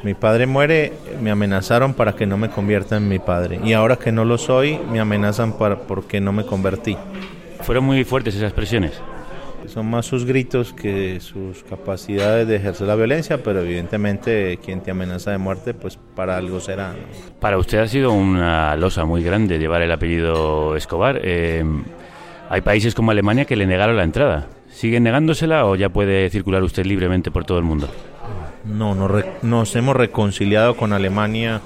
mi 0.03 0.14
padre 0.14 0.46
muere, 0.46 0.92
me 1.20 1.31
amenazaron 1.31 1.94
para 1.94 2.14
que 2.14 2.27
no 2.27 2.37
me 2.37 2.51
convierta 2.51 2.96
en 2.96 3.09
mi 3.09 3.18
padre. 3.18 3.61
Y 3.64 3.72
ahora 3.72 3.96
que 3.96 4.12
no 4.12 4.25
lo 4.25 4.38
soy, 4.38 4.79
me 4.90 5.01
amenazan 5.01 5.55
para, 5.59 5.81
porque 5.81 6.20
no 6.20 6.33
me 6.33 6.44
convertí. 6.44 6.96
¿Fueron 7.62 7.85
muy 7.85 8.05
fuertes 8.05 8.37
esas 8.37 8.53
presiones? 8.53 9.01
Son 9.66 9.90
más 9.90 10.07
sus 10.07 10.25
gritos 10.25 10.72
que 10.72 11.18
sus 11.18 11.64
capacidades 11.64 12.46
de 12.46 12.57
ejercer 12.57 12.87
la 12.87 12.94
violencia, 12.94 13.42
pero 13.42 13.62
evidentemente 13.62 14.59
quien 14.64 14.81
te 14.81 14.92
amenaza 14.92 15.33
de 15.33 15.38
muerte, 15.38 15.75
pues 15.75 15.99
para 16.14 16.37
algo 16.37 16.61
será. 16.61 16.94
Para 17.40 17.59
usted 17.59 17.79
ha 17.79 17.88
sido 17.88 18.12
una 18.12 18.77
losa 18.77 19.05
muy 19.05 19.25
grande 19.25 19.59
llevar 19.59 19.83
el 19.83 19.90
apellido 19.90 20.77
Escobar. 20.77 21.20
Eh, 21.22 21.64
hay 22.49 22.61
países 22.61 22.94
como 22.94 23.11
Alemania 23.11 23.44
que 23.44 23.57
le 23.57 23.66
negaron 23.66 23.96
la 23.96 24.05
entrada. 24.05 24.46
¿Siguen 24.77 25.05
negándosela 25.05 25.65
o 25.65 25.75
ya 25.75 25.89
puede 25.89 26.29
circular 26.29 26.62
usted 26.62 26.85
libremente 26.85 27.31
por 27.31 27.47
todo 27.47 27.57
el 27.57 27.65
mundo? 27.65 27.89
No, 28.62 28.95
nos 29.41 29.75
hemos 29.75 29.97
reconciliado 29.97 30.77
con 30.77 30.93
Alemania 30.93 31.62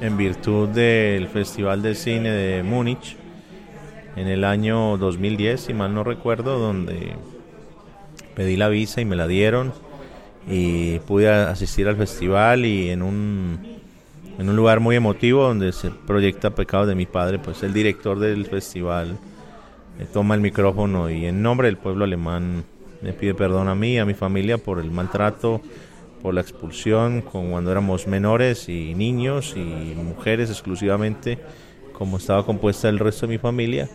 en 0.00 0.16
virtud 0.16 0.68
del 0.68 1.28
Festival 1.28 1.80
de 1.80 1.94
Cine 1.94 2.28
de 2.30 2.64
Múnich 2.64 3.16
en 4.16 4.26
el 4.26 4.42
año 4.42 4.96
2010, 4.96 5.60
si 5.60 5.74
mal 5.74 5.94
no 5.94 6.02
recuerdo, 6.02 6.58
donde 6.58 7.12
pedí 8.34 8.56
la 8.56 8.68
visa 8.68 9.00
y 9.00 9.04
me 9.04 9.14
la 9.14 9.28
dieron 9.28 9.72
y 10.48 10.98
pude 10.98 11.28
asistir 11.28 11.86
al 11.86 11.94
festival 11.94 12.66
y 12.66 12.90
en 12.90 13.02
un, 13.02 13.60
en 14.40 14.48
un 14.48 14.56
lugar 14.56 14.80
muy 14.80 14.96
emotivo 14.96 15.44
donde 15.44 15.70
se 15.70 15.90
proyecta 15.90 16.50
Pecados 16.50 16.88
de 16.88 16.96
mi 16.96 17.06
padre, 17.06 17.38
pues 17.38 17.62
el 17.62 17.72
director 17.72 18.18
del 18.18 18.44
festival 18.46 19.18
toma 20.06 20.34
el 20.34 20.40
micrófono 20.40 21.10
y 21.10 21.26
en 21.26 21.42
nombre 21.42 21.68
del 21.68 21.76
pueblo 21.76 22.04
alemán 22.04 22.64
me 23.02 23.12
pide 23.12 23.34
perdón 23.34 23.68
a 23.68 23.74
mí 23.74 23.98
a 23.98 24.04
mi 24.04 24.14
familia 24.14 24.58
por 24.58 24.78
el 24.78 24.90
maltrato, 24.90 25.60
por 26.22 26.34
la 26.34 26.40
expulsión 26.40 27.22
cuando 27.22 27.70
éramos 27.70 28.06
menores 28.06 28.68
y 28.68 28.94
niños 28.94 29.54
y 29.56 29.94
mujeres 29.96 30.50
exclusivamente, 30.50 31.38
como 31.92 32.18
estaba 32.18 32.44
compuesta 32.44 32.88
el 32.88 32.98
resto 32.98 33.26
de 33.26 33.32
mi 33.32 33.38
familia 33.38 33.88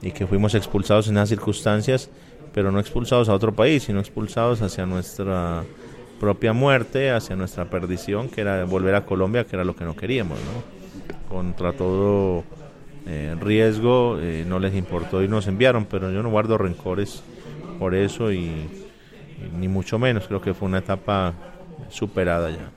y 0.00 0.12
que 0.12 0.26
fuimos 0.26 0.54
expulsados 0.54 1.08
en 1.08 1.16
esas 1.16 1.30
circunstancias, 1.30 2.10
pero 2.52 2.70
no 2.70 2.80
expulsados 2.80 3.28
a 3.28 3.34
otro 3.34 3.52
país, 3.52 3.84
sino 3.84 4.00
expulsados 4.00 4.62
hacia 4.62 4.86
nuestra 4.86 5.64
propia 6.20 6.52
muerte, 6.52 7.10
hacia 7.10 7.36
nuestra 7.36 7.70
perdición, 7.70 8.28
que 8.28 8.40
era 8.40 8.64
volver 8.64 8.94
a 8.94 9.04
Colombia, 9.04 9.44
que 9.44 9.56
era 9.56 9.64
lo 9.64 9.76
que 9.76 9.84
no 9.84 9.96
queríamos, 9.96 10.38
¿no? 10.38 11.28
Contra 11.28 11.72
todo 11.72 12.44
eh, 13.08 13.34
riesgo, 13.40 14.18
eh, 14.20 14.44
no 14.46 14.58
les 14.58 14.74
importó 14.74 15.22
y 15.22 15.28
nos 15.28 15.46
enviaron, 15.46 15.86
pero 15.86 16.12
yo 16.12 16.22
no 16.22 16.28
guardo 16.28 16.58
rencores 16.58 17.22
por 17.78 17.94
eso 17.94 18.30
y, 18.30 18.68
ni 19.58 19.66
mucho 19.66 19.98
menos, 19.98 20.26
creo 20.26 20.42
que 20.42 20.52
fue 20.52 20.68
una 20.68 20.78
etapa 20.78 21.32
superada 21.88 22.50
ya. 22.50 22.70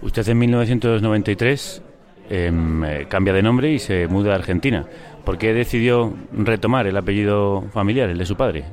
Usted 0.00 0.26
en 0.28 0.38
1993 0.38 1.82
em, 2.30 2.84
eh, 2.84 3.06
cambia 3.08 3.34
de 3.34 3.42
nombre 3.42 3.70
y 3.70 3.78
se 3.78 4.08
muda 4.08 4.32
a 4.32 4.36
Argentina. 4.36 4.86
¿Por 5.24 5.36
qué 5.36 5.52
decidió 5.52 6.14
retomar 6.32 6.86
el 6.86 6.96
apellido 6.96 7.62
familiar, 7.72 8.08
el 8.08 8.18
de 8.18 8.26
su 8.26 8.36
padre, 8.36 8.64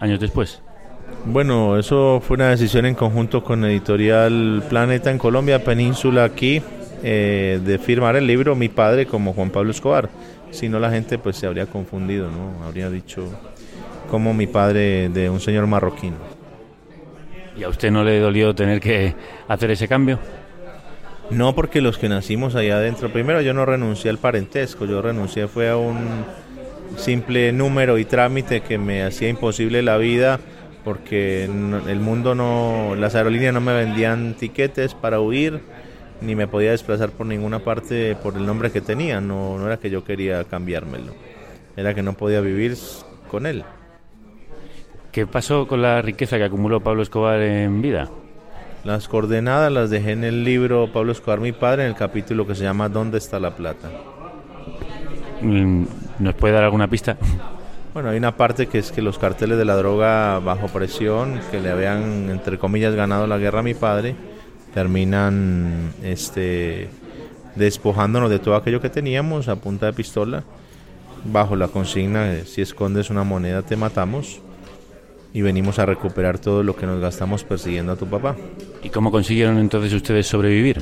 años 0.00 0.18
después? 0.18 0.60
Bueno, 1.26 1.78
eso 1.78 2.20
fue 2.20 2.34
una 2.34 2.50
decisión 2.50 2.86
en 2.86 2.94
conjunto 2.94 3.44
con 3.44 3.64
Editorial 3.64 4.64
Planeta 4.68 5.10
en 5.10 5.18
Colombia, 5.18 5.64
Península 5.64 6.24
aquí, 6.24 6.60
eh, 7.06 7.60
de 7.62 7.78
firmar 7.78 8.16
el 8.16 8.26
libro 8.26 8.56
Mi 8.56 8.70
padre 8.70 9.04
como 9.04 9.34
Juan 9.34 9.50
Pablo 9.50 9.72
Escobar. 9.72 10.08
Si 10.50 10.70
no, 10.70 10.78
la 10.78 10.90
gente 10.90 11.18
pues 11.18 11.36
se 11.36 11.46
habría 11.46 11.66
confundido, 11.66 12.30
¿no? 12.30 12.64
Habría 12.64 12.88
dicho 12.88 13.28
como 14.10 14.32
mi 14.32 14.46
padre 14.46 15.10
de 15.10 15.28
un 15.28 15.38
señor 15.38 15.66
marroquino. 15.66 16.16
¿Y 17.58 17.62
a 17.62 17.68
usted 17.68 17.90
no 17.90 18.04
le 18.04 18.18
dolió 18.20 18.54
tener 18.54 18.80
que 18.80 19.14
hacer 19.48 19.70
ese 19.70 19.86
cambio? 19.86 20.18
No, 21.28 21.54
porque 21.54 21.82
los 21.82 21.98
que 21.98 22.08
nacimos 22.08 22.54
allá 22.54 22.76
adentro, 22.76 23.12
primero 23.12 23.42
yo 23.42 23.52
no 23.52 23.66
renuncié 23.66 24.10
al 24.10 24.18
parentesco, 24.18 24.86
yo 24.86 25.02
renuncié 25.02 25.46
fue 25.46 25.68
a 25.68 25.76
un 25.76 26.24
simple 26.96 27.52
número 27.52 27.98
y 27.98 28.06
trámite 28.06 28.62
que 28.62 28.78
me 28.78 29.02
hacía 29.02 29.28
imposible 29.28 29.82
la 29.82 29.98
vida 29.98 30.40
porque 30.84 31.44
el 31.44 32.00
mundo 32.00 32.34
no, 32.34 32.94
las 32.96 33.14
aerolíneas 33.14 33.52
no 33.52 33.60
me 33.60 33.74
vendían 33.74 34.34
tiquetes 34.34 34.94
para 34.94 35.20
huir 35.20 35.60
ni 36.24 36.34
me 36.34 36.46
podía 36.46 36.70
desplazar 36.70 37.10
por 37.10 37.26
ninguna 37.26 37.60
parte 37.60 38.16
por 38.16 38.36
el 38.36 38.46
nombre 38.46 38.70
que 38.70 38.80
tenía, 38.80 39.20
no, 39.20 39.58
no 39.58 39.66
era 39.66 39.78
que 39.78 39.90
yo 39.90 40.04
quería 40.04 40.44
cambiármelo, 40.44 41.12
era 41.76 41.94
que 41.94 42.02
no 42.02 42.14
podía 42.14 42.40
vivir 42.40 42.76
con 43.30 43.46
él. 43.46 43.64
¿Qué 45.12 45.26
pasó 45.26 45.68
con 45.68 45.80
la 45.80 46.02
riqueza 46.02 46.38
que 46.38 46.44
acumuló 46.44 46.80
Pablo 46.80 47.02
Escobar 47.02 47.40
en 47.40 47.80
vida? 47.80 48.10
Las 48.84 49.06
coordenadas 49.08 49.72
las 49.72 49.88
dejé 49.88 50.12
en 50.12 50.24
el 50.24 50.44
libro 50.44 50.92
Pablo 50.92 51.12
Escobar, 51.12 51.40
mi 51.40 51.52
padre, 51.52 51.84
en 51.84 51.90
el 51.90 51.94
capítulo 51.94 52.46
que 52.46 52.54
se 52.54 52.64
llama 52.64 52.88
¿Dónde 52.88 53.18
está 53.18 53.38
la 53.38 53.54
plata? 53.54 53.90
Mm, 55.40 55.84
¿Nos 56.18 56.34
puede 56.34 56.54
dar 56.54 56.64
alguna 56.64 56.88
pista? 56.88 57.16
Bueno, 57.94 58.08
hay 58.08 58.18
una 58.18 58.36
parte 58.36 58.66
que 58.66 58.78
es 58.78 58.90
que 58.90 59.00
los 59.00 59.18
carteles 59.18 59.56
de 59.56 59.64
la 59.64 59.76
droga 59.76 60.40
bajo 60.40 60.66
presión, 60.66 61.40
que 61.52 61.60
le 61.60 61.70
habían, 61.70 62.28
entre 62.28 62.58
comillas, 62.58 62.94
ganado 62.96 63.28
la 63.28 63.38
guerra 63.38 63.60
a 63.60 63.62
mi 63.62 63.74
padre, 63.74 64.16
terminan 64.74 65.92
este, 66.02 66.88
despojándonos 67.54 68.28
de 68.28 68.40
todo 68.40 68.56
aquello 68.56 68.80
que 68.80 68.90
teníamos 68.90 69.46
a 69.46 69.56
punta 69.56 69.86
de 69.86 69.92
pistola, 69.92 70.42
bajo 71.24 71.54
la 71.54 71.68
consigna 71.68 72.24
de 72.24 72.44
si 72.44 72.60
escondes 72.60 73.08
una 73.08 73.22
moneda 73.22 73.62
te 73.62 73.76
matamos 73.76 74.40
y 75.32 75.42
venimos 75.42 75.78
a 75.78 75.86
recuperar 75.86 76.38
todo 76.38 76.62
lo 76.62 76.76
que 76.76 76.86
nos 76.86 77.00
gastamos 77.00 77.44
persiguiendo 77.44 77.92
a 77.92 77.96
tu 77.96 78.06
papá. 78.06 78.36
¿Y 78.82 78.90
cómo 78.90 79.10
consiguieron 79.12 79.58
entonces 79.58 79.92
ustedes 79.92 80.26
sobrevivir? 80.26 80.80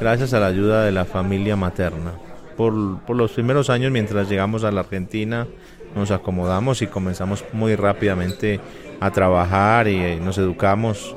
Gracias 0.00 0.34
a 0.34 0.40
la 0.40 0.46
ayuda 0.46 0.84
de 0.84 0.92
la 0.92 1.04
familia 1.04 1.56
materna. 1.56 2.12
Por, 2.56 3.00
por 3.00 3.16
los 3.16 3.32
primeros 3.32 3.70
años, 3.70 3.92
mientras 3.92 4.28
llegamos 4.28 4.64
a 4.64 4.72
la 4.72 4.80
Argentina, 4.80 5.46
nos 5.94 6.10
acomodamos 6.10 6.82
y 6.82 6.86
comenzamos 6.86 7.44
muy 7.52 7.76
rápidamente 7.76 8.60
a 9.00 9.10
trabajar 9.10 9.88
y, 9.88 9.96
y 9.96 10.20
nos 10.20 10.38
educamos 10.38 11.16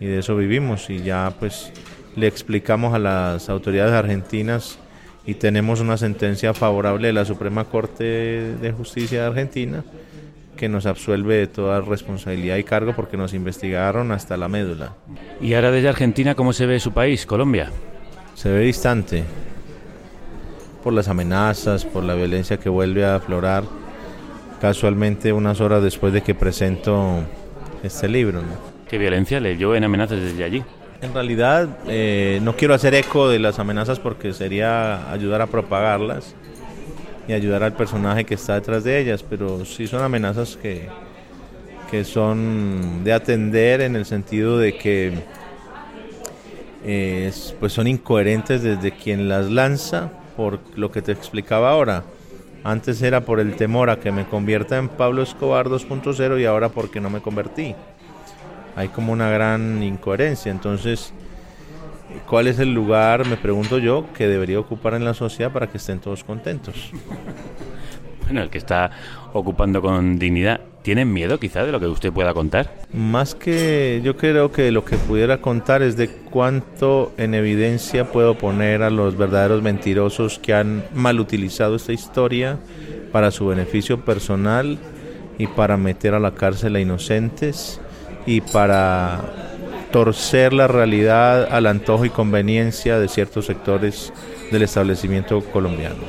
y 0.00 0.06
de 0.06 0.18
eso 0.18 0.36
vivimos 0.36 0.90
y 0.90 1.02
ya 1.02 1.32
pues 1.38 1.72
le 2.16 2.26
explicamos 2.26 2.94
a 2.94 2.98
las 2.98 3.48
autoridades 3.48 3.92
argentinas 3.92 4.78
y 5.26 5.34
tenemos 5.34 5.80
una 5.80 5.96
sentencia 5.96 6.54
favorable 6.54 7.08
de 7.08 7.12
la 7.12 7.24
Suprema 7.24 7.64
Corte 7.64 8.04
de 8.04 8.72
Justicia 8.72 9.20
de 9.22 9.26
Argentina 9.26 9.84
que 10.56 10.68
nos 10.68 10.86
absuelve 10.86 11.36
de 11.36 11.46
toda 11.46 11.80
responsabilidad 11.80 12.56
y 12.56 12.64
cargo 12.64 12.92
porque 12.94 13.16
nos 13.16 13.32
investigaron 13.32 14.10
hasta 14.10 14.36
la 14.36 14.48
médula. 14.48 14.94
¿Y 15.40 15.54
ahora 15.54 15.70
desde 15.70 15.88
Argentina 15.88 16.34
cómo 16.34 16.52
se 16.52 16.66
ve 16.66 16.80
su 16.80 16.92
país, 16.92 17.26
Colombia? 17.26 17.70
Se 18.34 18.50
ve 18.50 18.60
distante 18.60 19.22
por 20.82 20.92
las 20.92 21.08
amenazas, 21.08 21.84
por 21.84 22.02
la 22.02 22.14
violencia 22.14 22.56
que 22.56 22.68
vuelve 22.68 23.04
a 23.04 23.16
aflorar 23.16 23.64
casualmente 24.60 25.32
unas 25.32 25.60
horas 25.60 25.82
después 25.82 26.12
de 26.12 26.22
que 26.22 26.34
presento 26.34 27.22
este 27.82 28.08
libro. 28.08 28.42
¿Qué 28.88 28.96
violencia 28.96 29.38
le 29.38 29.52
en 29.52 29.84
amenazas 29.84 30.20
desde 30.20 30.44
allí? 30.44 30.64
En 31.02 31.12
realidad 31.12 31.68
eh, 31.86 32.40
no 32.42 32.56
quiero 32.56 32.74
hacer 32.74 32.94
eco 32.94 33.28
de 33.28 33.38
las 33.38 33.58
amenazas 33.58 34.00
porque 34.00 34.32
sería 34.32 35.12
ayudar 35.12 35.42
a 35.42 35.46
propagarlas 35.46 36.34
y 37.28 37.34
ayudar 37.34 37.62
al 37.62 37.74
personaje 37.74 38.24
que 38.24 38.34
está 38.34 38.54
detrás 38.54 38.84
de 38.84 38.98
ellas, 38.98 39.22
pero 39.22 39.64
sí 39.66 39.86
son 39.86 40.02
amenazas 40.02 40.56
que, 40.56 40.88
que 41.90 42.04
son 42.04 43.04
de 43.04 43.12
atender 43.12 43.82
en 43.82 43.94
el 43.94 44.06
sentido 44.06 44.58
de 44.58 44.76
que 44.76 45.12
eh, 46.84 47.30
pues 47.60 47.74
son 47.74 47.86
incoherentes 47.86 48.62
desde 48.62 48.92
quien 48.92 49.28
las 49.28 49.50
lanza, 49.50 50.10
por 50.36 50.60
lo 50.76 50.90
que 50.90 51.02
te 51.02 51.12
explicaba 51.12 51.70
ahora. 51.70 52.04
Antes 52.64 53.02
era 53.02 53.20
por 53.20 53.38
el 53.38 53.54
temor 53.56 53.90
a 53.90 54.00
que 54.00 54.10
me 54.10 54.24
convierta 54.24 54.78
en 54.78 54.88
Pablo 54.88 55.22
Escobar 55.22 55.68
2.0 55.68 56.40
y 56.40 56.46
ahora 56.46 56.70
porque 56.70 57.00
no 57.00 57.10
me 57.10 57.20
convertí. 57.20 57.74
Hay 58.78 58.90
como 58.90 59.12
una 59.12 59.28
gran 59.28 59.82
incoherencia. 59.82 60.52
Entonces, 60.52 61.12
¿cuál 62.28 62.46
es 62.46 62.60
el 62.60 62.72
lugar, 62.72 63.26
me 63.26 63.36
pregunto 63.36 63.78
yo, 63.78 64.06
que 64.14 64.28
debería 64.28 64.60
ocupar 64.60 64.94
en 64.94 65.04
la 65.04 65.14
sociedad 65.14 65.52
para 65.52 65.66
que 65.66 65.78
estén 65.78 65.98
todos 65.98 66.24
contentos? 66.24 66.92
Bueno, 68.24 68.42
el 68.42 68.50
que 68.50 68.58
está 68.58 68.90
ocupando 69.32 69.80
con 69.80 70.18
dignidad. 70.18 70.60
¿Tienen 70.82 71.10
miedo 71.10 71.40
quizá 71.40 71.64
de 71.64 71.72
lo 71.72 71.80
que 71.80 71.86
usted 71.86 72.12
pueda 72.12 72.34
contar? 72.34 72.74
Más 72.92 73.34
que 73.34 74.02
yo 74.04 74.18
creo 74.18 74.52
que 74.52 74.70
lo 74.70 74.84
que 74.84 74.98
pudiera 74.98 75.40
contar 75.40 75.80
es 75.80 75.96
de 75.96 76.08
cuánto 76.08 77.14
en 77.16 77.32
evidencia 77.32 78.12
puedo 78.12 78.36
poner 78.36 78.82
a 78.82 78.90
los 78.90 79.16
verdaderos 79.16 79.62
mentirosos 79.62 80.38
que 80.38 80.52
han 80.52 80.84
mal 80.92 81.20
utilizado 81.20 81.76
esta 81.76 81.94
historia 81.94 82.58
para 83.12 83.30
su 83.30 83.46
beneficio 83.46 84.04
personal 84.04 84.76
y 85.38 85.46
para 85.46 85.78
meter 85.78 86.12
a 86.12 86.20
la 86.20 86.34
cárcel 86.34 86.76
a 86.76 86.80
inocentes 86.80 87.80
y 88.28 88.42
para 88.42 89.22
torcer 89.90 90.52
la 90.52 90.68
realidad 90.68 91.48
al 91.50 91.64
antojo 91.64 92.04
y 92.04 92.10
conveniencia 92.10 92.98
de 92.98 93.08
ciertos 93.08 93.46
sectores 93.46 94.12
del 94.52 94.60
establecimiento 94.60 95.40
colombiano. 95.40 96.02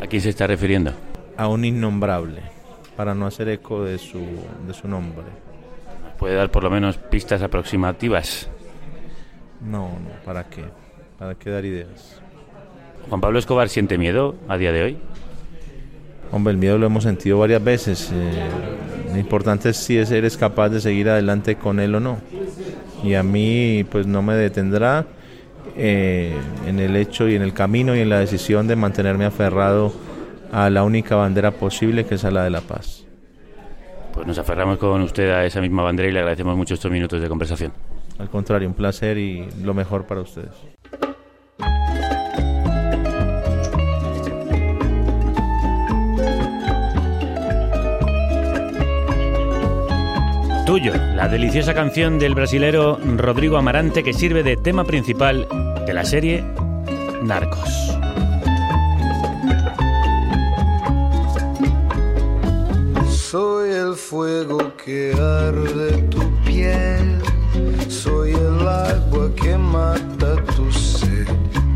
¿A 0.00 0.06
quién 0.06 0.22
se 0.22 0.28
está 0.28 0.46
refiriendo? 0.46 0.92
A 1.36 1.48
un 1.48 1.64
innombrable, 1.64 2.42
para 2.96 3.16
no 3.16 3.26
hacer 3.26 3.48
eco 3.48 3.82
de 3.82 3.98
su, 3.98 4.20
de 4.68 4.72
su 4.72 4.86
nombre. 4.86 5.24
¿Puede 6.16 6.36
dar 6.36 6.52
por 6.52 6.62
lo 6.62 6.70
menos 6.70 6.96
pistas 6.96 7.42
aproximativas? 7.42 8.48
No, 9.60 9.88
no, 9.88 10.10
¿para 10.24 10.44
qué? 10.44 10.62
¿Para 11.18 11.34
qué 11.34 11.50
dar 11.50 11.64
ideas? 11.64 12.20
¿Juan 13.08 13.20
Pablo 13.20 13.40
Escobar 13.40 13.68
siente 13.68 13.98
miedo 13.98 14.36
a 14.46 14.56
día 14.58 14.70
de 14.70 14.82
hoy? 14.84 14.98
Hombre, 16.32 16.52
el 16.52 16.56
miedo 16.56 16.78
lo 16.78 16.86
hemos 16.86 17.04
sentido 17.04 17.38
varias 17.38 17.62
veces. 17.62 18.10
Eh, 18.10 18.48
lo 19.12 19.18
importante 19.18 19.68
es 19.68 19.76
si 19.76 19.98
eres 19.98 20.38
capaz 20.38 20.70
de 20.70 20.80
seguir 20.80 21.10
adelante 21.10 21.56
con 21.56 21.78
él 21.78 21.94
o 21.94 22.00
no. 22.00 22.18
Y 23.04 23.14
a 23.14 23.22
mí, 23.22 23.84
pues 23.90 24.06
no 24.06 24.22
me 24.22 24.34
detendrá 24.34 25.04
eh, 25.76 26.34
en 26.66 26.80
el 26.80 26.96
hecho 26.96 27.28
y 27.28 27.34
en 27.34 27.42
el 27.42 27.52
camino 27.52 27.94
y 27.94 28.00
en 28.00 28.08
la 28.08 28.18
decisión 28.18 28.66
de 28.66 28.76
mantenerme 28.76 29.26
aferrado 29.26 29.92
a 30.52 30.70
la 30.70 30.84
única 30.84 31.16
bandera 31.16 31.50
posible, 31.50 32.06
que 32.06 32.14
es 32.14 32.24
a 32.24 32.30
la 32.30 32.44
de 32.44 32.50
la 32.50 32.62
paz. 32.62 33.04
Pues 34.14 34.26
nos 34.26 34.38
aferramos 34.38 34.78
con 34.78 35.02
usted 35.02 35.30
a 35.30 35.44
esa 35.44 35.60
misma 35.60 35.82
bandera 35.82 36.08
y 36.08 36.12
le 36.12 36.20
agradecemos 36.20 36.56
mucho 36.56 36.74
estos 36.74 36.90
minutos 36.90 37.20
de 37.20 37.28
conversación. 37.28 37.72
Al 38.18 38.30
contrario, 38.30 38.68
un 38.68 38.74
placer 38.74 39.18
y 39.18 39.48
lo 39.62 39.74
mejor 39.74 40.06
para 40.06 40.22
ustedes. 40.22 40.52
La 50.72 51.28
deliciosa 51.28 51.74
canción 51.74 52.18
del 52.18 52.34
brasilero 52.34 52.98
Rodrigo 53.18 53.58
Amarante 53.58 54.02
que 54.02 54.14
sirve 54.14 54.42
de 54.42 54.56
tema 54.56 54.84
principal 54.84 55.46
de 55.86 55.92
la 55.92 56.02
serie 56.02 56.42
Narcos. 57.22 57.98
Soy 63.10 63.70
el 63.70 63.94
fuego 63.94 64.72
que 64.82 65.12
arde 65.12 66.02
tu 66.08 66.22
piel, 66.42 67.20
soy 67.88 68.30
el 68.32 68.66
agua 68.66 69.30
que 69.36 69.58
mata 69.58 70.42
tu 70.56 70.72
sed, 70.72 71.28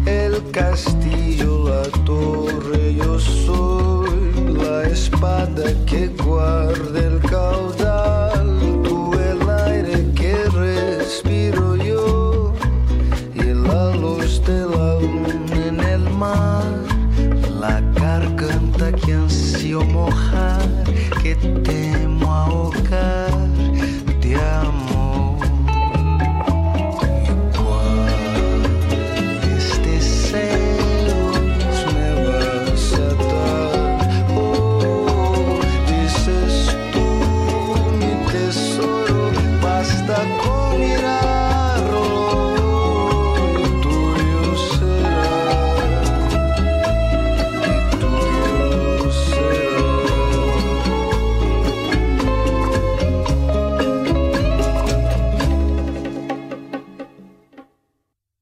el 0.06 0.42
castillo, 0.52 1.68
la 1.68 1.82
torre, 2.06 2.94
yo 2.94 3.18
soy 3.18 4.32
la 4.54 4.84
espada 4.84 5.64
que 5.84 6.08
guarda 6.08 6.98
el 6.98 7.20
caudal, 7.20 7.85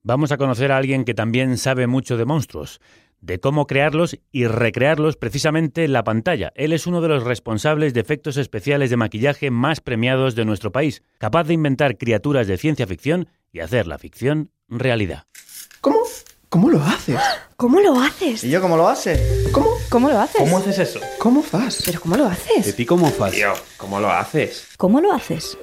Vamos 0.07 0.33
a 0.33 0.37
conocer 0.37 0.71
a 0.71 0.77
alguien 0.77 1.07
que 1.07 1.15
también 1.15 1.57
sabe 1.57 1.87
mucho 1.87 2.19
de 2.19 2.27
monstruos, 2.27 2.79
de 3.23 3.41
cómo 3.41 3.67
crearlos 3.67 4.19
y 4.31 4.47
recrearlos 4.47 5.17
precisamente 5.17 5.83
en 5.83 5.95
la 5.95 6.05
pantalla. 6.05 6.53
Él 6.57 6.75
es 6.75 6.87
uno 6.87 7.01
de 7.01 7.09
los 7.09 7.25
responsables 7.25 7.95
de 7.95 8.01
efectos 8.01 8.37
especiales 8.37 8.91
de 8.91 8.99
maquillaje 8.99 9.51
más 9.51 9.81
premiados 9.81 10.35
de 10.35 10.45
nuestro 10.45 10.73
país, 10.73 11.03
capaz 11.17 11.45
de 11.45 11.55
inventar 11.55 11.97
criaturas 11.97 12.47
de 12.47 12.59
ciencia 12.59 12.87
ficción 12.87 13.29
y 13.51 13.61
hacer 13.61 13.87
la 13.87 13.97
ficción 13.97 14.51
realidad. 14.69 15.25
¿Cómo? 15.81 16.01
¿Cómo 16.51 16.69
lo 16.69 16.83
haces? 16.83 17.19
¿Cómo 17.57 17.81
lo 17.81 17.99
haces? 17.99 18.45
¿Y 18.45 18.51
yo 18.51 18.61
cómo 18.61 18.77
lo 18.77 18.87
hace? 18.87 19.19
¿Cómo? 19.53 19.71
¿Cómo 19.89 20.11
lo 20.11 20.21
haces? 20.21 20.37
¿Cómo 20.39 20.59
haces 20.59 20.79
eso? 20.81 21.01
¿Cómo 21.19 21.43
fas? 21.43 21.83
¿Pero 21.83 21.99
cómo 22.03 22.19
lo 22.19 22.27
haces? 22.27 22.69
¿Y 22.69 22.73
ti 22.75 22.85
cómo 22.85 23.09
fas? 23.11 23.33
Tío, 23.33 23.55
¿cómo 23.79 23.99
lo 23.99 24.11
haces? 24.11 24.69
¿Cómo 24.77 25.01
lo 25.01 25.15
haces? 25.15 25.57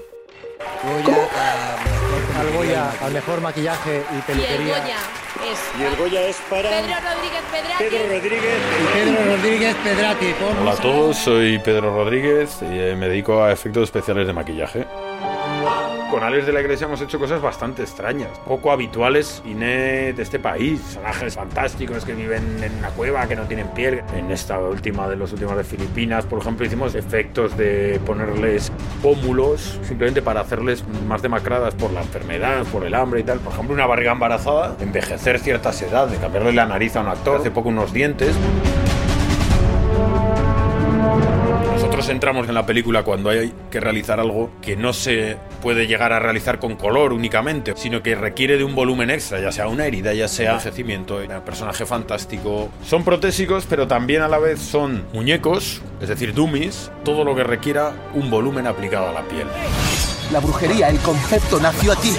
Al 2.39 2.51
Goya, 2.53 2.91
al 3.01 3.13
mejor 3.13 3.41
maquillaje 3.41 4.03
y 4.11 4.15
Y 4.15 4.17
el 4.17 4.23
peluquería. 4.23 4.79
Goya 4.79 4.97
es 5.51 5.59
Y 5.79 5.83
el 5.83 5.95
Goya 5.95 6.21
es 6.27 6.37
para 6.49 6.69
Pedro 6.69 6.95
Rodríguez 7.03 7.43
Pedrati. 7.51 7.83
Pedro 7.83 8.07
Rodríguez. 8.07 8.59
Pedro 8.93 9.25
Rodríguez 9.25 9.75
Pedrati. 9.83 10.35
Hola 10.61 10.71
a 10.71 10.75
todos, 10.77 11.17
soy 11.17 11.59
Pedro 11.59 11.93
Rodríguez 11.93 12.57
y 12.61 12.79
eh, 12.79 12.95
me 12.95 13.07
dedico 13.07 13.43
a 13.43 13.51
efectos 13.51 13.83
especiales 13.83 14.27
de 14.27 14.33
maquillaje. 14.33 14.87
Con 16.11 16.23
Alex 16.23 16.45
de 16.45 16.51
la 16.51 16.59
Iglesia 16.59 16.87
hemos 16.87 17.01
hecho 17.01 17.17
cosas 17.17 17.41
bastante 17.41 17.83
extrañas, 17.83 18.37
poco 18.45 18.73
habituales 18.73 19.41
y 19.45 19.53
de 19.53 20.09
este 20.09 20.39
país. 20.39 20.81
Personajes 20.81 21.35
fantásticos 21.35 22.03
que 22.03 22.13
viven 22.13 22.61
en 22.61 22.75
una 22.79 22.89
cueva, 22.89 23.25
que 23.29 23.37
no 23.37 23.43
tienen 23.43 23.69
piel. 23.69 24.03
En 24.13 24.29
esta 24.29 24.59
última 24.59 25.07
de 25.07 25.15
los 25.15 25.31
últimos 25.31 25.55
de 25.55 25.63
Filipinas, 25.63 26.25
por 26.25 26.39
ejemplo, 26.39 26.65
hicimos 26.65 26.95
efectos 26.95 27.55
de 27.55 28.01
ponerles 28.05 28.73
pómulos 29.01 29.79
simplemente 29.83 30.21
para 30.21 30.41
hacerles 30.41 30.83
más 31.07 31.21
demacradas 31.21 31.75
por 31.75 31.93
la 31.93 32.01
enfermedad, 32.01 32.65
por 32.73 32.85
el 32.85 32.93
hambre 32.93 33.21
y 33.21 33.23
tal. 33.23 33.39
Por 33.39 33.53
ejemplo, 33.53 33.73
una 33.73 33.85
barriga 33.85 34.11
embarazada, 34.11 34.75
envejecer 34.81 35.39
ciertas 35.39 35.81
edades, 35.81 36.19
cambiarle 36.19 36.51
la 36.51 36.65
nariz 36.65 36.97
a 36.97 36.99
un 36.99 37.07
actor, 37.07 37.39
hace 37.39 37.51
poco 37.51 37.69
unos 37.69 37.93
dientes. 37.93 38.35
Nosotros 42.01 42.15
entramos 42.15 42.47
en 42.49 42.55
la 42.55 42.65
película 42.65 43.03
cuando 43.03 43.29
hay 43.29 43.53
que 43.69 43.79
realizar 43.79 44.19
algo 44.19 44.49
que 44.59 44.75
no 44.75 44.91
se 44.91 45.37
puede 45.61 45.85
llegar 45.85 46.11
a 46.13 46.17
realizar 46.17 46.57
con 46.57 46.75
color 46.75 47.13
únicamente, 47.13 47.73
sino 47.77 48.01
que 48.01 48.15
requiere 48.15 48.57
de 48.57 48.63
un 48.63 48.73
volumen 48.73 49.11
extra, 49.11 49.39
ya 49.39 49.51
sea 49.51 49.67
una 49.67 49.85
herida, 49.85 50.11
ya 50.11 50.27
sea 50.27 50.53
envejecimiento, 50.53 51.17
un 51.17 51.41
personaje 51.41 51.85
fantástico. 51.85 52.71
Son 52.83 53.03
protésicos, 53.03 53.67
pero 53.69 53.87
también 53.87 54.23
a 54.23 54.27
la 54.27 54.39
vez 54.39 54.59
son 54.59 55.05
muñecos, 55.13 55.83
es 56.01 56.09
decir, 56.09 56.33
dummies, 56.33 56.89
todo 57.05 57.23
lo 57.23 57.35
que 57.35 57.43
requiera 57.43 57.93
un 58.15 58.31
volumen 58.31 58.65
aplicado 58.65 59.09
a 59.09 59.13
la 59.13 59.21
piel. 59.21 59.45
La 60.31 60.39
brujería, 60.39 60.89
el 60.89 60.97
concepto 61.01 61.59
nació 61.59 61.91
aquí. 61.91 62.15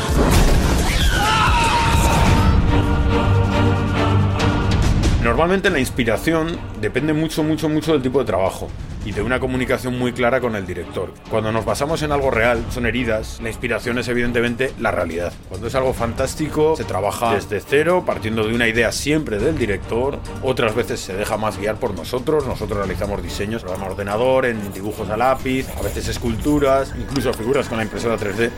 Normalmente 5.22 5.70
la 5.70 5.78
inspiración 5.78 6.58
depende 6.80 7.12
mucho, 7.12 7.44
mucho, 7.44 7.68
mucho 7.68 7.92
del 7.92 8.02
tipo 8.02 8.18
de 8.18 8.24
trabajo 8.24 8.68
y 9.04 9.12
de 9.12 9.22
una 9.22 9.38
comunicación 9.38 9.96
muy 9.96 10.12
clara 10.12 10.40
con 10.40 10.56
el 10.56 10.66
director. 10.66 11.14
Cuando 11.30 11.52
nos 11.52 11.64
basamos 11.64 12.02
en 12.02 12.10
algo 12.10 12.32
real, 12.32 12.64
son 12.70 12.86
heridas, 12.86 13.38
la 13.40 13.48
inspiración 13.48 13.98
es 14.00 14.08
evidentemente 14.08 14.72
la 14.80 14.90
realidad. 14.90 15.32
Cuando 15.48 15.68
es 15.68 15.76
algo 15.76 15.94
fantástico, 15.94 16.74
se 16.76 16.82
trabaja 16.82 17.34
desde 17.34 17.60
cero, 17.60 18.02
partiendo 18.04 18.44
de 18.44 18.52
una 18.52 18.66
idea 18.66 18.90
siempre 18.90 19.38
del 19.38 19.56
director. 19.56 20.18
Otras 20.42 20.74
veces 20.74 20.98
se 20.98 21.14
deja 21.14 21.36
más 21.36 21.56
guiar 21.56 21.76
por 21.76 21.94
nosotros, 21.94 22.44
nosotros 22.44 22.78
realizamos 22.78 23.22
diseños 23.22 23.64
en 23.64 23.80
ordenador, 23.80 24.46
en 24.46 24.72
dibujos 24.72 25.08
a 25.08 25.16
lápiz, 25.16 25.68
a 25.78 25.82
veces 25.82 26.08
esculturas, 26.08 26.92
incluso 26.98 27.32
figuras 27.32 27.68
con 27.68 27.78
la 27.78 27.84
impresora 27.84 28.16
3D. 28.16 28.50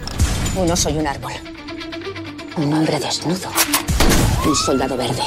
No 0.66 0.76
soy 0.76 0.96
un 0.96 1.06
árbol. 1.06 1.32
Un 2.56 2.72
hombre 2.72 2.98
desnudo. 2.98 3.50
Un 4.46 4.56
soldado 4.56 4.96
verde. 4.96 5.22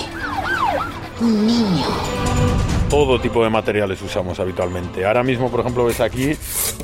Un 1.20 1.47
niño. 1.47 1.86
Todo 2.89 3.20
tipo 3.20 3.43
de 3.43 3.49
materiales 3.49 4.01
usamos 4.01 4.39
habitualmente. 4.39 5.05
Ahora 5.05 5.24
mismo, 5.24 5.49
por 5.49 5.61
ejemplo, 5.61 5.86
ves 5.86 5.99
aquí 5.99 6.38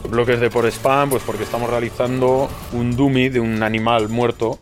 Bloques 0.10 0.40
de 0.40 0.50
por 0.50 0.66
spam, 0.66 1.12
pues 1.12 1.24
porque 1.24 1.44
estamos 1.44 1.70
realizando 1.70 2.50
un 2.74 2.96
dummy 2.96 3.30
de 3.30 3.40
un 3.40 3.64
animal 3.64 4.10
muerto 4.10 4.60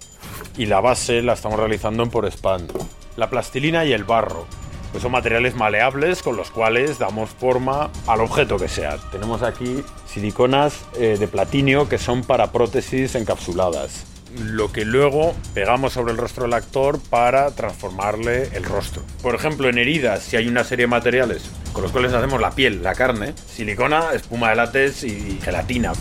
y 0.57 0.65
la 0.65 0.81
base 0.81 1.21
la 1.21 1.33
estamos 1.33 1.59
realizando 1.59 2.03
en 2.03 2.09
por 2.09 2.25
spam. 2.25 2.67
La 3.15 3.29
plastilina 3.29 3.85
y 3.85 3.93
el 3.93 4.03
barro. 4.03 4.45
Pues 4.91 5.03
son 5.03 5.13
materiales 5.13 5.55
maleables 5.55 6.21
con 6.21 6.35
los 6.35 6.51
cuales 6.51 6.99
damos 6.99 7.29
forma 7.29 7.89
al 8.07 8.19
objeto 8.19 8.57
que 8.57 8.67
sea. 8.67 8.97
Tenemos 9.11 9.41
aquí 9.41 9.83
siliconas 10.05 10.85
eh, 10.95 11.15
de 11.17 11.27
platinio 11.27 11.87
que 11.87 11.97
son 11.97 12.23
para 12.23 12.51
prótesis 12.51 13.15
encapsuladas. 13.15 14.10
Lo 14.39 14.71
que 14.71 14.85
luego 14.85 15.35
pegamos 15.53 15.93
sobre 15.93 16.11
el 16.11 16.17
rostro 16.17 16.43
del 16.43 16.53
actor 16.53 16.99
para 17.09 17.51
transformarle 17.51 18.49
el 18.53 18.63
rostro. 18.63 19.03
Por 19.21 19.35
ejemplo, 19.35 19.67
en 19.69 19.77
heridas, 19.77 20.23
si 20.23 20.37
hay 20.37 20.47
una 20.47 20.63
serie 20.63 20.83
de 20.83 20.91
materiales 20.91 21.43
con 21.73 21.83
los 21.83 21.91
cuales 21.91 22.13
hacemos 22.13 22.41
la 22.41 22.51
piel, 22.51 22.83
la 22.83 22.95
carne, 22.95 23.33
silicona, 23.47 24.13
espuma 24.13 24.49
de 24.49 24.55
látex 24.55 25.03
y 25.03 25.39
gelatina. 25.41 25.93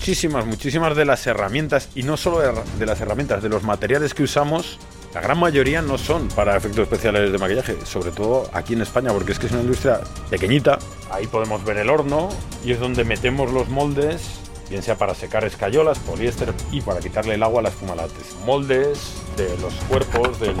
muchísimas, 0.00 0.46
muchísimas 0.46 0.96
de 0.96 1.04
las 1.04 1.26
herramientas, 1.26 1.90
y 1.94 2.04
no 2.04 2.16
solo 2.16 2.40
de, 2.78 2.86
las 2.86 3.00
herramientas, 3.02 3.42
de 3.42 3.50
los 3.50 3.64
materiales 3.64 4.14
que 4.14 4.22
usamos, 4.22 4.78
la 5.12 5.20
gran 5.20 5.38
mayoría 5.38 5.82
no 5.82 5.98
son 5.98 6.28
para 6.28 6.56
efectos 6.56 6.84
especiales 6.84 7.30
de 7.30 7.36
maquillaje, 7.36 7.76
sobre 7.84 8.10
todo 8.10 8.48
aquí 8.54 8.72
en 8.72 8.80
España, 8.80 9.12
porque 9.12 9.32
es 9.32 9.38
que 9.38 9.46
es 9.46 9.52
una 9.52 9.60
industria 9.60 10.00
pequeñita. 10.30 10.78
Ahí 11.10 11.26
podemos 11.26 11.62
ver 11.66 11.76
el 11.76 11.90
horno 11.90 12.30
y 12.64 12.72
es 12.72 12.80
donde 12.80 13.04
metemos 13.04 13.52
los 13.52 13.68
moldes, 13.68 14.40
bien 14.70 14.82
sea 14.82 14.96
para 14.96 15.14
secar 15.14 15.44
escayolas, 15.44 15.98
poliéster 15.98 16.54
y 16.70 16.80
para 16.80 17.00
quitarle 17.00 17.34
el 17.34 17.42
agua 17.42 17.60
a 17.60 17.62
la 17.64 17.68
espuma 17.68 17.96
látex. 17.96 18.36
Moldes 18.46 19.16
de 19.36 19.58
los 19.58 19.74
cuerpos 19.88 20.38
del, 20.38 20.54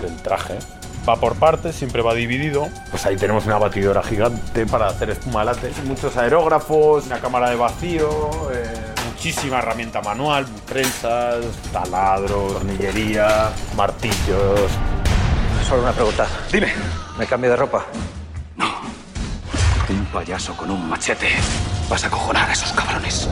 del 0.00 0.22
traje. 0.22 0.58
Va 1.06 1.16
por 1.16 1.34
partes, 1.34 1.76
siempre 1.76 2.00
va 2.00 2.14
dividido. 2.14 2.68
Pues 2.90 3.04
ahí 3.04 3.16
tenemos 3.16 3.44
una 3.44 3.58
batidora 3.58 4.02
gigante 4.02 4.66
para 4.66 4.86
hacer 4.86 5.10
espuma 5.10 5.44
látex, 5.44 5.84
muchos 5.84 6.16
aerógrafos, 6.16 7.06
una 7.06 7.20
cámara 7.20 7.50
de 7.50 7.56
vacío, 7.56 8.08
eh, 8.52 8.64
muchísima 9.12 9.58
herramienta 9.58 10.00
manual, 10.00 10.46
prensas, 10.66 11.44
taladros, 11.72 12.54
tornillería, 12.54 13.50
martillos. 13.76 14.70
Solo 15.68 15.82
una 15.82 15.92
pregunta. 15.92 16.26
Dime. 16.50 16.72
¿Me 17.18 17.26
cambio 17.26 17.50
de 17.50 17.56
ropa? 17.56 17.84
Un 19.92 20.06
payaso 20.06 20.56
con 20.56 20.70
un 20.70 20.88
machete. 20.88 21.28
Vas 21.90 22.02
a 22.06 22.08
cojonar 22.08 22.48
a 22.48 22.52
esos 22.54 22.72
cabrones. 22.72 23.28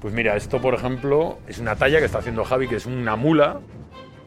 Pues 0.00 0.14
mira, 0.14 0.36
esto 0.36 0.60
por 0.60 0.74
ejemplo 0.74 1.38
es 1.48 1.58
una 1.58 1.74
talla 1.74 1.98
que 1.98 2.04
está 2.04 2.18
haciendo 2.18 2.44
Javi, 2.44 2.68
que 2.68 2.76
es 2.76 2.86
una 2.86 3.16
mula. 3.16 3.58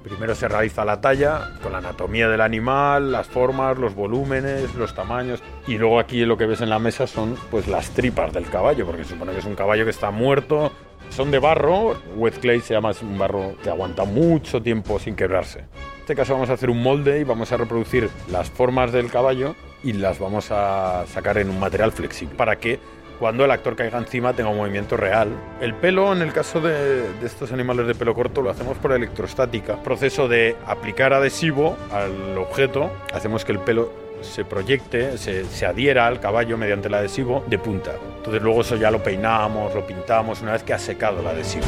Primero 0.04 0.36
se 0.36 0.50
realiza 0.50 0.84
la 0.84 1.00
talla 1.00 1.52
con 1.64 1.72
la 1.72 1.78
anatomía 1.78 2.28
del 2.28 2.42
animal, 2.42 3.14
las 3.14 3.28
formas, 3.28 3.78
los 3.78 3.96
volúmenes, 3.96 4.76
los 4.76 4.94
tamaños. 4.94 5.42
Y 5.68 5.78
luego 5.78 6.00
aquí 6.00 6.26
lo 6.26 6.38
que 6.38 6.48
ves 6.48 6.60
en 6.60 6.70
la 6.70 6.80
mesa 6.80 7.08
son 7.08 7.38
pues 7.50 7.70
las 7.70 7.92
tripas 7.92 8.34
del 8.34 8.50
caballo, 8.50 8.86
porque 8.86 9.06
se 9.06 9.12
supone 9.12 9.32
que 9.32 9.40
es 9.40 9.46
un 9.46 9.56
caballo 9.56 9.86
que 9.86 9.92
está 9.92 10.12
muerto. 10.12 10.74
Son 11.12 11.32
de 11.32 11.40
barro, 11.40 11.98
wet 12.18 12.40
clay 12.42 12.60
se 12.60 12.74
llama, 12.74 12.92
es 12.92 13.02
un 13.02 13.18
barro 13.18 13.56
que 13.64 13.70
aguanta 13.70 14.04
mucho 14.04 14.62
tiempo 14.62 15.00
sin 15.00 15.16
quebrarse. 15.16 15.60
En 15.60 16.02
este 16.02 16.16
caso 16.16 16.34
vamos 16.34 16.50
a 16.50 16.54
hacer 16.54 16.70
un 16.70 16.84
molde 16.84 17.22
y 17.22 17.24
vamos 17.24 17.54
a 17.54 17.58
reproducir 17.58 18.10
las 18.30 18.50
formas 18.50 18.92
del 18.92 19.10
caballo 19.10 19.56
y 19.84 19.94
las 19.94 20.20
vamos 20.20 20.52
a 20.52 21.06
sacar 21.08 21.38
en 21.38 21.50
un 21.50 21.60
material 21.60 21.92
flexible 21.92 22.36
para 22.36 22.58
que 22.58 22.80
cuando 23.20 23.44
el 23.44 23.52
actor 23.52 23.76
caiga 23.76 23.98
encima 23.98 24.34
tenga 24.34 24.50
un 24.50 24.58
movimiento 24.58 24.96
real. 24.96 25.30
El 25.60 25.76
pelo, 25.76 26.14
en 26.14 26.22
el 26.22 26.32
caso 26.32 26.62
de, 26.62 27.04
estos 27.22 27.52
animales 27.52 27.86
de 27.86 27.94
pelo 27.94 28.16
corto, 28.16 28.42
lo 28.42 28.50
hacemos 28.50 28.78
por 28.78 28.94
electrostática. 28.94 29.76
Proceso 29.84 30.30
de 30.30 30.56
aplicar 30.66 31.12
adhesivo 31.12 31.76
al 31.92 32.38
objeto, 32.38 32.90
hacemos 33.14 33.44
que 33.44 33.52
el 33.52 33.60
pelo 33.60 33.92
se 34.22 34.46
proyecte, 34.46 35.18
se, 35.18 35.46
se, 35.46 35.66
adhiera 35.66 36.08
al 36.08 36.20
caballo 36.20 36.58
mediante 36.58 36.88
el 36.88 36.94
adhesivo 36.94 37.44
de 37.48 37.58
punta. 37.58 37.92
Entonces 38.18 38.42
luego 38.42 38.62
eso 38.62 38.78
ya 38.78 38.90
lo 38.90 39.04
peinamos, 39.04 39.76
lo 39.76 39.86
pintamos 39.86 40.42
una 40.42 40.54
vez 40.54 40.64
que 40.64 40.74
ha 40.74 40.80
secado 40.80 41.20
el 41.20 41.28
adhesivo. 41.28 41.66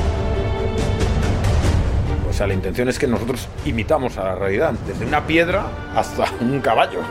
O 2.30 2.34
sea, 2.34 2.48
la 2.48 2.54
intención 2.54 2.88
es 2.88 2.98
que 2.98 3.08
nosotros 3.08 3.50
imitamos 3.66 4.18
a 4.18 4.24
la 4.24 4.36
realidad, 4.36 4.72
desde 4.88 5.06
una 5.06 5.28
piedra 5.28 5.66
hasta 5.96 6.26
un 6.40 6.62
caballo, 6.62 7.02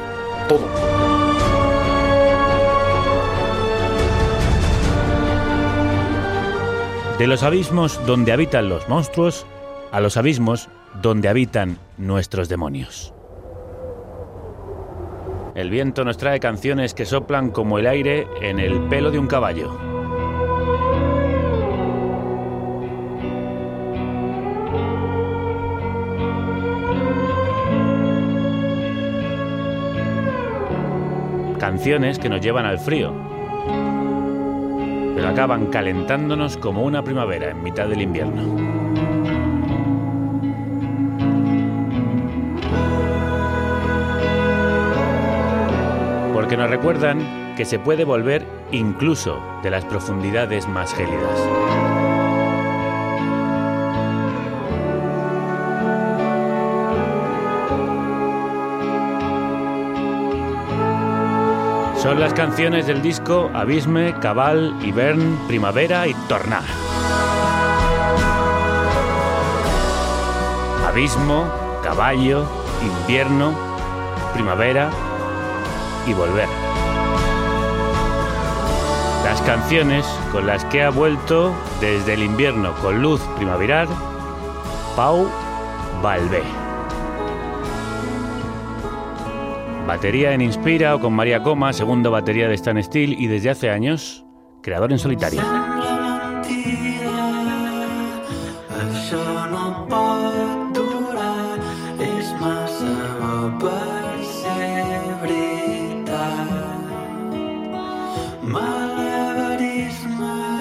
De 7.19 7.27
los 7.27 7.43
abismos 7.43 8.05
donde 8.07 8.33
habitan 8.33 8.69
los 8.69 8.89
monstruos 8.89 9.47
a 9.93 10.01
los 10.01 10.17
abismos 10.17 10.69
donde 11.03 11.29
habitan 11.29 11.79
nuestros 11.99 12.49
demonios. 12.49 13.15
El 15.55 15.71
viento 15.71 16.05
nos 16.05 16.17
trae 16.17 16.41
canciones 16.41 16.95
que 16.95 17.05
soplan 17.05 17.51
como 17.51 17.79
el 17.79 17.87
aire 17.87 18.27
en 18.41 18.59
el 18.59 18.81
pelo 18.89 19.11
de 19.11 19.19
un 19.19 19.27
caballo. 19.27 19.90
Canciones 31.61 32.19
que 32.19 32.31
nos 32.31 32.41
llevan 32.41 32.65
al 32.65 32.79
frío, 32.79 33.13
pero 35.15 35.29
acaban 35.29 35.67
calentándonos 35.67 36.57
como 36.57 36.83
una 36.85 37.05
primavera 37.05 37.51
en 37.51 37.63
mitad 37.63 37.87
del 37.87 38.01
invierno. 38.01 38.57
Porque 46.33 46.57
nos 46.57 46.71
recuerdan 46.71 47.55
que 47.59 47.67
se 47.67 47.79
puede 47.79 48.05
volver 48.05 48.47
incluso 48.73 49.39
de 49.63 49.71
las 49.71 49.85
profundidades 49.85 50.67
más 50.67 50.95
gélidas. 50.95 52.00
Son 62.03 62.19
las 62.19 62.33
canciones 62.33 62.87
del 62.87 63.03
disco 63.03 63.51
Abisme, 63.53 64.15
Cabal, 64.21 64.75
Hibern, 64.83 65.39
Primavera 65.47 66.07
y 66.09 66.15
Tornar. 66.29 66.65
Abismo, 70.87 71.45
caballo, 71.83 72.47
invierno, 72.83 73.53
primavera 74.33 74.91
y 76.07 76.15
volver. 76.15 76.49
Las 79.23 79.43
canciones 79.43 80.07
con 80.33 80.47
las 80.47 80.65
que 80.65 80.83
ha 80.83 80.89
vuelto 80.89 81.55
desde 81.83 82.15
el 82.15 82.23
invierno 82.23 82.73
con 82.81 83.03
luz 83.03 83.21
primaveral 83.37 83.89
Pau 84.97 85.29
Balbé. 86.03 86.60
Batería 89.91 90.33
en 90.35 90.41
Inspira 90.41 90.95
o 90.95 91.01
con 91.01 91.13
María 91.13 91.43
Coma, 91.43 91.73
segunda 91.73 92.09
batería 92.11 92.47
de 92.47 92.55
Stan 92.55 92.81
Steel 92.81 93.19
y 93.19 93.27
desde 93.27 93.51
hace 93.51 93.71
años, 93.71 94.25
creador 94.63 94.93
en 94.93 95.01
solitario. 95.01 95.43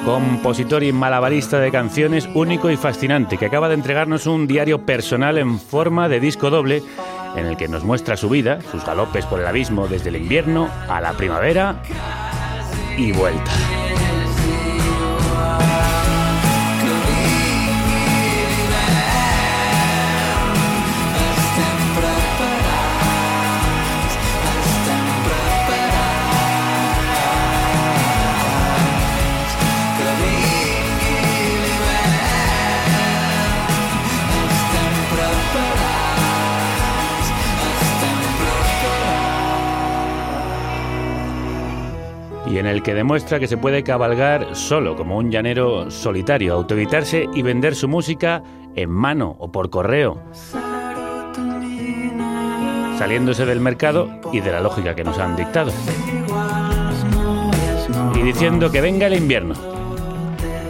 Compositor 0.03 0.81
y 0.81 0.91
malabarista 0.91 1.59
de 1.59 1.69
canciones 1.69 2.27
único 2.33 2.71
y 2.71 2.77
fascinante, 2.77 3.37
que 3.37 3.45
acaba 3.45 3.69
de 3.69 3.75
entregarnos 3.75 4.25
un 4.25 4.47
diario 4.47 4.87
personal 4.87 5.37
en 5.37 5.59
forma 5.59 6.09
de 6.09 6.19
disco 6.19 6.49
doble 6.49 6.81
en 7.35 7.45
el 7.45 7.57
que 7.57 7.67
nos 7.67 7.83
muestra 7.83 8.17
su 8.17 8.29
vida, 8.29 8.59
sus 8.71 8.85
galopes 8.85 9.25
por 9.25 9.39
el 9.39 9.47
abismo 9.47 9.87
desde 9.87 10.09
el 10.09 10.17
invierno 10.17 10.69
a 10.87 11.01
la 11.01 11.13
primavera 11.13 11.81
y 12.97 13.11
vuelta. 13.11 13.78
Y 42.49 42.57
en 42.57 42.65
el 42.65 42.81
que 42.81 42.95
demuestra 42.95 43.39
que 43.39 43.47
se 43.47 43.57
puede 43.57 43.83
cabalgar 43.83 44.55
solo 44.55 44.95
como 44.95 45.17
un 45.17 45.29
llanero 45.29 45.91
solitario, 45.91 46.55
autoeditarse 46.55 47.27
y 47.33 47.43
vender 47.43 47.75
su 47.75 47.87
música 47.87 48.41
en 48.75 48.89
mano 48.89 49.35
o 49.39 49.51
por 49.51 49.69
correo. 49.69 50.21
saliéndose 52.97 53.45
del 53.45 53.61
mercado 53.61 54.09
y 54.33 54.41
de 54.41 54.51
la 54.51 54.59
lógica 54.59 54.93
que 54.93 55.05
nos 55.05 55.17
han 55.19 55.37
dictado. 55.37 55.71
Y 58.13 58.21
diciendo 58.23 58.69
que 58.71 58.81
venga 58.81 59.07
el 59.07 59.13
invierno, 59.13 59.55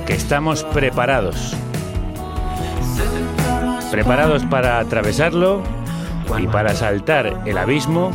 que 0.06 0.14
estamos 0.14 0.64
preparados. 0.66 1.56
Preparados 3.90 4.46
para 4.46 4.78
atravesarlo 4.78 5.64
y 6.38 6.46
para 6.46 6.76
saltar 6.76 7.42
el 7.48 7.58
abismo 7.58 8.12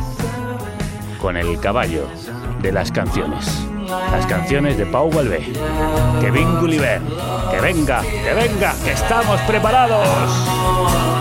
con 1.19 1.35
el 1.35 1.59
caballo 1.59 2.07
de 2.65 2.71
las 2.71 2.91
canciones. 2.91 3.45
Las 3.87 4.25
canciones 4.25 4.75
de 4.75 4.87
Pau 4.87 5.11
Valvé. 5.11 5.53
Que 6.19 6.31
Gulliver. 6.31 6.99
Que 7.51 7.61
venga, 7.61 8.01
que 8.01 8.33
venga, 8.33 8.73
que 8.83 8.91
estamos 8.91 9.39
preparados. 9.41 11.14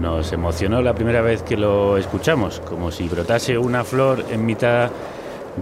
Nos 0.00 0.32
emocionó 0.32 0.82
la 0.82 0.94
primera 0.94 1.22
vez 1.22 1.42
que 1.42 1.56
lo 1.56 1.96
escuchamos, 1.96 2.60
como 2.60 2.90
si 2.90 3.08
brotase 3.08 3.56
una 3.56 3.82
flor 3.82 4.24
en 4.30 4.44
mitad 4.44 4.90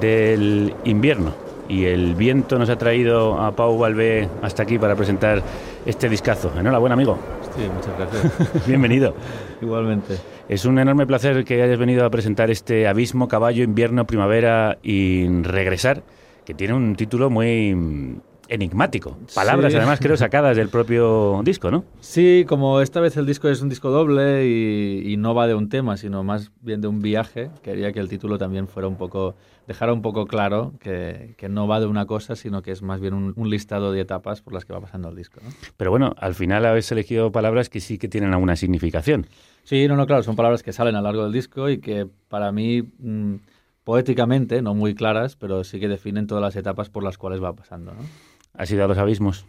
del 0.00 0.74
invierno. 0.84 1.32
Y 1.68 1.84
el 1.84 2.14
viento 2.14 2.58
nos 2.58 2.68
ha 2.68 2.76
traído 2.76 3.40
a 3.40 3.54
Pau 3.54 3.78
Valvé 3.78 4.28
hasta 4.42 4.64
aquí 4.64 4.78
para 4.78 4.96
presentar 4.96 5.42
este 5.86 6.08
discazo. 6.08 6.52
Enhorabuena, 6.58 6.94
amigo. 6.94 7.18
Sí, 7.56 7.62
muchas 7.72 7.96
gracias. 7.96 8.66
Bienvenido. 8.66 9.14
Igualmente. 9.62 10.18
Es 10.48 10.64
un 10.64 10.78
enorme 10.78 11.06
placer 11.06 11.44
que 11.44 11.62
hayas 11.62 11.78
venido 11.78 12.04
a 12.04 12.10
presentar 12.10 12.50
este 12.50 12.86
Abismo, 12.86 13.28
Caballo, 13.28 13.62
Invierno, 13.62 14.06
Primavera 14.06 14.78
y 14.82 15.26
Regresar, 15.42 16.02
que 16.44 16.52
tiene 16.54 16.74
un 16.74 16.96
título 16.96 17.30
muy 17.30 18.20
enigmático. 18.48 19.16
Palabras, 19.34 19.72
Sí. 19.72 19.78
además, 19.78 19.98
creo, 20.00 20.16
sacadas 20.16 20.56
del 20.56 20.68
propio 20.68 21.40
disco, 21.44 21.70
¿no? 21.70 21.84
Sí, 22.00 22.44
como 22.48 22.80
esta 22.80 23.00
vez 23.00 23.16
el 23.16 23.26
disco 23.26 23.48
es 23.48 23.60
un 23.62 23.68
disco 23.68 23.90
doble 23.90 24.46
y, 24.46 25.12
y 25.12 25.16
no 25.16 25.34
va 25.34 25.46
de 25.46 25.54
un 25.54 25.68
tema, 25.68 25.96
sino 25.96 26.22
más 26.24 26.50
bien 26.60 26.80
de 26.80 26.88
un 26.88 27.00
viaje, 27.00 27.50
quería 27.62 27.92
que 27.92 28.00
el 28.00 28.08
título 28.08 28.38
también 28.38 28.68
fuera 28.68 28.88
un 28.88 28.96
poco, 28.96 29.34
dejara 29.66 29.92
un 29.92 30.02
poco 30.02 30.26
claro 30.26 30.72
que, 30.80 31.34
que 31.38 31.48
no 31.48 31.66
va 31.66 31.80
de 31.80 31.86
una 31.86 32.06
cosa, 32.06 32.36
sino 32.36 32.62
que 32.62 32.70
es 32.72 32.82
más 32.82 33.00
bien 33.00 33.14
un, 33.14 33.32
un 33.36 33.50
listado 33.50 33.92
de 33.92 34.00
etapas 34.00 34.42
por 34.42 34.52
las 34.52 34.64
que 34.64 34.72
va 34.72 34.80
pasando 34.80 35.08
el 35.08 35.16
disco. 35.16 35.40
¿no? 35.42 35.50
Pero 35.76 35.90
bueno, 35.90 36.14
al 36.18 36.34
final 36.34 36.64
habéis 36.66 36.90
elegido 36.92 37.32
palabras 37.32 37.68
que 37.68 37.80
sí 37.80 37.98
que 37.98 38.08
tienen 38.08 38.32
alguna 38.34 38.56
significación. 38.56 39.26
Sí, 39.64 39.88
no, 39.88 39.96
no, 39.96 40.06
claro, 40.06 40.22
son 40.22 40.36
palabras 40.36 40.62
que 40.62 40.72
salen 40.74 40.94
a 40.94 40.98
lo 40.98 41.04
largo 41.04 41.22
del 41.24 41.32
disco 41.32 41.70
y 41.70 41.78
que 41.78 42.06
para 42.28 42.52
mí, 42.52 42.82
mm, 42.98 43.36
poéticamente, 43.82 44.62
no 44.62 44.74
muy 44.74 44.94
claras, 44.94 45.36
pero 45.36 45.64
sí 45.64 45.78
que 45.80 45.88
definen 45.88 46.26
todas 46.26 46.42
las 46.42 46.56
etapas 46.56 46.90
por 46.90 47.02
las 47.02 47.18
cuales 47.18 47.42
va 47.42 47.54
pasando. 47.54 47.92
¿no? 47.94 48.00
¿Has 48.54 48.70
ido 48.70 48.84
a 48.84 48.88
los 48.88 48.98
abismos? 48.98 49.46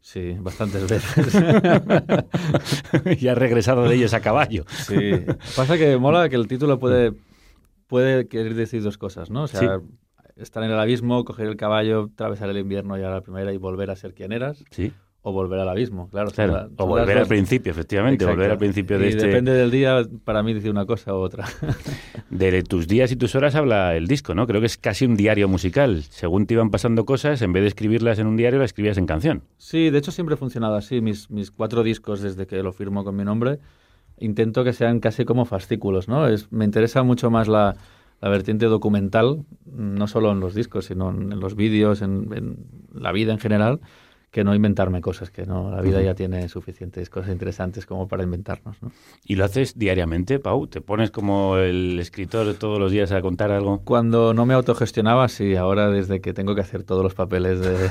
Sí, 0.00 0.36
bastantes 0.38 0.88
veces. 0.88 1.34
y 3.20 3.28
has 3.28 3.36
regresado 3.36 3.88
de 3.88 3.96
ellos 3.96 4.14
a 4.14 4.20
caballo. 4.20 4.64
Sí. 4.68 5.12
Pasa 5.56 5.76
que 5.76 5.96
mola 5.96 6.28
que 6.28 6.36
el 6.36 6.46
título 6.46 6.78
puede, 6.78 7.12
puede 7.88 8.28
querer 8.28 8.54
decir 8.54 8.82
dos 8.82 8.98
cosas, 8.98 9.30
¿no? 9.30 9.42
O 9.42 9.48
sea, 9.48 9.80
estar 10.36 10.62
en 10.62 10.70
el 10.70 10.78
abismo, 10.78 11.24
coger 11.24 11.48
el 11.48 11.56
caballo, 11.56 12.10
atravesar 12.12 12.50
el 12.50 12.58
invierno, 12.58 12.96
llegar 12.96 13.12
a 13.12 13.16
la 13.16 13.20
primera 13.22 13.52
y 13.52 13.56
volver 13.56 13.90
a 13.90 13.96
ser 13.96 14.14
quien 14.14 14.32
eras. 14.32 14.64
Sí. 14.70 14.92
O 15.28 15.32
volver 15.32 15.58
al 15.58 15.68
abismo, 15.68 16.08
claro. 16.08 16.30
Claro, 16.30 16.52
son 16.52 16.74
o 16.76 16.86
volver 16.86 17.18
al 17.18 17.26
principio, 17.26 17.72
efectivamente, 17.72 18.24
volver 18.24 18.52
al 18.52 18.58
principio 18.58 18.96
de 18.96 19.06
Y 19.06 19.08
este- 19.08 19.26
depende 19.26 19.50
del 19.50 19.72
día, 19.72 20.02
para 20.22 20.40
mí 20.44 20.54
dice 20.54 20.70
una 20.70 20.86
cosa 20.86 21.14
u 21.14 21.16
otra. 21.16 21.46
De 22.30 22.62
tus 22.62 22.86
días 22.86 23.10
y 23.10 23.16
tus 23.16 23.34
horas 23.34 23.56
habla 23.56 23.96
el 23.96 24.06
disco, 24.06 24.36
¿no? 24.36 24.46
Creo 24.46 24.60
que 24.60 24.66
es 24.68 24.76
casi 24.76 25.04
un 25.04 25.16
diario 25.16 25.48
musical. 25.48 26.04
Según 26.10 26.46
te 26.46 26.54
iban 26.54 26.70
pasando 26.70 27.04
cosas, 27.04 27.42
en 27.42 27.52
vez 27.52 27.62
de 27.62 27.66
escribirlas 27.68 28.20
en 28.20 28.28
un 28.28 28.36
diario, 28.36 28.60
las 28.60 28.66
escribías 28.66 28.98
en 28.98 29.06
canción. 29.06 29.42
Sí, 29.56 29.90
de 29.90 29.98
hecho 29.98 30.12
siempre 30.12 30.34
ha 30.34 30.38
funcionado 30.38 30.76
así. 30.76 31.00
Mis, 31.00 31.28
mis 31.28 31.50
cuatro 31.50 31.82
discos, 31.82 32.20
desde 32.20 32.46
que 32.46 32.62
lo 32.62 32.72
firmo 32.72 33.02
con 33.02 33.16
mi 33.16 33.24
nombre, 33.24 33.58
intento 34.18 34.62
que 34.62 34.72
sean 34.72 35.00
casi 35.00 35.24
como 35.24 35.44
fascículos, 35.44 36.06
¿no? 36.06 36.28
Es, 36.28 36.52
me 36.52 36.64
interesa 36.64 37.02
mucho 37.02 37.32
más 37.32 37.48
la, 37.48 37.74
la 38.20 38.28
vertiente 38.28 38.66
documental, 38.66 39.42
no 39.64 40.06
solo 40.06 40.30
en 40.30 40.38
los 40.38 40.54
discos, 40.54 40.84
sino 40.84 41.10
en, 41.10 41.32
en 41.32 41.40
los 41.40 41.56
vídeos, 41.56 42.00
en, 42.00 42.28
en 42.32 42.56
la 42.94 43.10
vida 43.10 43.32
en 43.32 43.40
general, 43.40 43.80
que 44.30 44.44
no 44.44 44.54
inventarme 44.54 45.00
cosas, 45.00 45.30
que 45.30 45.46
no, 45.46 45.70
la 45.70 45.80
vida 45.80 46.02
ya 46.02 46.14
tiene 46.14 46.48
suficientes 46.48 47.08
cosas 47.08 47.30
interesantes 47.30 47.86
como 47.86 48.06
para 48.06 48.22
inventarnos, 48.22 48.82
¿no? 48.82 48.92
¿Y 49.24 49.36
lo 49.36 49.44
haces 49.44 49.78
diariamente, 49.78 50.38
Pau? 50.38 50.66
¿Te 50.66 50.80
pones 50.80 51.10
como 51.10 51.56
el 51.56 51.98
escritor 51.98 52.52
todos 52.54 52.78
los 52.78 52.92
días 52.92 53.12
a 53.12 53.22
contar 53.22 53.50
algo? 53.50 53.80
Cuando 53.84 54.34
no 54.34 54.44
me 54.44 54.54
autogestionaba, 54.54 55.28
sí. 55.28 55.56
Ahora, 55.56 55.88
desde 55.88 56.20
que 56.20 56.34
tengo 56.34 56.54
que 56.54 56.60
hacer 56.60 56.82
todos 56.82 57.02
los 57.02 57.14
papeles 57.14 57.60
de, 57.60 57.88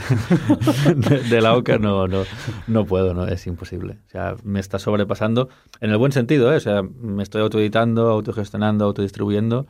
de, 0.95 1.23
de 1.23 1.41
la 1.41 1.55
OCA, 1.55 1.79
no, 1.79 2.07
no, 2.07 2.23
no 2.67 2.86
puedo, 2.86 3.13
no, 3.13 3.27
es 3.27 3.47
imposible. 3.47 3.97
O 4.05 4.09
sea, 4.09 4.36
me 4.43 4.59
está 4.59 4.77
sobrepasando, 4.77 5.49
en 5.81 5.89
el 5.89 5.97
buen 5.97 6.11
sentido, 6.11 6.53
¿eh? 6.53 6.57
O 6.57 6.61
sea, 6.61 6.83
me 6.83 7.23
estoy 7.23 7.41
autoeditando, 7.41 8.09
autogestionando, 8.09 8.86
autodistribuyendo 8.86 9.65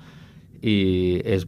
y 0.62 1.22
es 1.26 1.48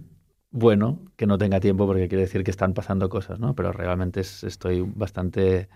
bueno 0.57 0.99
que 1.15 1.27
no 1.27 1.37
tenga 1.37 1.59
tiempo 1.59 1.85
porque 1.85 2.07
quiere 2.07 2.23
decir 2.23 2.43
que 2.43 2.51
están 2.51 2.73
pasando 2.73 3.09
cosas, 3.09 3.39
¿no? 3.39 3.53
Pero 3.55 3.71
realmente 3.71 4.21
es- 4.21 4.43
estoy 4.43 4.81
bastante 4.81 5.69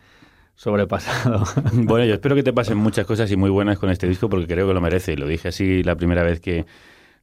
sobrepasado. 0.56 1.44
Bueno, 1.74 2.06
yo 2.06 2.14
espero 2.16 2.36
que 2.36 2.44
te 2.44 2.54
pasen 2.54 2.78
muchas 2.88 3.06
cosas 3.06 3.32
y 3.32 3.38
muy 3.38 3.50
buenas 3.50 3.78
con 3.80 3.90
este 3.90 4.08
disco 4.08 4.30
porque 4.30 4.48
creo 4.48 4.68
que 4.68 4.74
lo 4.74 4.82
merece. 4.82 5.16
Lo 5.18 5.28
dije 5.28 5.48
así 5.50 5.84
la 5.84 5.96
primera 5.96 6.24
vez 6.24 6.40
que 6.40 6.66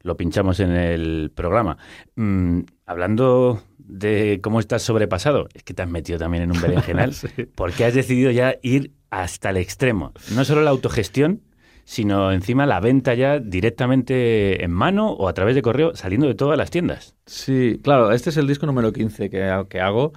lo 0.02 0.16
pinchamos 0.16 0.60
en 0.60 0.70
el 0.70 1.30
programa. 1.34 1.76
Mm, 2.16 2.60
hablando 2.86 3.62
de 3.78 4.38
cómo 4.42 4.60
estás 4.60 4.82
sobrepasado, 4.82 5.48
es 5.54 5.62
que 5.64 5.74
te 5.74 5.82
has 5.82 5.88
metido 5.88 6.18
también 6.18 6.44
en 6.44 6.52
un 6.52 6.60
berenjenal 6.60 7.12
Sí. 7.14 7.28
porque 7.54 7.84
has 7.84 7.94
decidido 7.94 8.30
ya 8.30 8.56
ir 8.62 8.92
hasta 9.10 9.50
el 9.50 9.56
extremo. 9.56 10.12
No 10.34 10.44
solo 10.44 10.62
la 10.62 10.70
autogestión, 10.70 11.40
sino 11.88 12.32
encima 12.32 12.66
la 12.66 12.80
venta 12.80 13.14
ya 13.14 13.38
directamente 13.38 14.62
en 14.62 14.70
mano 14.70 15.10
o 15.10 15.26
a 15.26 15.32
través 15.32 15.54
de 15.54 15.62
correo 15.62 15.96
saliendo 15.96 16.26
de 16.26 16.34
todas 16.34 16.58
las 16.58 16.70
tiendas. 16.70 17.14
Sí, 17.24 17.80
claro, 17.82 18.12
este 18.12 18.28
es 18.28 18.36
el 18.36 18.46
disco 18.46 18.66
número 18.66 18.92
15 18.92 19.30
que, 19.30 19.64
que 19.70 19.80
hago 19.80 20.12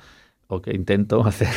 o 0.48 0.62
que 0.62 0.76
intento 0.76 1.22
hacer. 1.26 1.48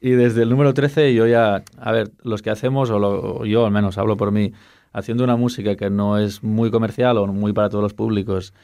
y 0.00 0.12
desde 0.12 0.44
el 0.44 0.48
número 0.48 0.72
13 0.72 1.12
yo 1.12 1.26
ya, 1.26 1.62
a 1.76 1.92
ver, 1.92 2.10
los 2.22 2.40
que 2.40 2.48
hacemos, 2.48 2.88
o, 2.88 3.44
yo 3.44 3.66
al 3.66 3.70
menos 3.70 3.98
hablo 3.98 4.16
por 4.16 4.32
mí, 4.32 4.54
haciendo 4.94 5.24
una 5.24 5.36
música 5.36 5.76
que 5.76 5.90
no 5.90 6.16
es 6.16 6.42
muy 6.42 6.70
comercial 6.70 7.18
o 7.18 7.26
muy 7.26 7.52
para 7.52 7.68
todos 7.68 7.82
los 7.82 7.92
públicos 7.92 8.54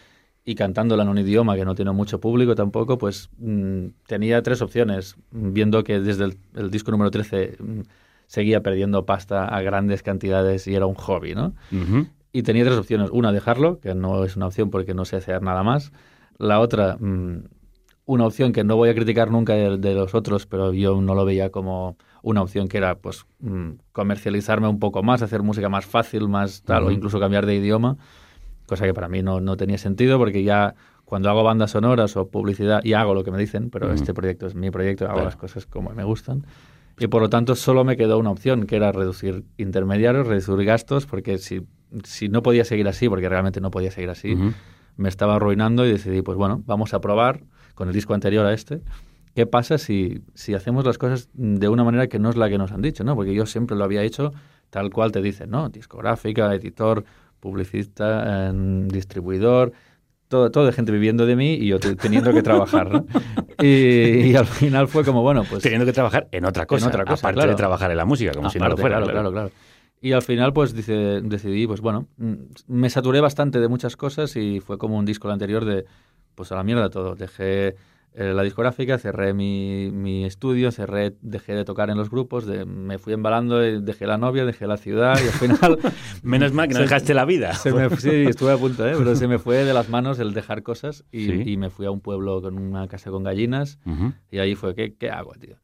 y 0.47 0.55
cantándola 0.55 1.03
en 1.03 1.11
un 1.11 1.19
idioma 1.19 1.57
que 1.57 1.67
no 1.67 1.75
tiene 1.75 1.93
mucho 1.93 2.21
público 2.21 2.55
tampoco, 2.55 2.97
pues 2.97 3.29
mm, 3.37 3.89
tenía 4.07 4.43
tres 4.43 4.63
opciones, 4.63 5.17
viendo 5.31 5.85
que 5.85 6.01
desde 6.01 6.39
el, 6.55 6.71
disco 6.71 6.91
número 6.91 7.11
13 7.11 7.59
mm, 7.61 7.81
seguía 8.27 8.63
perdiendo 8.63 9.05
pasta 9.07 9.47
a 9.47 9.61
grandes 9.63 10.03
cantidades 10.03 10.67
y 10.67 10.75
era 10.75 10.87
un 10.87 10.95
hobby, 10.95 11.35
¿no? 11.35 11.55
Ujú. 11.73 12.07
Y 12.33 12.43
tenía 12.43 12.65
tres 12.65 12.79
opciones. 12.79 13.11
Una, 13.13 13.33
dejarlo, 13.33 13.79
que 13.81 13.95
no 13.95 14.25
es 14.25 14.37
una 14.37 14.47
opción 14.47 14.71
porque 14.71 14.95
no 14.95 15.05
sé 15.05 15.17
hacer 15.17 15.43
nada 15.43 15.63
más. 15.63 15.93
La 16.39 16.59
otra, 16.61 16.97
mm, 16.99 17.45
una 18.07 18.27
opción 18.27 18.53
que 18.53 18.65
no 18.65 18.77
voy 18.77 18.89
a 18.89 18.95
criticar 18.95 19.31
nunca 19.31 19.55
de, 19.55 19.79
de 19.79 19.95
los 19.95 20.15
otros, 20.15 20.47
pero 20.47 20.73
yo 20.73 21.01
no 21.01 21.15
lo 21.15 21.25
veía 21.25 21.51
como 21.51 21.97
una 22.23 22.43
opción 22.43 22.69
que 22.69 22.79
era 22.79 22.97
pues 22.97 23.25
mm, 23.41 23.71
comercializarme 23.93 24.67
un 24.69 24.79
poco 24.79 25.03
más, 25.03 25.23
hacer 25.23 25.43
música 25.43 25.69
más 25.69 25.87
fácil, 25.87 26.29
más 26.29 26.63
tal, 26.63 26.83
o 26.83 26.87
Ujú. 26.87 26.95
incluso 26.97 27.21
cambiar 27.21 27.47
de 27.47 27.55
idioma, 27.55 27.97
cosa 28.67 28.85
que 28.85 28.95
para 28.95 29.09
mí 29.09 29.23
no, 29.23 29.41
no 29.41 29.57
tenía 29.57 29.79
sentido 29.79 30.19
porque 30.19 30.43
ya 30.43 30.75
cuando 31.05 31.29
hago 31.31 31.45
bandas 31.45 31.71
sonoras 31.73 32.17
o 32.17 32.29
publicidad, 32.29 32.81
y 32.83 32.95
hago 32.95 33.15
lo 33.15 33.23
que 33.25 33.31
me 33.31 33.39
dicen, 33.39 33.71
pero 33.71 33.87
Ujú. 33.87 33.95
este 33.95 34.13
proyecto 34.15 34.47
es 34.47 34.55
mi 34.55 34.71
proyecto, 34.71 35.05
hago 35.05 35.15
Claro. 35.15 35.27
las 35.27 35.37
cosas 35.37 35.67
como 35.67 35.91
me 35.91 36.03
gustan. 36.03 36.45
Y 36.99 37.09
por 37.09 37.23
lo 37.23 37.29
tanto 37.29 37.57
solo 37.57 37.85
me 37.85 37.97
quedó 37.97 38.19
una 38.19 38.31
opción, 38.31 38.67
que 38.67 38.77
era 38.77 38.93
reducir 38.93 39.45
intermediarios, 39.57 40.27
reducir 40.27 40.65
gastos, 40.65 41.07
porque 41.07 41.39
si, 41.39 41.67
si 42.05 42.29
no 42.29 42.43
podía 42.43 42.65
seguir 42.65 42.87
así, 42.87 43.09
porque 43.09 43.29
realmente 43.29 43.61
no 43.61 43.71
podía 43.71 43.91
seguir 43.91 44.11
así, 44.11 44.37
me 44.97 45.09
estaba 45.09 45.37
arruinando 45.37 45.85
y 45.87 45.91
decidí, 45.91 46.23
pues 46.23 46.39
bueno, 46.39 46.63
vamos 46.67 46.95
a 46.95 47.01
probar 47.01 47.43
con 47.75 47.89
el 47.89 47.95
disco 47.95 48.15
anterior 48.15 48.47
a 48.47 48.53
este. 48.53 48.81
¿Qué 49.35 49.47
pasa 49.47 49.79
si, 49.79 50.23
si 50.35 50.55
hacemos 50.55 50.85
las 50.85 50.97
cosas 50.97 51.29
de 51.33 51.69
una 51.69 51.83
manera 51.83 52.07
que 52.07 52.21
no 52.21 52.31
es 52.31 52.37
la 52.37 52.49
que 52.49 52.57
nos 52.57 52.71
han 52.71 52.83
dicho? 52.83 53.03
¿no? 53.03 53.17
Porque 53.17 53.35
yo 53.35 53.47
siempre 53.47 53.77
lo 53.77 53.83
había 53.83 54.03
hecho 54.03 54.31
tal 54.71 54.91
cual 54.91 55.11
te 55.11 55.21
dicen, 55.21 55.51
¿no? 55.51 55.69
Discográfica, 55.69 56.55
editor, 56.55 57.05
publicista, 57.41 58.49
em, 58.49 58.89
distribuidor, 58.89 59.73
todo, 60.35 60.51
todo 60.51 60.67
de 60.67 60.73
gente 60.73 60.91
viviendo 60.91 61.27
de 61.27 61.37
mí 61.37 61.55
y 61.55 61.69
yo 61.69 61.79
te- 61.79 61.95
teniendo 61.95 62.33
que 62.33 62.43
trabajar, 62.43 62.91
¿no? 62.91 63.07
Y, 63.63 64.31
y 64.31 64.35
al 64.35 64.47
final 64.47 64.89
fue 64.89 65.05
como, 65.05 65.23
bueno, 65.23 65.45
pues... 65.49 65.63
Teniendo 65.63 65.87
que 65.87 65.93
trabajar 65.93 66.27
en 66.33 66.45
otra 66.45 66.67
cosa, 66.67 66.89
otra 66.89 67.05
cosa, 67.05 67.21
aparte 67.21 67.37
claro. 67.37 67.51
de 67.53 67.57
trabajar 67.57 67.91
en 67.93 67.97
la 67.97 68.05
música, 68.05 68.33
como 68.33 68.51
si 68.51 68.59
no 68.59 68.69
lo 68.69 68.77
fuera. 68.77 68.97
Claro, 68.97 69.13
claro, 69.13 69.31
claro. 69.33 69.51
Y 70.01 70.11
al 70.13 70.23
final, 70.23 70.53
pues 70.53 70.75
dice, 70.75 71.21
decidí, 71.23 71.67
pues 71.69 71.81
bueno, 71.81 72.09
mm, 72.17 72.33
me 72.67 72.91
saturé 72.91 73.21
bastante 73.21 73.61
de 73.61 73.69
muchas 73.69 73.97
cosas 73.97 74.35
y 74.37 74.59
fue 74.61 74.77
como 74.77 74.99
un 74.99 75.05
disco 75.05 75.29
el 75.29 75.33
anterior 75.35 75.65
de, 75.65 75.85
pues 76.35 76.51
a 76.51 76.57
la 76.57 76.65
mierda 76.65 76.91
todo. 76.91 77.15
Dejé 77.15 77.77
eh, 78.17 78.33
la 78.33 78.43
discográfica, 78.45 78.97
cerré 78.99 79.35
mi, 79.35 79.91
mi 79.93 80.25
estudio, 80.25 80.71
cerré, 80.71 81.17
dejé 81.21 81.55
de 81.55 81.65
tocar 81.65 81.91
en 81.91 81.97
los 81.97 82.11
grupos, 82.11 82.47
de- 82.47 82.65
me 82.65 82.99
fui 82.99 83.13
embalando, 83.13 83.67
y 83.67 83.81
dejé 83.83 84.07
la 84.07 84.19
novia, 84.19 84.45
dejé 84.45 84.67
la 84.69 84.77
ciudad 84.77 85.19
y 85.19 85.27
al 85.27 85.33
final... 85.35 85.79
Menos 86.23 86.53
mal 86.53 86.69
que 86.69 86.75
no 86.75 86.81
dejaste 86.81 87.13
la 87.13 87.25
vida. 87.25 87.55
se 87.55 87.73
me- 87.73 87.91
sí, 87.97 88.11
estuve 88.29 88.53
a 88.53 88.57
punto, 88.57 88.87
¿eh? 88.87 88.95
pero 88.97 89.17
se 89.17 89.27
me 89.27 89.39
fue 89.39 89.65
de 89.65 89.75
las 89.75 89.89
manos 89.89 90.19
el 90.21 90.33
dejar 90.33 90.63
cosas 90.63 91.05
y, 91.11 91.27
Sí. 91.27 91.43
y 91.45 91.57
me 91.57 91.71
fui 91.71 91.87
a 91.87 91.91
un 91.91 92.01
pueblo 92.01 92.41
con 92.41 92.57
una 92.59 92.87
casa 92.87 93.11
con 93.11 93.25
gallinas 93.25 93.79
y 94.31 94.39
ahí 94.39 94.55
fue, 94.55 94.75
¿qué, 94.75 94.95
qué 94.95 95.11
hago, 95.11 95.33
tío? 95.33 95.57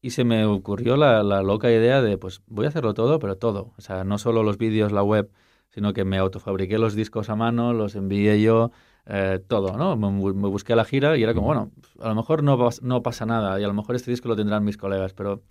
Y 0.00 0.10
se 0.10 0.24
me 0.24 0.44
ocurrió 0.44 0.96
la, 0.96 1.22
la 1.22 1.42
loca 1.42 1.70
idea 1.70 2.00
de, 2.02 2.18
pues 2.18 2.42
voy 2.46 2.66
a 2.66 2.68
hacerlo 2.70 2.92
todo, 2.94 3.18
pero 3.20 3.36
todo. 3.38 3.72
O 3.76 3.80
sea, 3.80 4.02
no 4.04 4.18
solo 4.18 4.42
los 4.42 4.58
vídeos, 4.58 4.90
la 4.92 5.02
web, 5.04 5.30
sino 5.68 5.92
que 5.92 6.04
me 6.04 6.18
autofabriqué 6.18 6.76
los 6.78 6.94
discos 6.94 7.30
a 7.30 7.36
mano, 7.36 7.72
los 7.72 7.94
envié 7.94 8.40
yo, 8.42 8.72
eh, 9.06 9.40
todo, 9.46 9.76
¿no? 9.76 9.96
Me, 9.96 10.10
me 10.32 10.48
busqué 10.48 10.76
la 10.76 10.84
gira 10.84 11.16
y 11.16 11.22
era 11.22 11.34
como, 11.34 11.46
bueno, 11.46 11.72
a 12.00 12.08
lo 12.08 12.14
mejor 12.14 12.42
no, 12.42 12.58
no 12.82 13.02
pasa 13.02 13.26
nada 13.26 13.60
y 13.60 13.64
a 13.64 13.68
lo 13.68 13.74
mejor 13.74 13.96
este 13.96 14.10
disco 14.10 14.28
lo 14.28 14.36
tendrán 14.36 14.64
mis 14.64 14.76
colegas, 14.76 15.12
pero 15.14 15.42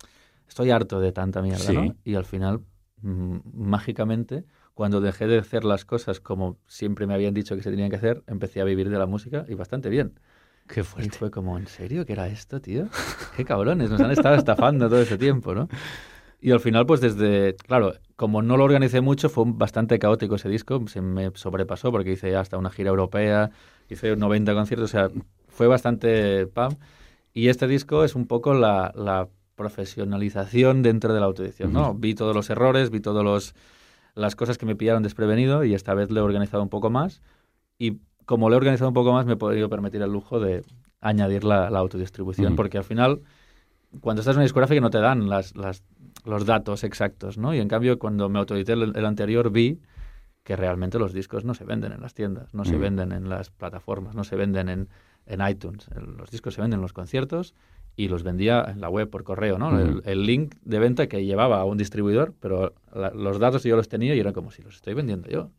estoy 0.48 0.70
harto 0.70 1.00
de 1.00 1.12
tanta 1.12 1.42
mierda, 1.42 1.64
Sí. 1.64 1.74
¿no? 1.74 1.96
Y 2.04 2.14
al 2.14 2.24
final, 2.24 2.60
mm, 3.02 3.38
mágicamente, 3.54 4.44
cuando 4.74 5.00
dejé 5.00 5.26
de 5.26 5.38
hacer 5.38 5.64
las 5.64 5.84
cosas 5.84 6.20
como 6.20 6.58
siempre 6.66 7.06
me 7.06 7.14
habían 7.14 7.34
dicho 7.34 7.56
que 7.56 7.62
se 7.62 7.70
tenían 7.70 7.90
que 7.90 7.96
hacer, 7.96 8.22
empecé 8.26 8.60
a 8.60 8.64
vivir 8.64 8.88
de 8.90 8.98
la 8.98 9.06
música 9.06 9.44
y 9.48 9.54
bastante 9.54 9.88
bien. 9.90 10.18
Qué 10.66 10.80
Y 10.80 10.84
fuerte. 10.84 11.18
fue 11.18 11.30
como, 11.30 11.58
¿en 11.58 11.66
serio? 11.66 12.06
¿Qué 12.06 12.12
era 12.14 12.28
esto, 12.28 12.60
tío? 12.60 12.88
Qué 13.36 13.44
cabrones, 13.44 13.90
nos 13.90 14.00
han 14.00 14.10
estado 14.12 14.36
estafando 14.36 14.88
todo 14.88 15.00
ese 15.02 15.18
tiempo, 15.18 15.54
¿no? 15.54 15.68
Y 16.44 16.50
al 16.50 16.58
final, 16.58 16.86
pues 16.86 17.00
desde, 17.00 17.54
claro, 17.54 17.94
como 18.16 18.42
no 18.42 18.56
lo 18.56 18.64
organicé 18.64 19.00
mucho, 19.00 19.28
fue 19.28 19.44
bastante 19.46 20.00
caótico 20.00 20.34
ese 20.34 20.48
disco, 20.48 20.82
se 20.88 21.00
me 21.00 21.30
sobrepasó 21.34 21.92
porque 21.92 22.10
hice 22.12 22.34
hasta 22.34 22.58
una 22.58 22.68
gira 22.70 22.90
europea, 22.90 23.50
hice 23.88 24.16
90 24.16 24.52
conciertos, 24.52 24.90
o 24.90 24.92
sea, 24.92 25.08
fue 25.46 25.68
bastante 25.68 26.48
pam. 26.48 26.74
Y 27.32 27.46
este 27.46 27.68
disco 27.68 28.02
es 28.02 28.16
un 28.16 28.26
poco 28.26 28.54
la, 28.54 28.92
la 28.96 29.28
profesionalización 29.54 30.82
dentro 30.82 31.14
de 31.14 31.20
la 31.20 31.26
autoedición, 31.26 31.72
¿no? 31.72 31.90
Ujú. 31.90 31.98
Vi 32.00 32.14
todos 32.14 32.34
los 32.34 32.50
errores, 32.50 32.90
vi 32.90 33.00
todos 33.00 33.24
los 33.24 33.54
las 34.14 34.36
cosas 34.36 34.58
que 34.58 34.66
me 34.66 34.76
pillaron 34.76 35.02
desprevenido 35.02 35.64
y 35.64 35.72
esta 35.74 35.94
vez 35.94 36.10
lo 36.10 36.20
he 36.20 36.22
organizado 36.22 36.62
un 36.62 36.68
poco 36.68 36.90
más 36.90 37.22
y 37.78 37.98
como 38.26 38.50
lo 38.50 38.56
he 38.56 38.58
organizado 38.58 38.88
un 38.88 38.94
poco 38.94 39.10
más 39.12 39.24
me 39.24 39.32
he 39.34 39.36
podido 39.36 39.70
permitir 39.70 40.02
el 40.02 40.12
lujo 40.12 40.38
de 40.38 40.64
añadir 41.00 41.44
la, 41.44 41.70
la 41.70 41.78
autodistribución 41.78 42.48
Ujú. 42.48 42.56
porque 42.56 42.76
al 42.76 42.84
final 42.84 43.22
cuando 44.02 44.20
estás 44.20 44.34
en 44.34 44.40
una 44.40 44.42
discográfica 44.44 44.82
no 44.82 44.90
te 44.90 44.98
dan 44.98 45.30
las, 45.30 45.56
las- 45.56 45.82
los 46.24 46.46
datos 46.46 46.84
exactos, 46.84 47.38
¿no? 47.38 47.54
Y 47.54 47.58
en 47.58 47.68
cambio 47.68 47.98
cuando 47.98 48.28
me 48.28 48.38
autoedité 48.38 48.72
el, 48.74 48.96
el 48.96 49.04
anterior 49.06 49.50
vi 49.50 49.80
que 50.44 50.56
realmente 50.56 50.98
los 50.98 51.12
discos 51.12 51.44
no 51.44 51.54
se 51.54 51.64
venden 51.64 51.92
en 51.92 52.00
las 52.00 52.14
tiendas, 52.14 52.52
no 52.54 52.64
se 52.64 52.72
Ujú. 52.74 52.82
venden 52.82 53.12
en 53.12 53.28
las 53.28 53.50
plataformas, 53.50 54.14
no 54.14 54.24
se 54.24 54.34
venden 54.36 54.68
en, 54.68 54.88
en 55.26 55.46
iTunes. 55.48 55.88
Los 56.18 56.30
discos 56.30 56.54
se 56.54 56.60
venden 56.60 56.78
en 56.78 56.82
los 56.82 56.92
conciertos 56.92 57.54
y 57.94 58.08
los 58.08 58.22
vendía 58.24 58.64
en 58.68 58.80
la 58.80 58.88
web 58.88 59.08
por 59.08 59.22
correo, 59.22 59.58
¿no? 59.58 59.68
Ujú. 59.68 59.76
el, 59.78 60.02
el 60.04 60.26
link 60.26 60.54
de 60.62 60.78
venta 60.80 61.06
que 61.06 61.24
llevaba 61.24 61.60
a 61.60 61.64
un 61.64 61.76
distribuidor, 61.78 62.34
pero 62.40 62.74
la- 62.94 63.10
los 63.10 63.38
datos 63.38 63.62
yo 63.62 63.76
los 63.76 63.88
tenía 63.88 64.14
y 64.14 64.20
era 64.20 64.32
como 64.32 64.50
si 64.50 64.62
los 64.62 64.76
estoy 64.76 64.94
vendiendo 64.94 65.28
yo. 65.28 65.50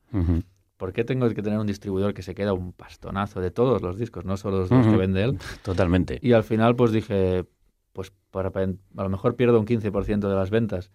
¿Por 0.77 0.91
qué 0.91 1.03
tengo 1.05 1.29
que 1.29 1.41
tener 1.41 1.59
un 1.59 1.67
distribuidor 1.67 2.13
que 2.13 2.23
se 2.23 2.35
queda 2.35 2.51
un 2.51 2.73
pastonazo 2.73 3.39
de 3.39 3.51
todos 3.51 3.81
los 3.81 3.97
discos, 3.97 4.25
no 4.25 4.35
solo 4.37 4.59
los, 4.61 4.71
los 4.71 4.85
que 4.87 4.97
vende 4.97 5.23
él? 5.23 5.37
Totalmente. 5.63 6.19
Y 6.21 6.33
al 6.33 6.43
final 6.43 6.75
pues 6.75 6.91
dije, 6.91 7.45
pues 7.93 8.11
para, 8.31 8.49
a 8.49 9.03
lo 9.03 9.09
mejor 9.09 9.35
pierdo 9.35 9.59
un 9.59 9.65
15% 9.65 10.27
de 10.27 10.35
las 10.35 10.49
ventas, 10.49 10.91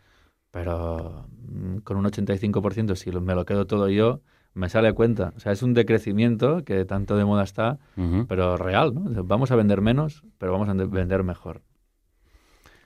pero 0.51 1.27
mm, 1.49 1.79
con 1.79 1.97
un 1.97 2.05
85% 2.05 2.95
si 2.97 3.11
me 3.13 3.35
lo 3.35 3.45
quedo 3.45 3.67
todo 3.67 3.89
yo, 3.89 4.21
me 4.55 4.69
sale 4.69 4.89
a 4.89 4.93
cuenta. 4.93 5.33
O 5.37 5.41
sea, 5.41 5.53
es 5.53 5.63
un 5.63 5.75
decrecimiento 5.75 6.65
que 6.65 6.85
tanto 6.85 7.17
de 7.17 7.25
moda 7.25 7.45
está, 7.45 7.79
pero 8.27 8.57
real, 8.57 8.93
¿no? 8.95 9.25
Vamos 9.25 9.51
a 9.51 9.57
vender 9.57 9.81
menos, 9.81 10.25
pero 10.39 10.53
vamos 10.53 10.69
a 10.69 10.75
de- 10.75 10.87
vender 10.87 11.23
mejor. 11.23 11.63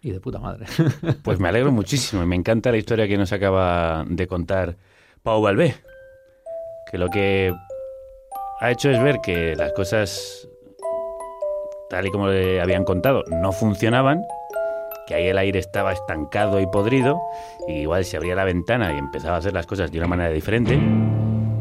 Y 0.02 0.10
de 0.10 0.20
puta 0.20 0.38
madre. 0.40 0.66
Pues 1.22 1.38
me 1.38 1.48
alegro 1.48 1.70
muchísimo 1.72 2.22
y 2.22 2.26
me 2.26 2.36
encanta 2.36 2.70
la 2.72 2.76
historia 2.78 3.06
que 3.08 3.16
nos 3.16 3.32
acaba 3.32 4.04
de 4.08 4.26
contar 4.26 4.76
Pau 5.22 5.40
Balbé, 5.40 5.76
que 6.90 6.98
lo 6.98 7.08
que 7.08 7.54
ha 8.60 8.70
hecho 8.70 8.90
es 8.90 9.00
ver 9.02 9.20
que 9.22 9.54
las 9.56 9.72
cosas, 9.72 10.48
tal 11.92 12.06
y 12.06 12.10
como 12.10 12.28
le 12.28 12.58
habían 12.58 12.84
contado, 12.84 13.22
no 13.28 13.52
funcionaban, 13.52 14.24
que 15.06 15.14
ahí 15.14 15.28
el 15.28 15.36
aire 15.36 15.58
estaba 15.58 15.92
estancado 15.92 16.58
y 16.58 16.66
podrido, 16.66 17.20
y 17.68 17.80
igual 17.80 18.06
se 18.06 18.16
abría 18.16 18.34
la 18.34 18.44
ventana 18.44 18.94
y 18.94 18.98
empezaba 18.98 19.34
a 19.34 19.38
hacer 19.40 19.52
las 19.52 19.66
cosas 19.66 19.92
de 19.92 19.98
una 19.98 20.06
manera 20.06 20.30
diferente, 20.30 20.72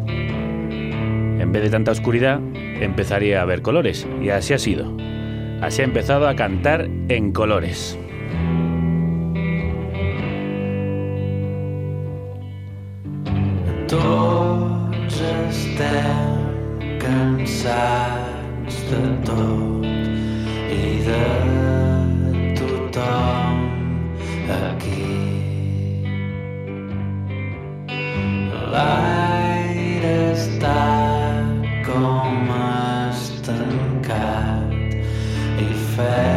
en 0.08 1.52
vez 1.52 1.64
de 1.64 1.70
tanta 1.70 1.92
oscuridad, 1.92 2.40
empezaría 2.80 3.42
a 3.42 3.46
ver 3.46 3.62
colores, 3.62 4.08
y 4.22 4.30
así 4.30 4.54
ha 4.54 4.58
sido. 4.58 4.96
Así 5.62 5.82
ha 5.82 5.84
empezado 5.84 6.30
a 6.30 6.36
cantar 6.38 6.88
en 7.10 7.34
colores. 7.34 8.00
De 21.06 21.26
tothom 22.58 23.58
aquí. 24.58 25.18
L'aire 28.74 30.16
està 30.34 30.82
com 31.88 32.52
estancat 33.12 34.68
i 35.66 35.72
fem 35.96 36.31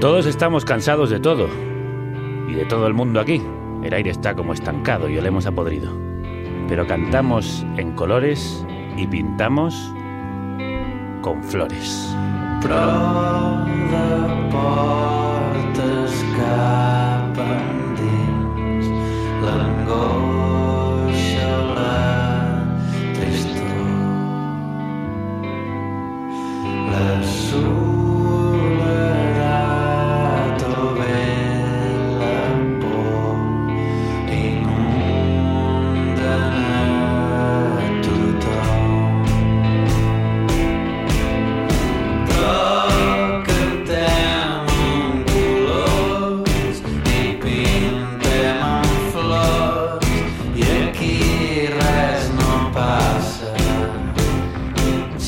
Todos 0.00 0.24
estamos 0.24 0.64
cansados 0.64 1.10
de 1.10 1.20
todo. 1.20 1.46
Y 2.48 2.54
de 2.54 2.64
todo 2.64 2.86
el 2.86 2.94
mundo 2.94 3.20
aquí. 3.20 3.42
El 3.82 3.92
aire 3.92 4.08
está 4.08 4.34
como 4.34 4.54
estancado 4.54 5.10
y 5.10 5.18
olemos 5.18 5.44
a 5.44 5.52
podrido. 5.52 5.92
Pero 6.68 6.86
cantamos 6.86 7.66
en 7.76 7.92
colores 7.92 8.64
y 8.96 9.06
pintamos 9.06 9.92
con 11.20 11.44
flores. 11.44 12.16
De 12.62 12.68
portes 14.50 16.24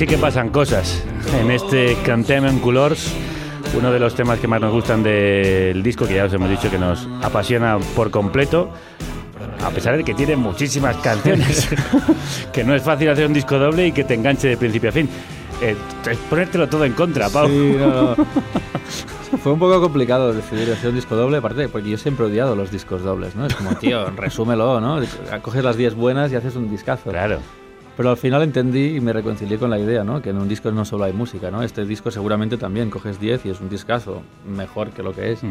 sí 0.02 0.06
que 0.08 0.18
pasan 0.18 0.48
cosas 0.48 1.00
en 1.40 1.52
este 1.52 1.96
Cantem 2.04 2.44
en 2.44 2.58
Colors, 2.58 3.14
uno 3.78 3.92
de 3.92 4.00
los 4.00 4.16
temas 4.16 4.40
que 4.40 4.48
más 4.48 4.60
nos 4.60 4.72
gustan 4.72 5.04
del 5.04 5.80
disco, 5.80 6.08
que 6.08 6.16
ya 6.16 6.24
os 6.24 6.32
hemos 6.32 6.50
dicho 6.50 6.68
que 6.68 6.76
nos 6.76 7.06
apasiona 7.22 7.78
por 7.94 8.10
completo, 8.10 8.68
a 9.64 9.70
pesar 9.70 9.96
de 9.96 10.02
que 10.02 10.12
tiene 10.12 10.34
muchísimas 10.34 10.96
canciones, 10.96 11.68
que 12.52 12.64
no 12.64 12.74
es 12.74 12.82
fácil 12.82 13.10
hacer 13.10 13.28
un 13.28 13.32
disco 13.32 13.60
doble 13.60 13.86
y 13.86 13.92
que 13.92 14.02
te 14.02 14.14
enganche 14.14 14.48
de 14.48 14.56
principio 14.56 14.88
a 14.88 14.92
fin. 14.92 15.08
Eh, 15.60 15.76
es 16.10 16.18
ponértelo 16.18 16.68
todo 16.68 16.84
en 16.84 16.94
contra, 16.94 17.28
Pau. 17.28 17.46
Sí, 17.46 17.76
no, 17.78 18.16
no. 18.16 18.26
Fue 19.40 19.52
un 19.52 19.60
poco 19.60 19.80
complicado 19.80 20.32
decidir 20.34 20.72
hacer 20.72 20.90
un 20.90 20.96
disco 20.96 21.14
doble, 21.14 21.36
aparte, 21.36 21.68
porque 21.68 21.90
yo 21.90 21.96
siempre 21.96 22.26
he 22.26 22.28
odiado 22.28 22.56
los 22.56 22.72
discos 22.72 23.04
dobles, 23.04 23.36
¿no? 23.36 23.46
Es 23.46 23.54
como, 23.54 23.76
tío, 23.76 24.10
resúmelo, 24.16 24.80
¿no? 24.80 25.00
Coges 25.42 25.62
las 25.62 25.76
10 25.76 25.94
buenas 25.94 26.32
y 26.32 26.34
haces 26.34 26.56
un 26.56 26.68
discazo. 26.68 27.10
Claro. 27.10 27.38
Pero 27.96 28.10
al 28.10 28.16
final 28.16 28.42
entendí 28.42 28.96
y 28.96 29.00
me 29.00 29.12
reconcilié 29.12 29.58
con 29.58 29.68
la 29.70 29.78
idea, 29.78 30.02
¿no? 30.02 30.22
Que 30.22 30.30
en 30.30 30.38
un 30.38 30.48
disco 30.48 30.70
no 30.70 30.84
solo 30.84 31.04
hay 31.04 31.12
música, 31.12 31.50
¿no? 31.50 31.62
Este 31.62 31.84
disco 31.84 32.10
seguramente 32.10 32.56
también 32.56 32.88
coges 32.90 33.20
10 33.20 33.44
y 33.46 33.50
es 33.50 33.60
un 33.60 33.68
discazo 33.68 34.22
mejor 34.48 34.90
que 34.90 35.02
lo 35.02 35.12
que 35.14 35.32
es. 35.32 35.42
Mm. 35.42 35.50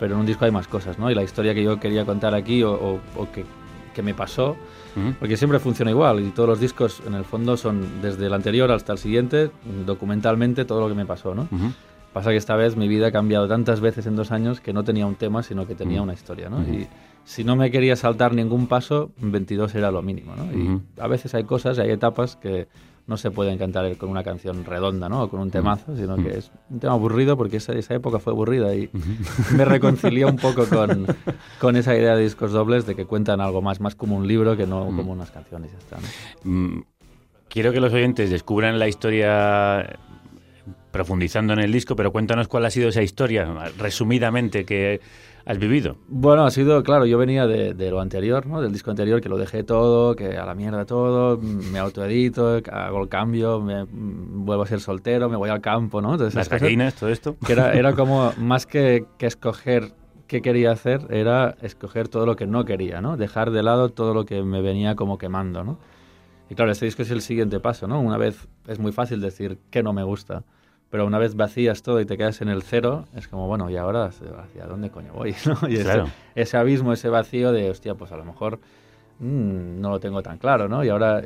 Pero 0.00 0.14
en 0.14 0.20
un 0.20 0.26
disco 0.26 0.44
hay 0.46 0.50
más 0.50 0.66
cosas, 0.66 0.98
¿no? 0.98 1.10
Y 1.10 1.14
la 1.14 1.22
historia 1.22 1.54
que 1.54 1.62
yo 1.62 1.78
quería 1.78 2.04
contar 2.04 2.34
aquí 2.34 2.62
o, 2.64 2.72
o- 2.72 3.00
o 3.16 3.30
que, 3.30 3.44
que 3.94 4.02
me 4.02 4.14
pasó, 4.14 4.56
porque 5.20 5.36
siempre 5.36 5.60
funciona 5.60 5.92
igual 5.92 6.18
y 6.20 6.30
todos 6.30 6.48
los 6.48 6.58
discos 6.60 7.00
en 7.06 7.14
el 7.14 7.24
fondo 7.24 7.56
son 7.56 8.02
desde 8.02 8.26
el 8.26 8.32
anterior 8.34 8.70
hasta 8.72 8.92
el 8.92 8.98
siguiente, 8.98 9.50
documentalmente 9.86 10.64
todo 10.64 10.80
lo 10.80 10.88
que 10.88 10.94
me 10.94 11.06
pasó, 11.06 11.34
¿no? 11.34 11.42
Ujú. 11.52 11.72
Pasa 12.12 12.30
que 12.30 12.36
esta 12.36 12.56
vez 12.56 12.76
mi 12.76 12.88
vida 12.88 13.06
ha 13.08 13.12
cambiado 13.12 13.46
tantas 13.46 13.80
veces 13.80 14.06
en 14.06 14.16
dos 14.16 14.32
años 14.32 14.60
que 14.60 14.72
no 14.72 14.82
tenía 14.82 15.06
un 15.06 15.14
tema, 15.14 15.44
sino 15.44 15.66
que 15.68 15.76
tenía 15.76 16.00
Mm. 16.00 16.04
una 16.04 16.14
historia, 16.14 16.48
¿no? 16.48 16.60
Y 16.62 16.88
si 17.30 17.44
no 17.44 17.54
me 17.54 17.70
quería 17.70 17.94
saltar 17.94 18.34
ningún 18.34 18.66
paso, 18.66 19.12
22 19.18 19.76
era 19.76 19.92
lo 19.92 20.02
mínimo, 20.02 20.34
¿no? 20.34 20.52
Y 20.52 20.66
Ujú. 20.66 20.82
a 20.98 21.06
veces 21.06 21.32
hay 21.32 21.44
cosas, 21.44 21.78
hay 21.78 21.90
etapas 21.90 22.34
que 22.34 22.66
no 23.06 23.16
se 23.16 23.30
pueden 23.30 23.56
cantar 23.56 23.96
con 23.98 24.08
una 24.10 24.24
canción 24.24 24.64
redonda, 24.64 25.08
¿no? 25.08 25.22
O 25.22 25.28
con 25.30 25.38
un 25.38 25.48
temazo, 25.48 25.96
sino 25.96 26.16
que 26.16 26.38
es 26.38 26.50
un 26.70 26.80
tema 26.80 26.94
aburrido 26.94 27.36
porque 27.36 27.58
esa, 27.58 27.72
esa 27.74 27.94
época 27.94 28.18
fue 28.18 28.32
aburrida 28.32 28.74
y 28.74 28.90
me 29.56 29.64
reconcilié 29.64 30.24
un 30.24 30.38
poco 30.38 30.66
con, 30.66 31.06
con 31.60 31.76
esa 31.76 31.94
idea 31.94 32.16
de 32.16 32.24
discos 32.24 32.50
dobles 32.50 32.84
de 32.84 32.96
que 32.96 33.04
cuentan 33.04 33.40
algo 33.40 33.62
más, 33.62 33.78
más 33.78 33.94
como 33.94 34.16
un 34.16 34.26
libro 34.26 34.56
que 34.56 34.66
no 34.66 34.86
como 34.86 35.12
unas 35.12 35.30
canciones 35.30 35.70
y 35.70 35.74
ya 35.74 35.78
está, 35.78 35.98
¿no? 35.98 36.50
Mm, 36.50 36.82
Quiero 37.48 37.72
que 37.72 37.78
los 37.80 37.92
oyentes 37.92 38.28
descubran 38.30 38.80
la 38.80 38.88
historia 38.88 39.98
profundizando 40.90 41.52
en 41.52 41.60
el 41.60 41.70
disco, 41.72 41.96
pero 41.96 42.10
cuéntanos 42.12 42.48
cuál 42.48 42.64
ha 42.64 42.70
sido 42.70 42.88
esa 42.88 43.02
historia, 43.02 43.46
resumidamente, 43.78 44.64
que 44.64 45.00
has 45.44 45.58
vivido. 45.58 45.96
Bueno, 46.08 46.44
ha 46.44 46.50
sido, 46.50 46.82
claro, 46.82 47.06
yo 47.06 47.18
venía 47.18 47.46
de, 47.46 47.74
de 47.74 47.90
lo 47.90 48.00
anterior, 48.00 48.46
¿no? 48.46 48.60
Del 48.60 48.72
disco 48.72 48.90
anterior, 48.90 49.20
que 49.20 49.28
lo 49.28 49.38
dejé 49.38 49.62
todo, 49.62 50.14
que 50.16 50.36
a 50.36 50.44
la 50.44 50.54
mierda 50.54 50.84
todo, 50.84 51.38
me 51.38 51.78
autoedito, 51.78 52.60
hago 52.70 53.02
el 53.02 53.08
cambio, 53.08 53.60
me, 53.60 53.84
mm, 53.84 54.44
vuelvo 54.44 54.62
a 54.62 54.66
ser 54.66 54.80
soltero, 54.80 55.28
me 55.28 55.36
voy 55.36 55.50
al 55.50 55.60
campo, 55.60 56.00
¿no? 56.00 56.14
Esas 56.14 56.34
Las 56.34 56.48
gallinas, 56.48 56.94
todo 56.94 57.10
esto. 57.10 57.36
Que 57.44 57.52
era, 57.52 57.72
era 57.72 57.94
como, 57.94 58.32
más 58.38 58.66
que, 58.66 59.04
que 59.18 59.26
escoger 59.26 59.92
qué 60.26 60.42
quería 60.42 60.70
hacer, 60.70 61.08
era 61.10 61.56
escoger 61.60 62.08
todo 62.08 62.24
lo 62.24 62.36
que 62.36 62.46
no 62.46 62.64
quería, 62.64 63.00
¿no? 63.00 63.16
Dejar 63.16 63.50
de 63.50 63.62
lado 63.62 63.88
todo 63.88 64.14
lo 64.14 64.24
que 64.24 64.42
me 64.42 64.62
venía 64.62 64.94
como 64.94 65.18
quemando, 65.18 65.64
¿no? 65.64 65.78
Y 66.48 66.54
claro, 66.54 66.70
este 66.70 66.84
disco 66.84 67.02
es 67.02 67.10
el 67.10 67.20
siguiente 67.20 67.58
paso, 67.60 67.88
¿no? 67.88 68.00
Una 68.00 68.16
vez 68.16 68.48
es 68.68 68.78
muy 68.78 68.92
fácil 68.92 69.20
decir 69.20 69.58
que 69.70 69.82
no 69.82 69.92
me 69.92 70.02
gusta, 70.02 70.44
pero 70.90 71.06
una 71.06 71.18
vez 71.18 71.36
vacías 71.36 71.82
todo 71.82 72.00
y 72.00 72.04
te 72.04 72.16
quedas 72.16 72.40
en 72.42 72.48
el 72.48 72.62
cero, 72.62 73.04
es 73.14 73.28
como, 73.28 73.46
bueno, 73.46 73.70
¿y 73.70 73.76
ahora 73.76 74.06
hacia 74.06 74.66
dónde 74.66 74.90
coño 74.90 75.12
voy? 75.12 75.34
¿no? 75.46 75.68
Y 75.68 75.74
ese- 75.74 75.84
Claro. 75.84 76.08
ese, 76.34 76.56
abismo, 76.56 76.92
ese 76.92 77.08
vacío 77.08 77.52
de, 77.52 77.70
hostia, 77.70 77.94
pues 77.94 78.10
a 78.12 78.16
lo 78.16 78.24
mejor 78.24 78.58
mm, 79.20 79.80
no 79.80 79.90
lo 79.90 80.00
tengo 80.00 80.22
tan 80.22 80.38
claro, 80.38 80.68
¿no? 80.68 80.84
Y 80.84 80.88
ahora 80.88 81.22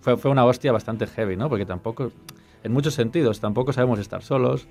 fue, 0.00 0.16
fue 0.16 0.30
una 0.30 0.44
hostia 0.44 0.70
bastante 0.72 1.06
heavy, 1.06 1.36
¿no? 1.36 1.48
Porque 1.48 1.66
tampoco, 1.66 2.12
en 2.62 2.72
muchos 2.72 2.94
sentidos, 2.94 3.40
tampoco 3.40 3.72
sabemos 3.72 3.98
estar 3.98 4.22
solos, 4.22 4.68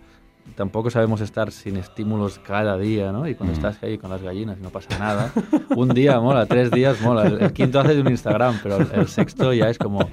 tampoco 0.56 0.90
sabemos 0.90 1.20
estar 1.20 1.52
sin 1.52 1.76
estímulos 1.76 2.40
cada 2.40 2.78
día, 2.78 3.12
¿no? 3.12 3.28
Y 3.28 3.36
cuando 3.36 3.52
Mm. 3.52 3.58
estás 3.58 3.84
ahí 3.84 3.98
con 3.98 4.10
las 4.10 4.22
gallinas 4.22 4.58
y 4.60 4.62
no 4.64 4.70
pasa 4.70 4.98
nada, 4.98 5.30
un 5.76 5.94
día 5.94 6.22
mola, 6.22 6.46
tres 6.46 6.72
días 6.72 7.02
mola, 7.02 7.28
el, 7.28 7.42
el 7.42 7.52
quinto 7.52 7.82
hace 7.82 7.96
de 7.96 8.02
un 8.02 8.08
Instagram, 8.08 8.60
pero 8.64 8.78
el, 8.78 8.88
el 8.94 9.08
sexto 9.10 9.52
ya 9.52 9.70
es 9.70 9.78
como... 9.78 10.10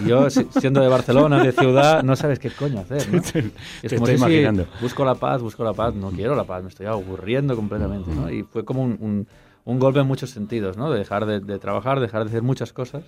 y 0.00 0.08
Yo, 0.08 0.30
si- 0.30 0.46
siendo 0.50 0.80
de 0.80 0.88
Barcelona, 0.88 1.42
de 1.42 1.52
ciudad, 1.52 2.02
no 2.02 2.16
sabes 2.16 2.38
qué 2.38 2.50
coño 2.50 2.80
hacer, 2.80 3.08
¿no? 3.08 3.20
Te- 3.32 3.38
Y 3.40 3.42
es 3.86 3.90
te 3.90 3.96
como 3.96 4.06
estoy 4.08 4.18
sí, 4.18 4.24
imaginando. 4.36 4.66
busco 4.80 5.04
la 5.04 5.14
paz, 5.14 5.40
busco 5.42 5.64
la 5.64 5.72
paz, 5.74 5.94
no 5.94 6.10
quiero 6.10 6.34
la 6.34 6.44
paz, 6.44 6.62
me 6.62 6.68
estoy 6.68 6.86
aburriendo 6.86 7.56
completamente, 7.56 8.10
¿no? 8.14 8.30
Y 8.30 8.42
fue 8.44 8.64
como 8.64 8.82
un, 8.82 8.96
un- 9.00 9.26
un 9.64 9.78
golpe 9.78 10.00
en 10.00 10.06
muchos 10.06 10.30
sentidos, 10.30 10.76
¿no? 10.76 10.90
De 10.90 10.98
dejar 10.98 11.26
de, 11.26 11.40
de 11.40 11.58
trabajar, 11.58 12.00
dejar 12.00 12.22
de 12.24 12.30
hacer 12.30 12.42
muchas 12.42 12.72
cosas. 12.72 13.04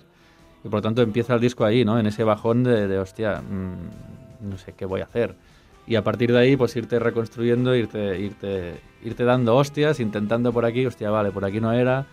Y 0.63 0.69
por 0.69 0.75
lo 0.77 0.81
tanto 0.81 1.01
empieza 1.01 1.33
el 1.33 1.41
disco 1.41 1.65
ahí, 1.65 1.83
¿no? 1.83 1.99
En 1.99 2.05
ese 2.05 2.23
bajón 2.23 2.63
de, 2.63 2.87
de, 2.87 2.97
hostia, 2.99 3.41
mm, 3.41 4.49
no 4.49 4.57
sé 4.57 4.73
qué 4.77 4.85
voy 4.85 5.01
a 5.01 5.05
hacer. 5.05 5.35
Y 5.85 5.95
a 5.95 6.03
partir 6.03 6.31
de 6.31 6.39
ahí, 6.39 6.55
pues 6.55 6.73
irte 6.77 6.99
reconstruyendo, 6.99 7.75
irte, 7.75 8.17
irte, 8.19 8.79
irte 9.03 9.23
dando 9.25 9.55
hostias, 9.57 9.99
intentando 9.99 10.53
por 10.53 10.63
aquí, 10.63 10.85
hostia, 10.85 11.09
vale, 11.09 11.31
por 11.31 11.43
aquí 11.43 11.59
no 11.59 11.73
era, 11.73 12.05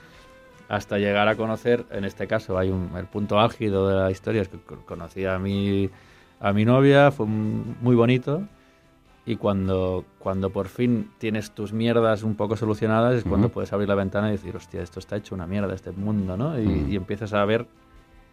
hasta 0.70 0.98
llegar 0.98 1.28
a 1.28 1.34
conocer, 1.36 1.84
en 1.90 2.04
este 2.04 2.26
caso, 2.26 2.56
hay 2.56 2.70
un, 2.70 2.92
el 2.96 3.04
punto 3.06 3.38
álgido 3.40 3.88
de 3.88 3.96
la 3.96 4.10
historia, 4.10 4.40
es 4.42 4.48
que 4.48 4.58
co- 4.58 4.78
conocí 4.86 5.24
a 5.26 5.38
mi, 5.38 5.90
a 6.40 6.52
mi 6.52 6.64
novia, 6.64 7.10
fue 7.10 7.26
muy 7.26 7.94
bonito, 7.96 8.42
y 9.26 9.36
cuando, 9.36 10.04
cuando 10.18 10.50
por 10.50 10.68
fin 10.68 11.10
tienes 11.18 11.50
tus 11.50 11.72
mierdas 11.72 12.22
un 12.22 12.36
poco 12.36 12.56
solucionadas 12.56 13.16
es 13.16 13.24
cuando 13.24 13.48
puedes 13.50 13.72
abrir 13.72 13.88
la 13.88 13.94
ventana 13.96 14.28
y 14.28 14.32
decir, 14.32 14.56
hostia, 14.56 14.80
esto 14.82 14.98
está 15.00 15.16
hecho 15.16 15.34
una 15.34 15.46
mierda, 15.46 15.74
este 15.74 15.90
mundo, 15.92 16.36
¿no? 16.36 16.58
Y, 16.58 16.64
y 16.92 16.96
empiezas 16.96 17.32
a 17.34 17.44
ver 17.44 17.66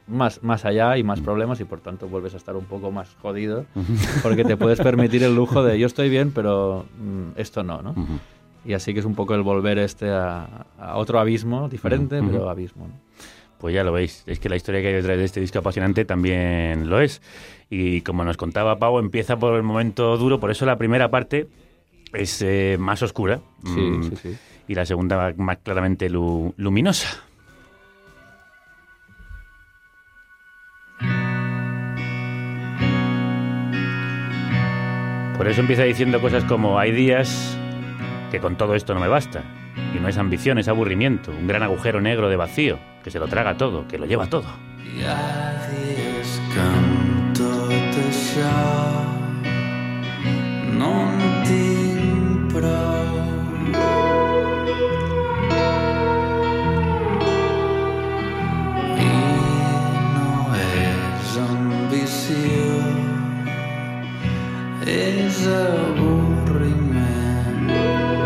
más, 0.07 0.41
más 0.43 0.63
allá 0.63 0.95
y 0.97 1.03
más 1.03 1.19
problemas 1.19 1.59
y 1.59 1.65
por 1.65 1.81
tanto 1.81 2.07
vuelves 2.07 2.33
a 2.33 2.37
estar 2.37 2.55
un 2.55 2.63
poco 2.65 2.91
más 2.91 3.13
jodido 3.21 3.65
porque 4.23 4.45
te 4.45 4.55
puedes 4.55 4.79
permitir 4.79 5.23
el 5.23 5.35
lujo 5.35 5.63
de 5.63 5.77
yo 5.77 5.85
estoy 5.87 6.07
bien, 6.09 6.31
pero 6.31 6.85
mm, 6.97 7.31
esto 7.39 7.63
no, 7.63 7.81
¿no? 7.81 7.93
Y 8.67 8.73
así 8.73 8.93
que 8.93 8.99
es 8.99 9.05
un 9.05 9.15
poco 9.15 9.33
el 9.33 9.41
volver 9.43 9.79
este 9.79 10.09
a, 10.11 10.65
a 10.77 10.97
otro 10.97 11.19
abismo, 11.19 11.69
diferente, 11.69 12.21
pero 12.21 12.49
abismo. 12.49 12.87
¿no? 12.87 12.93
Pues 13.59 13.73
ya 13.73 13.83
lo 13.83 13.91
veis, 13.93 14.23
es 14.27 14.39
que 14.39 14.49
la 14.49 14.55
historia 14.57 14.81
que 14.81 14.87
hay 14.89 14.93
detrás 14.93 15.17
de 15.17 15.23
este 15.23 15.39
disco 15.39 15.59
apasionante 15.59 16.05
también 16.05 16.89
lo 16.89 16.99
es. 16.99 17.21
Y 17.69 18.01
como 18.01 18.23
nos 18.23 18.37
contaba 18.37 18.77
Pau, 18.77 18.99
empieza 18.99 19.37
por 19.39 19.55
el 19.55 19.63
momento 19.63 20.15
duro, 20.17 20.39
por 20.39 20.51
eso 20.51 20.65
la 20.65 20.77
primera 20.77 21.09
parte 21.09 21.47
es 22.13 22.41
eh, 22.41 22.75
más 22.79 23.01
oscura. 23.01 23.39
Sí, 23.63 23.79
mm, 23.79 24.03
sí, 24.03 24.15
sí. 24.21 24.37
Y 24.67 24.75
la 24.75 24.85
segunda 24.85 25.33
más 25.37 25.57
claramente 25.63 26.09
lu- 26.09 26.53
luminosa. 26.57 27.23
Por 35.37 35.47
eso 35.47 35.61
empieza 35.61 35.83
diciendo 35.83 36.19
cosas 36.19 36.43
como 36.45 36.79
hay 36.79 36.91
días 36.91 37.57
que 38.31 38.39
con 38.39 38.55
todo 38.57 38.75
esto 38.75 38.93
no 38.93 38.99
me 38.99 39.07
basta. 39.07 39.43
Y 39.95 39.99
no 39.99 40.07
es 40.07 40.17
ambición, 40.17 40.57
es 40.57 40.67
aburrimiento, 40.67 41.31
un 41.31 41.47
gran 41.47 41.63
agujero 41.63 42.01
negro 42.01 42.29
de 42.29 42.35
vacío, 42.35 42.79
que 43.03 43.11
se 43.11 43.19
lo 43.19 43.27
traga 43.27 43.57
todo, 43.57 43.87
que 43.87 43.97
lo 43.97 44.05
lleva 44.05 44.27
todo. 44.27 44.47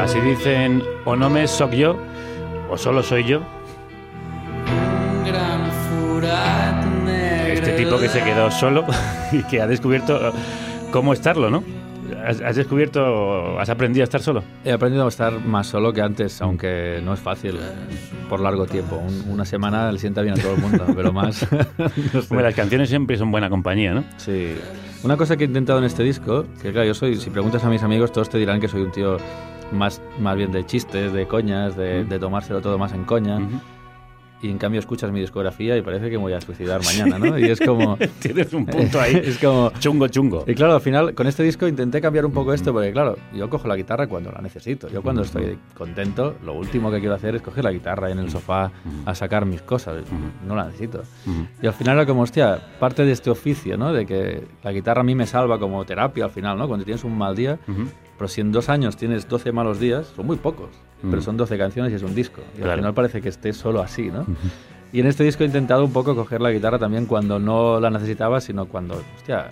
Así 0.02 0.20
dicen, 0.22 0.82
o 1.06 1.16
no 1.16 1.30
me 1.30 1.48
soc 1.48 1.72
yo, 1.72 1.96
o 2.70 2.78
solo 2.78 3.04
soy 3.04 3.24
yo. 3.26 3.42
Este 7.54 7.74
tipo 7.74 8.00
que 8.00 8.10
se 8.10 8.24
quedó 8.24 8.50
solo 8.50 8.86
y 9.32 9.44
que 9.44 9.62
ha 9.62 9.68
descubierto 9.68 10.34
cómo 10.92 11.14
estarlo, 11.14 11.50
¿no? 11.50 11.64
¿Has, 12.26 12.56
descubierto, 12.56 13.58
has 13.60 13.70
aprendido 13.70 14.04
a 14.04 14.06
estar 14.06 14.22
solo? 14.22 14.44
He 14.66 14.72
aprendido 14.72 15.06
a 15.06 15.08
estar 15.08 15.40
más 15.40 15.68
solo 15.68 15.94
que 15.94 16.02
antes, 16.02 16.42
aunque 16.42 17.00
no 17.04 17.14
es 17.14 17.20
fácil 17.20 17.56
eh, 17.56 17.60
por 18.30 18.42
largo 18.42 18.66
tiempo. 18.66 18.98
Un- 18.98 19.32
una 19.32 19.46
semana 19.46 19.92
le 19.92 19.98
sienta 19.98 20.22
bien 20.22 20.38
a 20.38 20.42
todo 20.42 20.54
el 20.56 20.62
mundo, 20.62 20.86
pero 20.96 21.14
más... 21.14 21.48
no 22.14 22.22
sé. 22.22 22.28
Hombre, 22.30 22.44
las 22.44 22.56
canciones 22.56 22.90
siempre 22.90 23.18
son 23.18 23.32
buena 23.32 23.50
compañía, 23.50 23.94
¿no? 23.94 24.04
Sí. 24.18 24.54
Una 25.04 25.16
cosa 25.18 25.38
que 25.38 25.46
he 25.46 25.48
intentado 25.48 25.80
en 25.80 25.86
este 25.86 26.04
disco, 26.04 26.46
que 26.62 26.72
claro, 26.72 26.86
yo 26.88 26.94
soy, 26.94 27.16
si 27.16 27.30
preguntas 27.30 27.64
a 27.64 27.70
mis 27.70 27.82
amigos, 27.82 28.12
todos 28.12 28.30
te 28.30 28.38
dirán 28.38 28.60
que 28.60 28.68
soy 28.68 28.82
un 28.82 28.92
tío 28.92 29.18
más, 29.72 30.02
más 30.20 30.36
bien 30.36 30.52
de 30.52 30.66
chistes, 30.66 31.14
de 31.14 31.28
coñas, 31.28 31.76
de, 31.76 32.04
de 32.04 32.20
tomárselo 32.20 32.62
todo 32.62 32.78
más 32.78 32.94
en 32.94 33.04
coña. 33.06 33.40
y 34.44 34.50
en 34.50 34.58
cambio 34.58 34.80
escuchas 34.80 35.12
mi 35.12 35.20
discografía 35.20 35.78
y 35.78 35.84
parece 35.84 36.10
que 36.10 36.18
me 36.18 36.24
voy 36.24 36.34
a 36.34 36.42
suicidar 36.42 36.84
mañana, 36.84 37.20
¿no? 37.20 37.38
Y 37.38 37.44
es 37.44 37.60
como... 37.60 37.96
Tienes 38.20 38.52
un 38.54 38.66
punto 38.66 39.00
ahí. 39.00 39.16
es 39.24 39.38
como... 39.38 39.72
Chungo, 39.80 40.08
chungo. 40.08 40.44
Y 40.48 40.56
claro, 40.56 40.74
al 40.74 40.82
final, 40.82 41.14
con 41.14 41.28
este 41.28 41.44
disco 41.44 41.68
intenté 41.68 42.02
cambiar 42.02 42.26
un 42.26 42.32
poco 42.32 42.52
esto, 42.52 42.74
porque 42.74 42.92
claro, 42.92 43.18
yo 43.36 43.48
cojo 43.52 43.68
la 43.68 43.76
guitarra 43.76 44.08
cuando 44.08 44.32
la 44.32 44.42
necesito. 44.42 44.90
Yo 44.90 45.04
cuando 45.04 45.22
estoy 45.22 45.60
contento, 45.78 46.36
lo 46.44 46.54
último 46.56 46.90
que 46.90 47.00
quiero 47.00 47.14
hacer 47.14 47.36
es 47.36 47.44
coger 47.44 47.64
la 47.66 47.72
guitarra 47.72 48.10
en 48.10 48.18
el 48.18 48.32
sofá 48.32 48.72
a 49.06 49.14
sacar 49.14 49.46
mis 49.46 49.62
cosas. 49.62 50.04
No 50.48 50.56
la 50.56 50.66
necesito. 50.66 51.04
Y 51.62 51.68
al 51.68 51.74
final 51.74 51.98
era 51.98 52.08
como, 52.08 52.24
hostia, 52.24 52.60
parte 52.80 53.06
de 53.06 53.12
este 53.12 53.30
oficio, 53.30 53.78
¿no? 53.78 53.94
De 53.94 54.08
que 54.08 54.44
la 54.64 54.72
guitarra 54.72 55.02
a 55.02 55.04
mí 55.04 55.14
me 55.14 55.28
salva 55.28 55.60
como 55.60 55.86
terapia 55.86 56.26
al 56.26 56.32
final, 56.32 56.58
¿no? 56.58 56.68
Cuando 56.68 56.84
tienes 56.84 57.04
un 57.04 57.16
mal 57.16 57.36
día, 57.36 57.60
pero 58.22 58.28
si 58.28 58.40
en 58.40 58.52
dos 58.52 58.70
años 58.70 58.98
tienes 58.98 59.28
12 59.28 59.52
malos 59.52 59.80
días, 59.80 60.06
son 60.16 60.28
muy 60.28 60.36
pocos, 60.38 60.70
pero 61.02 61.14
Ujú. 61.16 61.22
son 61.24 61.38
12 61.38 61.58
canciones 61.58 61.92
y 61.92 61.96
es 61.96 62.04
un 62.04 62.14
disco. 62.14 62.42
Y 62.54 62.58
Claro. 62.58 62.74
al 62.74 62.78
final 62.78 62.94
parece 62.94 63.20
que 63.20 63.30
estés 63.30 63.58
solo 63.58 63.82
así, 63.82 64.12
¿no? 64.12 64.28
Y 64.94 65.00
en 65.00 65.08
este 65.08 65.24
disco 65.24 65.42
he 65.44 65.48
intentado 65.48 65.84
un 65.84 65.92
poco 65.92 66.16
coger 66.16 66.40
la 66.40 66.52
guitarra 66.52 66.78
también 66.78 67.08
cuando 67.08 67.40
no 67.40 67.80
la 67.80 67.90
necesitaba, 67.90 68.40
sino 68.40 68.68
cuando, 68.68 69.02
hostia, 69.18 69.50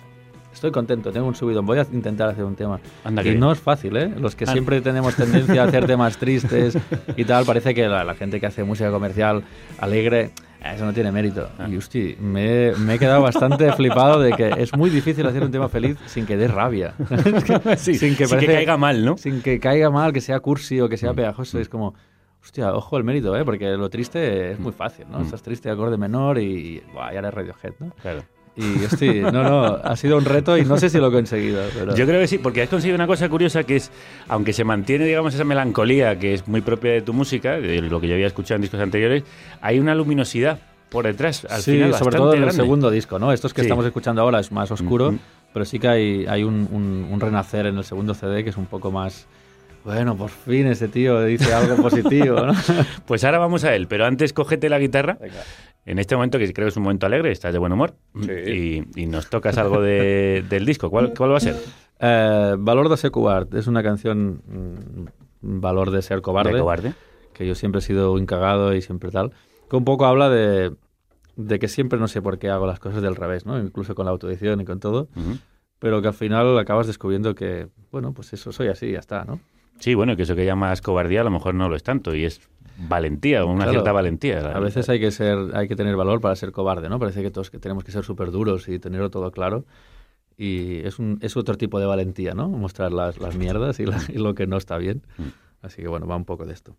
estoy 0.52 0.70
contento, 0.70 1.12
tengo 1.12 1.26
un 1.26 1.34
subidón, 1.34 1.64
voy 1.66 1.78
a 1.78 1.86
intentar 1.92 2.28
hacer 2.28 2.44
un 2.44 2.54
tema. 2.56 2.80
Anda 3.04 3.22
y 3.22 3.24
que 3.24 3.30
bien. 3.30 3.40
no 3.40 3.52
es 3.52 3.58
fácil, 3.60 3.96
¿eh? 3.96 4.12
Los 4.18 4.34
que 4.36 4.44
Ah. 4.44 4.52
siempre 4.52 4.80
tenemos 4.80 5.14
tendencia 5.16 5.62
a 5.62 5.66
hacer 5.66 5.86
temas 5.86 6.16
tristes 6.18 6.76
y 7.16 7.24
tal, 7.24 7.44
parece 7.44 7.74
que 7.74 7.86
la, 7.88 8.04
la 8.04 8.14
gente 8.14 8.40
que 8.40 8.46
hace 8.46 8.64
música 8.64 8.90
comercial 8.90 9.42
alegre, 9.78 10.30
eh, 10.62 10.72
eso 10.74 10.84
no 10.84 10.92
tiene 10.92 11.12
mérito. 11.12 11.48
Ah. 11.58 11.68
Y, 11.68 11.76
hosti, 11.76 12.16
me, 12.20 12.68
he- 12.68 12.76
me 12.76 12.94
he 12.94 12.98
quedado 12.98 13.22
bastante 13.22 13.72
flipado 13.76 14.20
de 14.20 14.32
que 14.32 14.54
es 14.58 14.76
muy 14.76 14.90
difícil 14.90 15.26
hacer 15.26 15.42
un 15.42 15.50
tema 15.50 15.68
feliz 15.68 15.96
sin 16.06 16.26
que 16.26 16.36
dé 16.36 16.48
rabia. 16.48 16.94
Sí, 17.76 17.94
sin 17.94 18.16
que 18.16 18.26
parece- 18.26 18.46
caiga 18.52 18.76
mal, 18.76 19.04
¿no? 19.04 19.16
Sin 19.16 19.42
que 19.42 19.58
caiga 19.60 19.90
mal, 19.90 20.12
que 20.12 20.20
sea 20.20 20.40
cursi 20.40 20.80
o 20.80 20.88
que 20.88 20.96
sea 20.96 21.14
pegajoso. 21.14 21.58
Es 21.58 21.68
como, 21.68 21.94
hostia, 22.42 22.74
ojo 22.74 22.96
el 22.98 23.04
mérito, 23.04 23.36
¿eh? 23.36 23.44
Porque 23.44 23.68
lo 23.76 23.88
triste 23.88 24.52
es 24.52 24.58
muy 24.58 24.72
fácil, 24.72 25.06
¿no? 25.10 25.20
Mm. 25.20 25.22
Estás 25.22 25.42
triste, 25.42 25.70
acorde 25.70 25.96
menor 25.96 26.38
y, 26.38 26.82
buah, 26.92 27.12
ya 27.12 27.20
eres 27.20 27.32
Radiohead, 27.34 27.74
¿no? 27.78 27.90
Claro. 28.02 28.22
Y 28.60 28.84
hostia, 28.84 29.30
no, 29.32 29.42
no, 29.42 29.64
ha 29.82 29.96
sido 29.96 30.16
un 30.18 30.24
reto 30.24 30.56
y 30.58 30.64
no 30.64 30.76
sé 30.76 30.90
si 30.90 30.98
lo 30.98 31.08
he 31.08 31.12
conseguido. 31.12 31.62
Pero... 31.74 31.94
Yo 31.96 32.06
creo 32.06 32.20
que 32.20 32.26
sí, 32.26 32.38
porque 32.38 32.62
has 32.62 32.68
conseguido 32.68 32.94
una 32.96 33.06
cosa 33.06 33.28
curiosa 33.28 33.64
que 33.64 33.76
es, 33.76 33.90
aunque 34.28 34.52
se 34.52 34.64
mantiene, 34.64 35.04
digamos, 35.06 35.34
esa 35.34 35.44
melancolía 35.44 36.18
que 36.18 36.34
es 36.34 36.46
muy 36.46 36.60
propia 36.60 36.92
de 36.92 37.02
tu 37.02 37.12
música, 37.12 37.52
de 37.58 37.80
lo 37.82 38.00
que 38.00 38.08
yo 38.08 38.14
había 38.14 38.26
escuchado 38.26 38.56
en 38.56 38.62
discos 38.62 38.80
anteriores, 38.80 39.24
hay 39.60 39.78
una 39.78 39.94
luminosidad 39.94 40.58
por 40.90 41.06
detrás, 41.06 41.46
al 41.48 41.62
sí, 41.62 41.72
final, 41.72 41.94
sobre 41.94 42.16
todo 42.16 42.34
en 42.34 42.42
el 42.42 42.52
segundo 42.52 42.90
disco, 42.90 43.18
¿no? 43.18 43.32
Estos 43.32 43.54
que 43.54 43.60
Sí. 43.62 43.66
estamos 43.66 43.86
escuchando 43.86 44.22
ahora 44.22 44.40
es 44.40 44.50
más 44.52 44.70
oscuro, 44.72 45.12
Mm, 45.12 45.14
mm. 45.14 45.20
pero 45.52 45.64
sí 45.64 45.78
que 45.78 45.86
hay, 45.88 46.26
hay 46.26 46.42
un, 46.42 46.68
un- 46.72 47.08
un 47.10 47.20
renacer 47.20 47.66
en 47.66 47.78
el 47.78 47.84
segundo 47.84 48.12
CD 48.14 48.42
que 48.44 48.50
es 48.50 48.56
un 48.56 48.66
poco 48.66 48.90
más... 48.90 49.26
Bueno, 49.82 50.14
por 50.14 50.28
fin 50.28 50.66
ese 50.66 50.88
tío 50.88 51.24
dice 51.24 51.54
algo 51.54 51.76
positivo, 51.76 52.40
¿no? 52.44 52.52
Pues 53.06 53.24
ahora 53.24 53.38
vamos 53.38 53.64
a 53.64 53.74
él, 53.74 53.86
pero 53.86 54.04
antes 54.04 54.32
cógete 54.34 54.68
la 54.68 54.78
guitarra. 54.78 55.16
En 55.90 55.98
este 55.98 56.14
momento, 56.14 56.38
que 56.38 56.52
creo 56.52 56.66
que 56.66 56.70
es 56.70 56.76
un 56.76 56.84
momento 56.84 57.06
alegre, 57.06 57.32
estás 57.32 57.52
de 57.52 57.58
buen 57.58 57.72
humor, 57.72 57.94
y, 58.14 58.82
y 58.94 59.06
nos 59.06 59.28
tocas 59.28 59.58
algo 59.58 59.80
de- 59.82 60.44
del 60.48 60.64
disco. 60.64 60.88
¿Cuál, 60.90 61.12
cuál 61.16 61.32
va 61.32 61.36
a 61.38 61.40
ser? 61.40 61.56
Eh, 61.98 62.54
Valor 62.58 62.88
de 62.88 62.96
ser 62.96 63.10
cobarde. 63.10 63.58
Es 63.58 63.66
una 63.66 63.82
canción 63.82 64.40
mm, 64.46 65.60
Valor 65.60 65.90
de 65.90 66.02
ser 66.02 66.20
cobarde. 66.22 66.52
¿De 66.52 66.60
cobarde? 66.60 66.92
Que 67.32 67.46
yo 67.46 67.54
siempre 67.54 67.80
he 67.80 67.82
sido 67.82 68.12
un 68.12 68.24
cagado 68.26 68.74
y 68.74 68.82
siempre 68.82 69.10
tal. 69.10 69.32
Que 69.68 69.76
un 69.76 69.84
poco 69.84 70.06
habla 70.06 70.28
de, 70.30 70.72
de 71.36 71.58
que 71.58 71.68
siempre 71.68 71.98
no 71.98 72.08
sé 72.08 72.22
por 72.22 72.38
qué 72.38 72.50
hago 72.50 72.66
las 72.66 72.78
cosas 72.78 73.02
del 73.02 73.16
revés, 73.16 73.44
¿no? 73.46 73.58
Incluso 73.58 73.94
con 73.94 74.04
la 74.06 74.12
autoedición 74.12 74.60
y 74.60 74.64
con 74.64 74.78
todo. 74.80 75.08
Pero 75.78 76.02
que 76.02 76.08
al 76.08 76.14
final 76.14 76.58
acabas 76.58 76.86
descubriendo 76.86 77.34
que, 77.34 77.68
bueno, 77.90 78.12
pues 78.12 78.32
eso 78.32 78.52
soy 78.52 78.68
así 78.68 78.86
y 78.86 78.92
ya 78.92 78.98
está, 79.00 79.24
¿no? 79.24 79.40
Sí, 79.78 79.94
bueno, 79.94 80.14
que 80.14 80.22
eso 80.24 80.36
que 80.36 80.44
llamas 80.44 80.82
cobardía 80.82 81.22
a 81.22 81.24
lo 81.24 81.30
mejor 81.30 81.54
no 81.54 81.68
lo 81.70 81.74
es 81.76 81.82
tanto, 81.82 82.14
y 82.14 82.26
es 82.26 82.40
valentía, 82.88 83.44
una 83.44 83.56
Claro. 83.58 83.70
cierta 83.72 83.92
valentía. 83.92 84.38
A 84.50 84.60
veces 84.60 84.88
hay 84.88 84.98
que 85.00 85.10
ser, 85.10 85.38
hay 85.54 85.68
que 85.68 85.76
tener 85.76 85.96
valor 85.96 86.20
para 86.20 86.34
ser 86.36 86.50
cobarde, 86.52 86.88
¿no? 86.88 86.98
Parece 86.98 87.22
que 87.22 87.30
todos 87.30 87.50
que 87.50 87.58
tenemos 87.58 87.84
que 87.84 87.92
ser 87.92 88.04
súper 88.04 88.30
duros 88.30 88.68
y 88.68 88.78
tenerlo 88.78 89.10
todo 89.10 89.30
claro. 89.30 89.64
Y 90.36 90.78
es, 90.86 90.98
un, 90.98 91.18
es 91.20 91.36
otro 91.36 91.56
tipo 91.58 91.78
de 91.80 91.86
valentía, 91.86 92.32
¿no? 92.34 92.48
Mostrar 92.48 92.92
las, 92.92 93.18
las 93.20 93.36
mierdas 93.36 93.78
y, 93.80 93.86
la- 93.86 94.00
y 94.08 94.14
lo 94.18 94.34
que 94.34 94.46
no 94.46 94.56
está 94.56 94.78
bien. 94.78 95.02
Así 95.62 95.82
que 95.82 95.88
bueno, 95.88 96.06
va 96.06 96.16
un 96.16 96.24
poco 96.24 96.46
de 96.46 96.54
esto. 96.54 96.74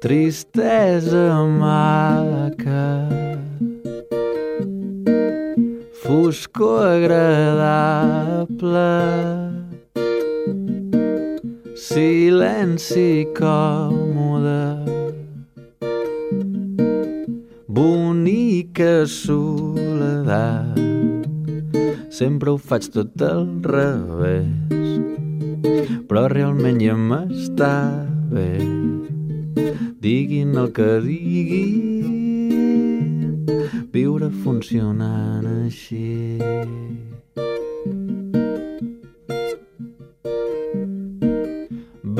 Tristesa 0.00 1.44
maca 1.44 3.08
Foscor 6.10 6.90
agradable. 6.98 7.70
Silenci 11.78 13.30
còmode. 13.38 14.74
Bonica 17.68 19.06
soledat. 19.06 20.74
Sempre 22.10 22.50
ho 22.50 22.58
faig 22.58 22.90
tot 22.90 23.14
al 23.22 23.46
revés. 23.62 24.98
Però 26.10 26.26
realment 26.26 26.82
ja 26.82 26.98
m'està 26.98 28.02
bé. 28.34 28.58
Diguin 30.02 30.58
el 30.58 30.74
que 30.74 30.90
diguin 31.06 32.10
Viure 33.92 34.30
funcionant 34.42 35.46
així. 35.50 36.38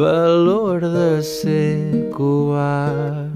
Valor 0.01 0.81
de 0.81 1.23
ser 1.23 2.11
covard. 2.17 3.31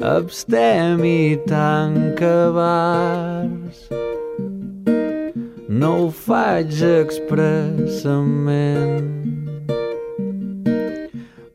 Abstemi 0.00 1.38
tanca 1.46 2.50
bars 2.56 3.78
No 5.68 5.90
ho 5.98 6.10
faig 6.10 6.82
expressament 6.88 9.20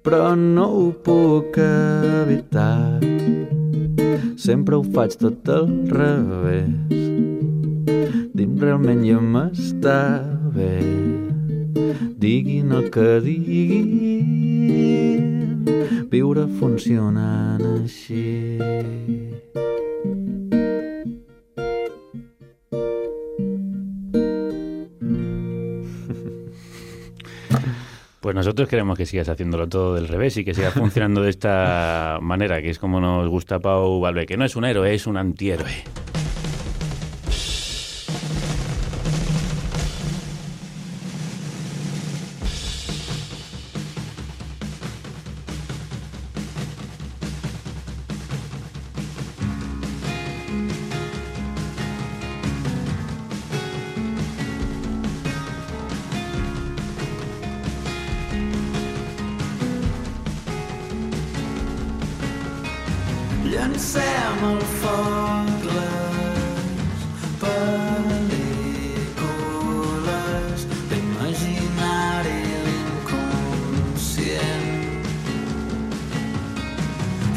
però 0.05 0.35
no 0.37 0.65
ho 0.69 0.89
puc 1.05 1.57
evitar. 1.57 3.01
Sempre 4.36 4.75
ho 4.75 4.83
faig 4.83 5.15
tot 5.21 5.49
al 5.49 5.67
revés. 5.91 7.03
Dim 8.36 8.57
realment 8.59 9.03
ja 9.07 9.19
m'està 9.23 9.99
bé. 10.55 10.75
Diguin 12.19 12.71
el 12.75 12.89
que 12.91 13.21
diguin, 13.23 13.89
viure 16.11 16.47
funcionant 16.59 17.63
així. 17.75 18.25
Pues 28.26 28.34
nosotros 28.34 28.67
queremos 28.67 28.97
que 28.97 29.05
sigas 29.05 29.30
haciéndolo 29.30 29.69
todo 29.69 29.93
del 29.93 30.07
revés 30.07 30.36
y 30.38 30.43
que 30.43 30.55
siga 30.55 30.71
funcionando 30.71 31.21
de 31.21 31.30
esta 31.30 32.17
manera, 32.23 32.59
que 32.59 32.71
es 32.71 32.80
como 32.80 32.99
nos 32.99 33.30
gusta 33.30 33.59
Pau 33.59 33.99
Valve, 33.99 34.26
que 34.26 34.36
no 34.36 34.45
es 34.45 34.55
un 34.55 34.65
héroe, 34.65 34.95
es 34.95 35.05
un 35.05 35.17
antihéroe. 35.17 36.14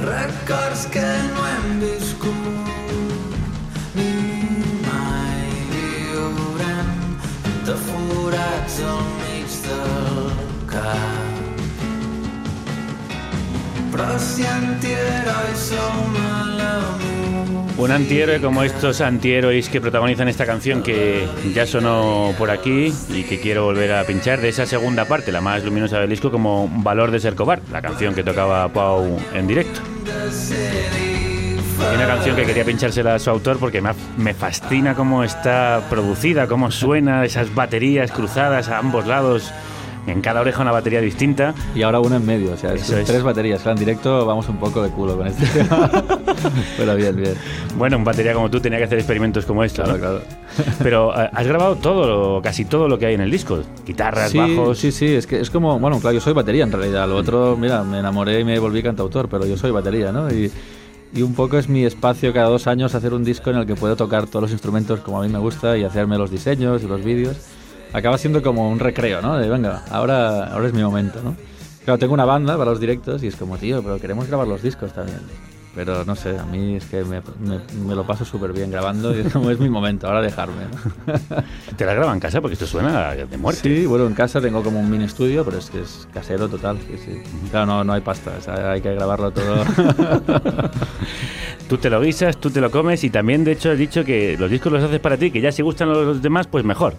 Records 0.08 0.86
que 0.86 1.06
no 1.34 1.46
hem 1.46 1.80
viscut. 1.80 2.68
Ni 3.94 4.10
mai 4.84 5.50
viurem 5.72 6.92
de 7.66 7.76
forats 7.88 8.78
al 8.92 9.04
mig 9.20 9.58
del 9.66 10.32
cap. 10.72 11.34
Però 13.92 14.18
si 14.30 14.46
antiherois 14.46 15.70
la 15.72 16.72
música 16.80 17.07
Un 17.78 17.92
antihéroe 17.92 18.40
como 18.40 18.64
estos 18.64 19.00
antihéroes 19.00 19.68
que 19.68 19.80
protagonizan 19.80 20.26
esta 20.26 20.44
canción 20.44 20.82
que 20.82 21.28
ya 21.54 21.64
sonó 21.64 22.34
por 22.36 22.50
aquí 22.50 22.92
y 23.08 23.22
que 23.22 23.38
quiero 23.38 23.66
volver 23.66 23.92
a 23.92 24.02
pinchar 24.02 24.40
de 24.40 24.48
esa 24.48 24.66
segunda 24.66 25.04
parte, 25.04 25.30
la 25.30 25.40
más 25.40 25.62
luminosa 25.62 26.00
del 26.00 26.10
disco, 26.10 26.32
como 26.32 26.68
Valor 26.68 27.12
de 27.12 27.20
ser 27.20 27.36
cobar, 27.36 27.60
la 27.70 27.80
canción 27.80 28.16
que 28.16 28.24
tocaba 28.24 28.68
Pau 28.72 29.16
en 29.32 29.46
directo. 29.46 29.80
Una 31.94 32.06
canción 32.08 32.34
que 32.34 32.44
quería 32.44 32.64
pinchársela 32.64 33.14
a 33.14 33.18
su 33.20 33.30
autor 33.30 33.60
porque 33.60 33.80
me 34.16 34.34
fascina 34.34 34.96
cómo 34.96 35.22
está 35.22 35.80
producida, 35.88 36.48
cómo 36.48 36.72
suena, 36.72 37.24
esas 37.24 37.54
baterías 37.54 38.10
cruzadas 38.10 38.68
a 38.70 38.78
ambos 38.78 39.06
lados. 39.06 39.52
En 40.08 40.20
cada 40.20 40.40
oreja 40.40 40.62
una 40.62 40.72
batería 40.72 41.00
distinta. 41.00 41.54
Y 41.74 41.82
ahora 41.82 42.00
una 42.00 42.16
en 42.16 42.26
medio, 42.26 42.52
o 42.52 42.56
sea, 42.56 42.74
es 42.74 42.82
Eso 42.82 42.96
es. 42.98 43.06
tres 43.06 43.22
baterías. 43.22 43.60
Claro, 43.62 43.76
en 43.78 43.80
directo 43.84 44.24
vamos 44.26 44.48
un 44.48 44.56
poco 44.56 44.82
de 44.82 44.90
culo 44.90 45.16
con 45.16 45.26
este 45.26 45.46
tema. 45.46 45.90
Pero 46.76 46.96
bien, 46.96 47.16
bien. 47.16 47.34
Bueno, 47.76 47.96
un 47.98 48.04
batería 48.04 48.32
como 48.34 48.50
tú 48.50 48.60
tenía 48.60 48.78
que 48.78 48.84
hacer 48.84 48.98
experimentos 48.98 49.44
como 49.46 49.64
estos. 49.64 49.84
Claro, 49.84 49.98
¿no? 49.98 50.04
claro. 50.04 50.22
Pero 50.82 51.12
eh, 51.20 51.30
has 51.32 51.46
grabado 51.46 51.76
todo, 51.76 52.40
casi 52.42 52.64
todo 52.64 52.88
lo 52.88 52.98
que 52.98 53.06
hay 53.06 53.14
en 53.14 53.20
el 53.20 53.30
disco. 53.30 53.60
Guitarras, 53.86 54.30
Sí, 54.30 54.38
bajos. 54.38 54.78
sí, 54.78 54.92
sí, 54.92 55.06
es 55.06 55.26
que 55.26 55.40
es 55.40 55.50
como, 55.50 55.78
bueno, 55.78 56.00
claro, 56.00 56.14
yo 56.14 56.20
soy 56.20 56.32
batería 56.32 56.64
en 56.64 56.72
realidad. 56.72 57.08
Lo 57.08 57.16
otro, 57.16 57.56
mira, 57.56 57.82
me 57.84 57.98
enamoré 57.98 58.40
y 58.40 58.44
me 58.44 58.58
volví 58.58 58.82
cantautor, 58.82 59.28
pero 59.28 59.46
yo 59.46 59.56
soy 59.56 59.70
batería, 59.70 60.10
¿no? 60.12 60.30
Y, 60.32 60.50
y 61.14 61.22
un 61.22 61.34
poco 61.34 61.56
es 61.58 61.68
mi 61.68 61.84
espacio 61.84 62.32
cada 62.34 62.48
dos 62.48 62.66
años 62.66 62.94
hacer 62.94 63.14
un 63.14 63.24
disco 63.24 63.50
en 63.50 63.56
el 63.56 63.66
que 63.66 63.74
puedo 63.74 63.96
tocar 63.96 64.26
todos 64.26 64.42
los 64.42 64.50
instrumentos 64.52 65.00
como 65.00 65.20
a 65.20 65.24
mí 65.26 65.32
me 65.32 65.38
gusta 65.38 65.76
y 65.78 65.84
hacerme 65.84 66.18
los 66.18 66.30
diseños 66.30 66.82
y 66.82 66.86
los 66.86 67.02
vídeos. 67.04 67.36
Acaba 67.92 68.18
siendo 68.18 68.42
como 68.42 68.68
un 68.70 68.78
recreo, 68.78 69.22
¿no? 69.22 69.36
De 69.38 69.48
venga, 69.48 69.82
ahora, 69.90 70.44
ahora 70.52 70.66
es 70.68 70.72
mi 70.74 70.82
momento, 70.82 71.20
¿no? 71.22 71.34
Claro, 71.84 71.98
tengo 71.98 72.12
una 72.14 72.24
banda 72.26 72.56
para 72.58 72.70
los 72.70 72.80
directos 72.80 73.22
y 73.22 73.28
es 73.28 73.36
como, 73.36 73.56
tío, 73.56 73.82
pero 73.82 73.98
queremos 73.98 74.26
grabar 74.28 74.46
los 74.46 74.62
discos 74.62 74.92
también. 74.92 75.20
Pero 75.74 76.04
no 76.04 76.16
sé, 76.16 76.36
a 76.36 76.44
mí 76.44 76.74
es 76.76 76.84
que 76.86 77.04
me, 77.04 77.20
me- 77.38 77.60
me 77.86 77.94
lo 77.94 78.04
paso 78.04 78.24
súper 78.24 78.52
bien 78.52 78.70
grabando 78.70 79.16
y 79.16 79.20
es 79.20 79.32
como 79.32 79.50
es 79.50 79.60
mi 79.60 79.68
momento, 79.70 80.06
ahora 80.08 80.20
dejarme. 80.22 80.62
¿no? 80.64 81.14
¿Te 81.76 81.86
la 81.86 81.94
grabas 81.94 82.14
en 82.14 82.20
casa? 82.20 82.40
Porque 82.40 82.54
esto 82.54 82.66
suena 82.66 83.14
de 83.14 83.36
muerte. 83.38 83.60
Sí, 83.62 83.86
bueno, 83.86 84.06
en 84.06 84.14
casa 84.14 84.40
tengo 84.40 84.62
como 84.62 84.80
un 84.80 84.90
mini 84.90 85.04
estudio, 85.04 85.44
pero 85.44 85.58
es 85.58 85.70
que 85.70 85.80
es 85.80 86.08
casero 86.12 86.48
total. 86.48 86.78
Sí, 86.86 86.96
sí. 87.04 87.22
Claro, 87.50 87.66
no, 87.66 87.84
no 87.84 87.92
hay 87.92 88.00
pasta, 88.00 88.32
o 88.38 88.42
sea, 88.42 88.72
hay 88.72 88.80
que 88.80 88.92
grabarlo 88.94 89.30
todo. 89.30 89.64
Tú 91.68 91.76
te 91.76 91.90
lo 91.90 92.00
guisas, 92.00 92.38
tú 92.38 92.50
te 92.50 92.60
lo 92.62 92.70
comes 92.70 93.04
y 93.04 93.10
también, 93.10 93.44
de 93.44 93.52
hecho, 93.52 93.70
he 93.72 93.76
dicho 93.76 94.02
que 94.04 94.36
los 94.38 94.50
discos 94.50 94.72
los 94.72 94.82
haces 94.82 95.00
para 95.00 95.18
ti, 95.18 95.30
que 95.30 95.40
ya 95.42 95.52
si 95.52 95.60
gustan 95.62 95.90
los 95.90 96.22
demás, 96.22 96.46
pues 96.46 96.64
mejor. 96.64 96.94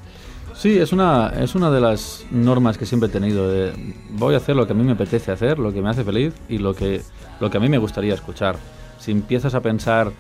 Sí, 0.60 0.78
es 0.78 0.92
una, 0.92 1.30
es 1.40 1.56
una 1.56 1.72
de 1.72 1.80
las 1.80 2.26
normas 2.32 2.78
que 2.78 2.86
siempre 2.86 3.08
he 3.08 3.12
tenido. 3.12 3.50
De, 3.50 3.72
voy 4.12 4.34
a 4.34 4.38
hacer 4.38 4.58
lo 4.58 4.68
que 4.68 4.74
a 4.74 4.76
mí 4.76 4.84
me 4.84 4.92
apetece 4.92 5.32
hacer, 5.32 5.58
lo 5.58 5.72
que 5.72 5.82
me 5.82 5.90
hace 5.90 6.04
feliz 6.04 6.34
y 6.50 6.58
lo 6.58 6.74
que, 6.74 7.02
lo 7.40 7.50
que 7.50 7.58
a 7.58 7.62
mí 7.62 7.70
me 7.70 7.78
gustaría 7.78 8.14
escuchar. 8.14 8.58
Si 9.00 9.12
empiezas 9.12 9.56
a 9.56 9.62
pensar 9.62 10.12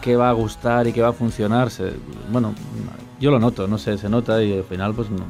qué 0.00 0.16
va 0.16 0.28
a 0.28 0.32
gustar 0.32 0.88
y 0.88 0.92
qué 0.92 1.02
va 1.02 1.10
a 1.10 1.12
funcionar, 1.12 1.70
se- 1.70 1.92
bueno, 2.32 2.52
yo 3.20 3.30
lo 3.30 3.38
noto, 3.38 3.68
no 3.68 3.78
sé, 3.78 3.96
se 3.96 4.08
nota 4.08 4.42
y 4.42 4.54
al 4.58 4.64
final 4.64 4.92
pues 4.92 5.08
no, 5.08 5.22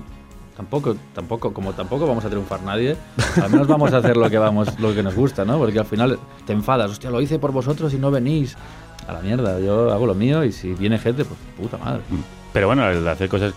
tampoco, 0.56 0.96
tampoco, 1.14 1.52
como 1.52 1.74
tampoco 1.74 2.06
vamos 2.06 2.24
a 2.24 2.30
triunfar 2.30 2.62
nadie, 2.62 2.96
al 3.42 3.50
menos 3.50 3.66
vamos 3.68 3.92
a 3.92 3.98
hacer 3.98 4.16
lo 4.16 4.30
que 4.30 4.38
vamos, 4.38 4.80
lo 4.80 4.94
que 4.94 5.02
nos 5.02 5.14
gusta, 5.14 5.44
¿no? 5.44 5.58
Porque 5.58 5.78
al 5.80 5.84
final 5.84 6.18
te 6.46 6.54
enfadas, 6.54 6.90
hostia, 6.90 7.10
lo 7.10 7.20
hice 7.20 7.38
por 7.38 7.52
vosotros 7.52 7.92
y 7.92 7.98
no 7.98 8.10
venís. 8.10 8.56
A 9.06 9.12
la 9.12 9.20
mierda, 9.20 9.60
yo 9.60 9.92
hago 9.92 10.06
lo 10.06 10.14
mío 10.14 10.42
y 10.44 10.50
si 10.50 10.72
viene 10.72 10.98
gente, 10.98 11.24
pues 11.26 11.38
puta 11.56 11.76
madre. 11.76 12.00
Pero 12.54 12.66
bueno, 12.68 12.88
el 12.90 13.06
hacer 13.06 13.28
cosas 13.28 13.52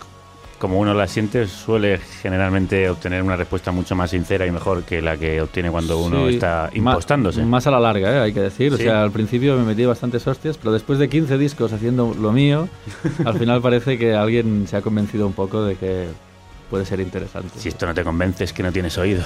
como 0.60 0.78
uno 0.78 0.92
las 0.92 1.10
siente 1.10 1.46
suele 1.46 1.98
generalmente 2.20 2.88
obtener 2.90 3.22
una 3.22 3.34
respuesta 3.34 3.72
mucho 3.72 3.96
más 3.96 4.10
sincera 4.10 4.46
y 4.46 4.52
mejor 4.52 4.84
que 4.84 5.00
la 5.00 5.16
que 5.16 5.40
obtiene 5.40 5.70
cuando 5.70 5.98
uno 5.98 6.28
Sí, 6.28 6.34
está 6.34 6.68
impostándose. 6.74 7.42
Más 7.42 7.66
a 7.66 7.70
la 7.70 7.80
larga, 7.80 8.12
¿eh? 8.12 8.20
hay 8.20 8.32
que 8.34 8.40
decir. 8.40 8.74
O 8.74 8.76
sea, 8.76 9.02
al 9.02 9.10
principio 9.10 9.56
me 9.56 9.64
metí 9.64 9.86
bastantes 9.86 10.26
hostias, 10.26 10.58
pero 10.58 10.72
después 10.72 10.98
de 10.98 11.08
15 11.08 11.38
discos 11.38 11.72
haciendo 11.72 12.14
lo 12.14 12.30
mío, 12.30 12.68
al 13.24 13.38
final 13.38 13.62
parece 13.62 13.98
que 13.98 14.14
alguien 14.14 14.66
se 14.68 14.76
ha 14.76 14.82
convencido 14.82 15.26
un 15.26 15.32
poco 15.32 15.64
de 15.64 15.76
que 15.76 16.08
puede 16.68 16.84
ser 16.84 17.00
interesante. 17.00 17.58
Si 17.58 17.70
esto 17.70 17.86
no 17.86 17.94
te 17.94 18.04
convence 18.04 18.44
es 18.44 18.52
que 18.52 18.62
no 18.62 18.70
tienes 18.70 18.98
oído. 18.98 19.22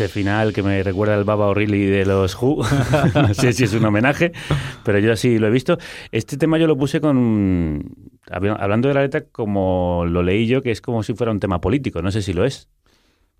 Ese 0.00 0.08
final 0.08 0.54
que 0.54 0.62
me 0.62 0.82
recuerda 0.82 1.14
al 1.14 1.24
Baba 1.24 1.48
O'Reilly 1.48 1.84
de 1.84 2.06
los 2.06 2.34
Who. 2.40 2.64
no 3.14 3.34
sé 3.34 3.52
si 3.52 3.64
es 3.64 3.74
un 3.74 3.84
homenaje, 3.84 4.32
pero 4.82 4.98
yo 4.98 5.12
así 5.12 5.38
lo 5.38 5.48
he 5.48 5.50
visto. 5.50 5.76
Este 6.10 6.38
tema 6.38 6.56
yo 6.56 6.66
lo 6.66 6.74
puse 6.78 7.02
con. 7.02 7.84
habla- 8.30 8.54
Hablando 8.54 8.88
de 8.88 8.94
la 8.94 9.02
letra, 9.02 9.24
como 9.30 10.06
lo 10.08 10.22
leí 10.22 10.46
yo, 10.46 10.62
que 10.62 10.70
es 10.70 10.80
como 10.80 11.02
si 11.02 11.12
fuera 11.12 11.32
un 11.32 11.38
tema 11.38 11.60
político. 11.60 12.00
No 12.00 12.10
sé 12.10 12.22
si 12.22 12.32
lo 12.32 12.46
es. 12.46 12.70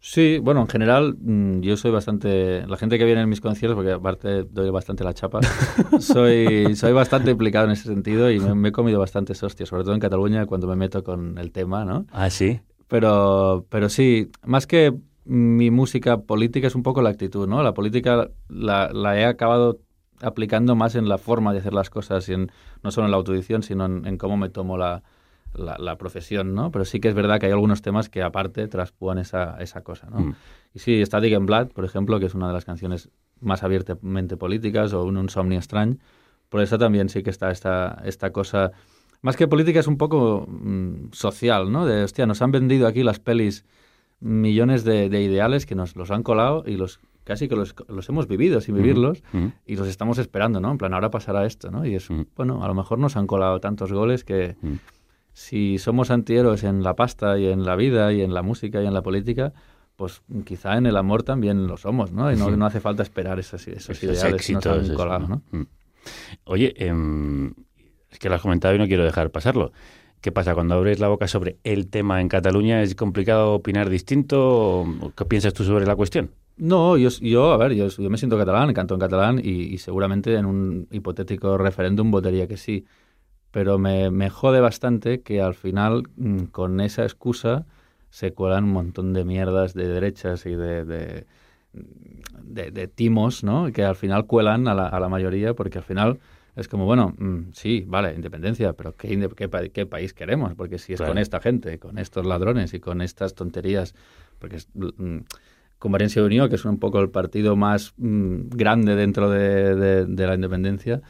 Sí, 0.00 0.36
bueno, 0.42 0.60
en 0.60 0.68
general 0.68 1.16
mm, 1.18 1.60
yo 1.62 1.78
soy 1.78 1.92
bastante... 1.92 2.66
La 2.66 2.76
gente 2.76 2.98
que 2.98 3.06
viene 3.06 3.22
en 3.22 3.28
mis 3.30 3.40
conciertos, 3.40 3.74
porque 3.76 3.92
aparte 3.92 4.44
doy 4.44 4.68
bastante 4.68 5.02
la 5.02 5.14
chapa, 5.14 5.40
soy, 5.98 6.74
soy 6.76 6.92
bastante 6.92 7.30
implicado 7.30 7.64
en 7.66 7.72
ese 7.72 7.84
sentido 7.84 8.30
y 8.30 8.38
me, 8.38 8.54
me 8.54 8.68
he 8.68 8.72
comido 8.72 8.98
bastantes 9.00 9.42
hostias, 9.42 9.70
sobre 9.70 9.84
todo 9.84 9.94
en 9.94 10.00
Cataluña 10.00 10.44
cuando 10.44 10.66
me 10.66 10.76
meto 10.76 11.02
con 11.04 11.38
el 11.38 11.52
tema, 11.52 11.86
¿no? 11.86 12.06
Ah, 12.12 12.28
sí. 12.28 12.60
Pero, 12.86 13.64
pero 13.70 13.88
sí, 13.88 14.28
más 14.44 14.66
que 14.66 14.92
mi 15.30 15.70
música 15.70 16.22
política 16.22 16.66
es 16.66 16.74
un 16.74 16.82
poco 16.82 17.02
la 17.02 17.10
actitud, 17.10 17.46
¿no? 17.46 17.62
La 17.62 17.72
política 17.72 18.30
la, 18.48 18.90
la 18.92 19.16
he 19.16 19.24
acabado 19.24 19.78
aplicando 20.20 20.74
más 20.74 20.96
en 20.96 21.08
la 21.08 21.18
forma 21.18 21.52
de 21.52 21.60
hacer 21.60 21.72
las 21.72 21.88
cosas 21.88 22.28
y 22.28 22.32
en, 22.32 22.50
no 22.82 22.90
solo 22.90 23.06
en 23.06 23.12
la 23.12 23.16
autoedición, 23.16 23.62
sino 23.62 23.86
en, 23.86 24.06
en 24.06 24.18
cómo 24.18 24.36
me 24.36 24.48
tomo 24.48 24.76
la, 24.76 25.04
la, 25.54 25.78
la 25.78 25.96
profesión, 25.98 26.56
¿no? 26.56 26.72
Pero 26.72 26.84
sí 26.84 26.98
que 26.98 27.06
es 27.06 27.14
verdad 27.14 27.38
que 27.38 27.46
hay 27.46 27.52
algunos 27.52 27.80
temas 27.80 28.08
que 28.08 28.24
aparte 28.24 28.66
traspúan 28.66 29.18
esa, 29.18 29.56
esa 29.60 29.82
cosa, 29.82 30.10
¿no? 30.10 30.18
Mm. 30.18 30.34
Y 30.74 30.80
sí, 30.80 31.06
Static 31.06 31.32
and 31.32 31.46
Blood, 31.46 31.68
por 31.68 31.84
ejemplo, 31.84 32.18
que 32.18 32.26
es 32.26 32.34
una 32.34 32.48
de 32.48 32.54
las 32.54 32.64
canciones 32.64 33.08
más 33.38 33.62
abiertamente 33.62 34.36
políticas, 34.36 34.92
o 34.92 35.04
un 35.04 35.16
Insomnia 35.16 35.60
Strange, 35.60 36.00
por 36.48 36.60
eso 36.60 36.76
también 36.76 37.08
sí 37.08 37.22
que 37.22 37.30
está 37.30 37.52
esta, 37.52 38.02
esta 38.04 38.32
cosa, 38.32 38.72
más 39.22 39.36
que 39.36 39.46
política, 39.46 39.78
es 39.78 39.86
un 39.86 39.96
poco 39.96 40.48
mm, 40.48 41.12
social, 41.12 41.70
¿no? 41.70 41.86
De, 41.86 42.02
hostia, 42.02 42.26
nos 42.26 42.42
han 42.42 42.50
vendido 42.50 42.88
aquí 42.88 43.04
las 43.04 43.20
pelis 43.20 43.64
millones 44.20 44.84
de, 44.84 45.08
de 45.08 45.22
ideales 45.22 45.66
que 45.66 45.74
nos 45.74 45.96
los 45.96 46.10
han 46.10 46.22
colado 46.22 46.62
y 46.66 46.76
los 46.76 47.00
casi 47.24 47.48
que 47.48 47.56
los, 47.56 47.74
los 47.88 48.08
hemos 48.08 48.26
vivido 48.26 48.60
sin 48.60 48.74
vivirlos 48.74 49.22
y 49.66 49.76
los 49.76 49.86
estamos 49.88 50.18
esperando, 50.18 50.60
¿no? 50.60 50.70
En 50.70 50.78
plan, 50.78 50.92
ahora 50.94 51.10
pasará 51.10 51.46
esto, 51.46 51.70
¿no? 51.70 51.86
Y 51.86 51.94
es, 51.94 52.08
bueno, 52.36 52.64
a 52.64 52.68
lo 52.68 52.74
mejor 52.74 52.98
nos 52.98 53.16
han 53.16 53.26
colado 53.26 53.60
tantos 53.60 53.92
goles 53.92 54.24
que 54.24 54.56
si 55.32 55.78
somos 55.78 56.10
antihéroes 56.10 56.64
en 56.64 56.82
la 56.82 56.94
pasta 56.96 57.38
y 57.38 57.46
en 57.46 57.64
la 57.64 57.76
vida 57.76 58.12
y 58.12 58.22
en 58.22 58.34
la 58.34 58.42
música 58.42 58.82
y 58.82 58.86
en 58.86 58.94
la 58.94 59.02
política, 59.02 59.52
pues 59.96 60.22
quizá 60.44 60.76
en 60.76 60.86
el 60.86 60.96
amor 60.96 61.22
también 61.22 61.66
lo 61.66 61.76
somos, 61.76 62.10
¿no? 62.10 62.32
Y 62.32 62.36
no, 62.36 62.46
Sí. 62.50 62.56
no 62.56 62.66
hace 62.66 62.80
falta 62.80 63.02
esperar 63.02 63.38
esos, 63.38 63.68
esos, 63.68 63.90
Esos 63.90 64.02
ideales 64.02 64.46
que 64.46 64.52
nos 64.54 64.66
han 64.66 64.80
eso, 64.80 64.94
colado, 64.94 65.28
¿no? 65.28 65.42
Oye, 66.44 66.74
em, 66.84 67.52
es 68.10 68.18
que 68.18 68.28
lo 68.28 68.34
has 68.34 68.42
comentado 68.42 68.74
y 68.74 68.78
no 68.78 68.86
quiero 68.86 69.04
dejar 69.04 69.30
pasarlo. 69.30 69.72
¿Qué 70.20 70.32
pasa? 70.32 70.54
Cuando 70.54 70.74
abres 70.74 71.00
la 71.00 71.08
boca 71.08 71.26
sobre 71.28 71.58
el 71.64 71.88
tema 71.88 72.20
en 72.20 72.28
Cataluña, 72.28 72.82
¿es 72.82 72.94
complicado 72.94 73.54
opinar 73.54 73.88
distinto? 73.88 74.80
¿O 74.80 75.12
¿Qué 75.16 75.24
piensas 75.24 75.54
tú 75.54 75.64
sobre 75.64 75.86
la 75.86 75.96
cuestión? 75.96 76.30
No, 76.58 76.98
yo, 76.98 77.08
yo 77.22 77.52
a 77.52 77.56
ver, 77.56 77.72
yo, 77.72 77.86
me 78.10 78.18
siento 78.18 78.36
catalán, 78.36 78.74
canto 78.74 78.92
en 78.94 79.00
catalán 79.00 79.40
y, 79.42 79.78
seguramente 79.78 80.34
en 80.34 80.44
un 80.44 80.88
hipotético 80.90 81.56
referéndum 81.56 82.10
votaría 82.10 82.46
que 82.46 82.58
sí. 82.58 82.84
Pero 83.50 83.78
me, 83.78 84.10
me 84.10 84.28
jode 84.28 84.60
bastante 84.60 85.22
que 85.22 85.40
al 85.40 85.54
final, 85.54 86.02
mm, 86.16 86.44
con 86.52 86.80
esa 86.80 87.02
excusa, 87.04 87.64
se 88.10 88.32
cuelan 88.32 88.64
un 88.64 88.72
montón 88.72 89.14
de 89.14 89.24
mierdas 89.24 89.72
de 89.72 89.88
derechas 89.88 90.44
y 90.44 90.50
de, 90.54 90.84
de, 90.84 91.26
de- 92.42 92.70
de 92.70 92.88
timos, 92.88 93.42
¿no? 93.42 93.72
Que 93.72 93.84
al 93.84 93.96
final 93.96 94.26
cuelan 94.26 94.68
a 94.68 94.74
la, 94.74 94.86
a 94.88 95.00
la 95.00 95.08
mayoría 95.08 95.54
porque 95.54 95.78
al 95.78 95.84
final 95.84 96.18
es 96.56 96.68
como, 96.68 96.84
bueno, 96.86 97.14
mm, 97.18 97.50
sí, 97.52 97.84
vale, 97.86 98.14
independencia, 98.14 98.72
pero 98.72 98.94
¿qué, 98.96 99.08
inde- 99.12 99.34
qué, 99.34 99.48
pa- 99.48 99.68
qué 99.68 99.86
país 99.86 100.12
queremos? 100.14 100.54
Porque 100.54 100.78
si 100.78 100.92
es 100.92 100.98
Claro. 100.98 101.12
con 101.12 101.18
esta 101.18 101.40
gente, 101.40 101.78
con 101.78 101.98
estos 101.98 102.26
ladrones 102.26 102.74
y 102.74 102.80
con 102.80 103.00
estas 103.00 103.34
tonterías, 103.34 103.94
porque 104.38 104.56
es, 104.56 104.68
mm, 104.74 105.18
Convergencia 105.78 106.22
Unión, 106.22 106.48
que 106.50 106.56
es 106.56 106.64
un 106.64 106.78
poco 106.78 107.00
el 107.00 107.08
partido 107.10 107.56
más 107.56 107.94
mm, 107.96 108.48
grande 108.50 108.96
dentro 108.96 109.30
de, 109.30 109.74
de- 109.74 110.06
de 110.06 110.26
la 110.26 110.34
independencia, 110.34 111.00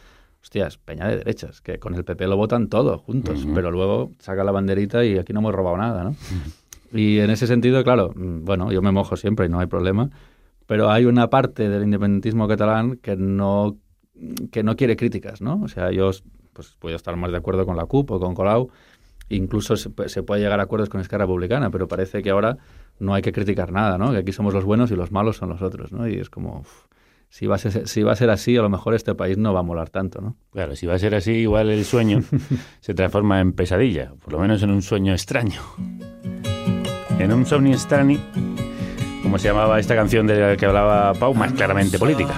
hostias, 0.43 0.79
peña 0.79 1.09
de 1.09 1.17
derechas, 1.19 1.61
que 1.61 1.79
con 1.79 1.95
el 1.95 2.05
PP 2.05 2.27
lo 2.27 2.37
votan 2.37 2.69
todo 2.69 2.97
juntos, 2.99 3.47
pero 3.55 3.71
luego 3.71 4.13
saca 4.21 4.45
la 4.45 4.53
banderita 4.53 5.05
y 5.05 5.19
aquí 5.19 5.33
no 5.33 5.41
hemos 5.41 5.55
robado 5.55 5.77
nada, 5.77 6.05
¿no? 6.05 6.17
Y 6.93 7.19
en 7.19 7.31
ese 7.31 7.47
sentido, 7.47 7.83
claro, 7.85 8.13
mm, 8.15 8.45
bueno, 8.45 8.73
yo 8.73 8.81
me 8.83 8.91
mojo 8.93 9.17
siempre 9.17 9.47
y 9.47 9.49
no 9.49 9.59
hay 9.61 9.67
problema, 9.67 10.09
pero 10.67 10.91
hay 10.91 11.05
una 11.05 11.29
parte 11.31 11.69
del 11.69 11.83
independentismo 11.83 12.47
catalán 12.49 12.97
que 12.97 13.17
no, 13.17 13.77
que 14.51 14.63
no 14.63 14.77
quiere 14.77 14.97
críticas, 14.97 15.41
¿no? 15.41 15.61
O 15.63 15.69
sea, 15.69 15.91
yo 15.91 16.11
pues, 16.53 16.77
puedo 16.79 16.97
estar 16.97 17.17
más 17.17 17.31
de 17.31 17.39
acuerdo 17.39 17.65
con 17.67 17.77
la 17.77 17.87
CUP 17.87 18.11
o 18.13 18.21
con 18.21 18.35
Colau, 18.35 18.69
incluso 19.29 19.77
se, 19.77 19.91
pu- 19.91 20.09
se 20.09 20.23
puede 20.23 20.41
llegar 20.43 20.61
a 20.61 20.65
acuerdos 20.65 20.89
con 20.89 21.01
Esquerra 21.01 21.25
Republicana, 21.25 21.71
pero 21.71 21.87
parece 21.89 22.23
que 22.23 22.31
ahora 22.31 22.57
no 22.99 23.15
hay 23.15 23.23
que 23.23 23.33
criticar 23.33 23.73
nada, 23.73 23.97
¿no? 23.99 24.11
Que 24.13 24.19
aquí 24.19 24.33
somos 24.33 24.53
los 24.53 24.65
buenos 24.65 24.91
y 24.91 24.97
los 24.97 25.13
malos 25.13 25.37
son 25.37 25.49
los 25.51 25.63
otros, 25.63 25.93
¿no? 25.93 26.07
Y 26.09 26.17
es 26.17 26.29
como, 26.31 26.61
uf, 26.61 26.85
si 27.29 27.47
va, 27.47 27.55
a 27.55 27.59
ser, 27.59 27.87
si 27.87 28.03
va 28.03 28.13
a 28.13 28.17
ser 28.17 28.29
así, 28.31 28.57
a 28.57 28.63
lo 28.63 28.69
mejor 28.69 28.93
este 28.95 29.15
país 29.15 29.39
no 29.39 29.53
va 29.55 29.61
a 29.61 29.63
molar 29.63 29.89
tanto, 29.89 30.21
¿no? 30.21 30.37
Claro, 30.53 30.75
si 30.75 30.87
va 30.87 30.95
a 30.95 30.99
ser 30.99 31.15
así, 31.15 31.31
igual 31.33 31.71
el 31.71 31.85
sueño 31.85 32.21
se 32.81 32.93
transforma 32.93 33.41
en 33.41 33.53
pesadilla, 33.53 34.13
por 34.23 34.33
lo 34.33 34.41
menos 34.41 34.63
en 34.65 34.71
un 34.71 34.83
sueño 34.83 35.13
extraño. 35.13 35.61
En 37.21 37.33
un 37.33 37.47
somni 37.47 37.75
strani, 37.75 38.19
como 39.31 39.39
se 39.39 39.47
llamaba 39.47 39.79
esta 39.79 39.95
canción 39.95 40.27
de 40.27 40.41
la 40.41 40.57
que 40.57 40.67
hablaba 40.67 41.15
Pau, 41.15 41.33
más 41.35 41.53
claramente 41.53 42.01
política. 42.01 42.35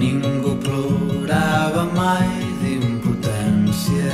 Ningú 0.00 0.56
plorava 0.58 1.84
mai 1.94 2.26
d'impotència 2.60 4.10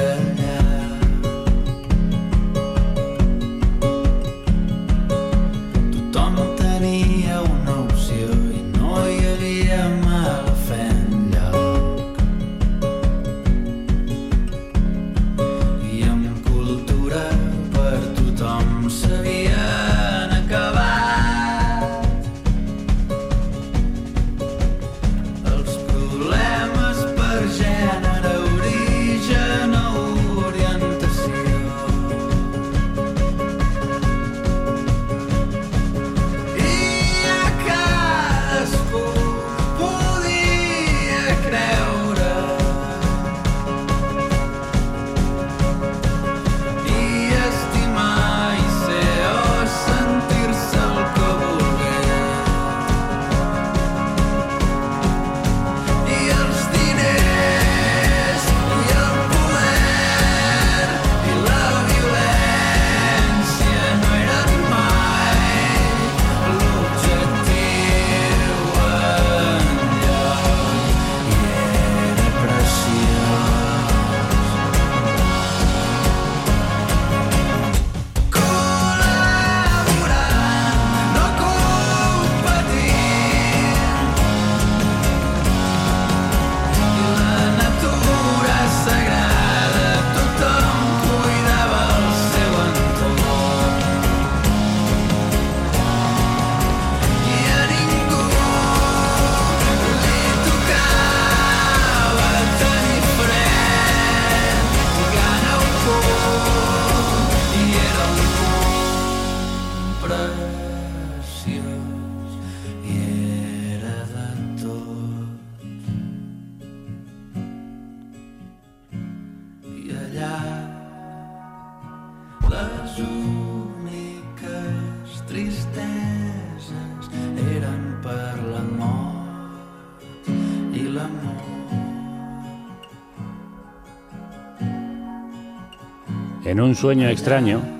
En 136.46 136.60
un 136.60 136.76
sueño 136.76 137.08
extraño, 137.08 137.75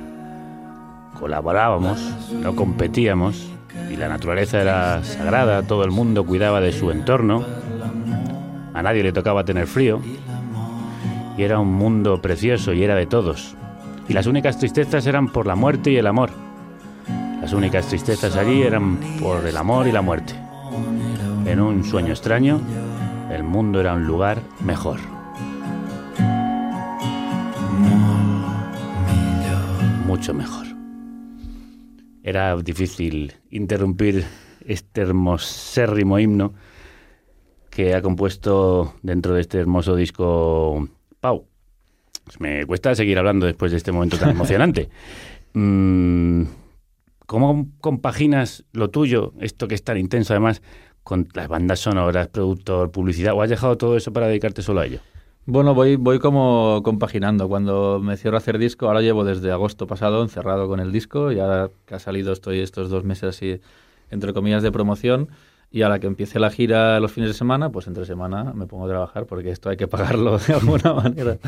colaborábamos, 1.19 2.01
no 2.33 2.55
competíamos, 2.55 3.51
y 3.91 3.97
la 3.97 4.09
naturaleza 4.09 4.61
era 4.61 5.03
sagrada, 5.05 5.63
todo 5.63 5.85
el 5.85 5.91
mundo 5.91 6.25
cuidaba 6.25 6.61
de 6.61 6.73
su 6.73 6.91
entorno, 6.91 7.45
a 8.75 8.83
nadie 8.83 9.03
le 9.03 9.13
tocaba 9.13 9.45
tener 9.45 9.67
frío, 9.67 10.01
y 11.37 11.43
era 11.43 11.59
un 11.59 11.73
mundo 11.73 12.21
precioso 12.23 12.73
y 12.73 12.83
era 12.83 12.95
de 12.95 13.07
todos. 13.07 13.55
Y 14.09 14.13
las 14.13 14.27
únicas 14.27 14.59
tristezas 14.59 15.07
eran 15.07 15.29
por 15.29 15.47
la 15.47 15.57
muerte 15.57 15.91
y 15.91 15.97
el 15.97 16.07
amor. 16.07 16.31
Las 17.41 17.53
únicas 17.53 17.87
tristezas 17.87 18.37
allí 18.37 18.63
eran 18.63 18.97
por 19.21 19.47
el 19.47 19.57
amor 19.57 19.87
y 19.87 19.93
la 19.93 20.03
muerte. 20.03 20.35
En 21.45 21.61
un 21.61 21.85
sueño 21.85 22.13
extraño, 22.13 22.61
el 23.31 23.43
mundo 23.43 23.81
era 23.81 23.95
un 23.95 24.07
lugar 24.07 24.41
mejor. 24.65 24.99
Mucho 30.07 30.33
mejor. 30.33 30.66
Era 32.27 32.57
difícil 32.57 33.35
interrumpir 33.51 34.25
este 34.67 35.03
hermosérrimo 35.03 36.19
himno 36.19 36.55
que 37.71 37.95
ha 37.95 38.03
compuesto 38.03 38.97
dentro 39.01 39.35
de 39.35 39.43
este 39.43 39.59
hermoso 39.61 39.95
disco 39.95 40.89
Pau. 41.21 41.47
Pues 42.25 42.41
me 42.41 42.67
cuesta 42.67 42.97
seguir 42.97 43.17
hablando 43.21 43.47
después 43.47 43.71
de 43.71 43.79
este 43.79 43.93
momento 43.93 44.19
tan 44.19 44.31
emocionante. 44.37 44.89
Mm, 45.55 46.43
¿Cómo 47.27 47.69
compaginas 47.81 48.65
lo 48.73 48.91
tuyo, 48.91 49.33
esto 49.39 49.69
que 49.69 49.77
es 49.77 49.85
tan 49.85 49.97
intenso 49.97 50.33
además, 50.33 50.63
con 51.05 51.29
las 51.33 51.47
bandas 51.47 51.79
sonoras, 51.79 52.27
productor, 52.27 52.91
publicidad? 52.91 53.35
¿O 53.35 53.43
has 53.43 53.51
dejado 53.51 53.79
todo 53.79 53.97
eso 53.97 54.13
para 54.13 54.27
dedicarte 54.27 54.63
solo 54.63 54.81
a 54.81 54.87
ello? 54.87 54.99
Bueno, 55.49 55.75
voy, 55.75 55.95
voy 55.97 56.19
como 56.19 56.81
compaginando. 56.85 57.49
Cuando 57.49 58.01
me 58.03 58.17
cierro 58.17 58.37
a 58.37 58.39
hacer 58.39 58.59
disco, 58.59 58.89
ahora 58.89 59.01
llevo 59.01 59.25
desde 59.25 59.53
agosto 59.53 59.87
pasado 59.87 60.23
encerrado 60.23 60.67
con 60.69 60.81
el 60.81 60.91
disco 60.91 61.31
y 61.31 61.39
ahora 61.39 61.71
que 61.87 61.95
ha 61.95 61.99
salido 62.01 62.33
estoy 62.33 62.59
estos 62.61 62.91
dos 62.91 63.05
meses 63.05 63.29
así, 63.37 63.61
entre 64.11 64.33
comillas, 64.33 64.63
de 64.65 64.73
promoción. 64.73 65.29
Y 65.71 65.83
a 65.83 65.89
la 65.89 65.99
que 65.99 66.07
empiece 66.07 66.39
la 66.39 66.51
gira 66.51 66.99
los 67.01 67.13
fines 67.13 67.31
de 67.31 67.35
semana, 67.35 67.71
pues 67.71 67.87
entre 67.89 68.07
semana 68.07 68.53
me 68.55 68.67
pongo 68.67 68.87
a 68.87 68.89
trabajar 68.89 69.27
porque 69.27 69.51
esto 69.51 69.69
hay 69.69 69.77
que 69.77 69.89
pagarlo 69.89 70.39
de 70.39 70.55
alguna 70.55 70.95
manera. 71.03 71.39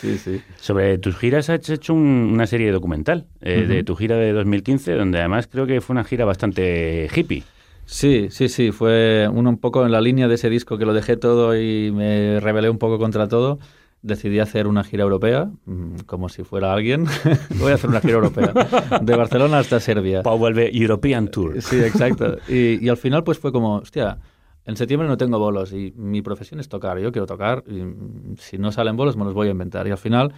Sí, 0.00 0.16
sí. 0.18 0.40
Sobre 0.56 0.98
tus 0.98 1.16
giras 1.16 1.48
has 1.50 1.68
hecho 1.70 1.92
un- 1.94 2.30
una 2.32 2.46
serie 2.46 2.72
documental 2.72 3.26
eh, 3.42 3.64
de 3.66 3.76
Ujú. 3.76 3.84
tu 3.84 3.96
gira 3.96 4.16
de 4.16 4.32
2015, 4.32 4.92
donde 4.94 5.18
además 5.18 5.46
creo 5.46 5.66
que 5.66 5.80
fue 5.80 5.94
una 5.94 6.04
gira 6.04 6.24
bastante 6.24 7.08
hippie. 7.14 7.42
Sí, 7.86 8.26
sí, 8.30 8.48
sí, 8.48 8.72
fue 8.72 9.28
uno 9.32 9.48
un 9.48 9.58
poco 9.58 9.86
en 9.86 9.92
la 9.92 10.00
línea 10.00 10.28
de 10.28 10.34
ese 10.34 10.50
disco 10.50 10.76
que 10.76 10.84
lo 10.84 10.92
dejé 10.92 11.16
todo 11.16 11.56
y 11.56 11.90
me 11.92 12.40
rebelé 12.40 12.68
un 12.68 12.78
poco 12.78 12.98
contra 12.98 13.28
todo. 13.28 13.58
Decidí 14.02 14.40
hacer 14.40 14.66
una 14.66 14.84
gira 14.84 15.04
europea, 15.04 15.50
mm, 15.64 16.00
como 16.04 16.28
si 16.28 16.42
fuera 16.44 16.72
alguien. 16.72 17.06
Voy 17.58 17.72
a 17.72 17.76
hacer 17.76 17.88
una 17.88 18.00
gira 18.00 18.14
europea, 18.14 18.52
de 19.00 19.16
Barcelona 19.16 19.60
hasta 19.60 19.80
Serbia. 19.80 20.22
Pau 20.22 20.36
vuelve 20.36 20.70
European 20.76 21.28
Tour. 21.28 21.62
Sí, 21.62 21.76
exacto. 21.76 22.36
Y, 22.48 22.84
y 22.84 22.88
al 22.88 22.96
final 22.96 23.24
pues 23.24 23.38
fue 23.38 23.52
como, 23.52 23.76
hostia, 23.76 24.18
en 24.66 24.76
septiembre 24.76 25.08
no 25.08 25.16
tengo 25.16 25.38
bolos 25.38 25.72
y 25.72 25.92
mi 25.96 26.22
profesión 26.22 26.58
es 26.58 26.68
tocar, 26.68 26.98
yo 26.98 27.12
quiero 27.12 27.26
tocar 27.26 27.62
y 27.68 27.82
mm, 27.82 28.36
si 28.38 28.58
no 28.58 28.72
salen 28.72 28.96
bolos 28.96 29.16
me 29.16 29.24
los 29.24 29.32
voy 29.32 29.46
a 29.48 29.52
inventar. 29.52 29.86
Y 29.86 29.92
al 29.92 29.98
final 29.98 30.32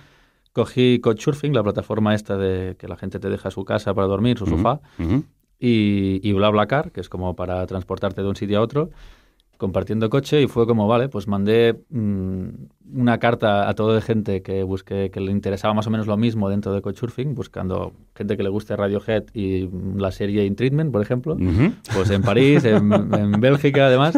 cogí 0.53 1.01
Couchsurfing, 1.01 1.55
la 1.55 1.63
plataforma 1.63 2.15
esta 2.15 2.37
de 2.37 2.77
que 2.77 2.89
la 2.89 2.97
gente 2.97 3.19
te 3.19 3.31
deja 3.31 3.51
su 3.51 3.65
casa 3.65 3.95
para 3.95 4.07
dormir, 4.07 4.39
su 4.39 4.47
sofá. 4.47 4.81
Y, 5.59 6.21
y 6.23 6.33
BlaBlaCar, 6.33 6.93
que 6.93 7.01
es 7.01 7.09
como 7.09 7.35
para 7.35 7.67
transportarte 7.67 8.23
de 8.23 8.29
un 8.29 8.37
sitio 8.37 8.59
a 8.59 8.63
otro. 8.63 8.91
compartiendo 9.59 10.09
coche 10.09 10.41
y 10.41 10.47
fue 10.47 10.67
como, 10.67 10.87
vale, 10.87 11.09
pues 11.09 11.27
mandé 11.27 11.81
mm, 11.91 12.47
una 12.95 13.19
carta 13.19 13.69
a 13.69 13.75
toda 13.75 13.97
de 13.97 14.01
gente 14.01 14.41
que 14.41 14.63
busque, 14.63 15.11
que 15.11 15.21
le 15.21 15.33
interesaba 15.33 15.75
más 15.75 15.87
o 15.89 15.91
menos 15.91 16.07
lo 16.07 16.17
mismo 16.17 16.49
dentro 16.49 16.73
de 16.73 16.81
Couchsurfing, 16.81 17.35
buscando 17.35 17.93
gente 18.15 18.37
que 18.37 18.45
le 18.45 18.49
guste 18.51 18.77
Radiohead 18.77 19.25
y 19.35 19.65
mm, 19.71 19.99
la 19.99 20.13
serie 20.13 20.45
In 20.45 20.55
Treatment, 20.55 20.93
por 20.93 21.03
ejemplo, 21.03 21.37
pues 21.93 22.09
en 22.11 22.23
París, 22.23 22.65
en, 22.65 22.93
en 22.93 23.33
Bélgica 23.41 23.87
además. 23.87 24.17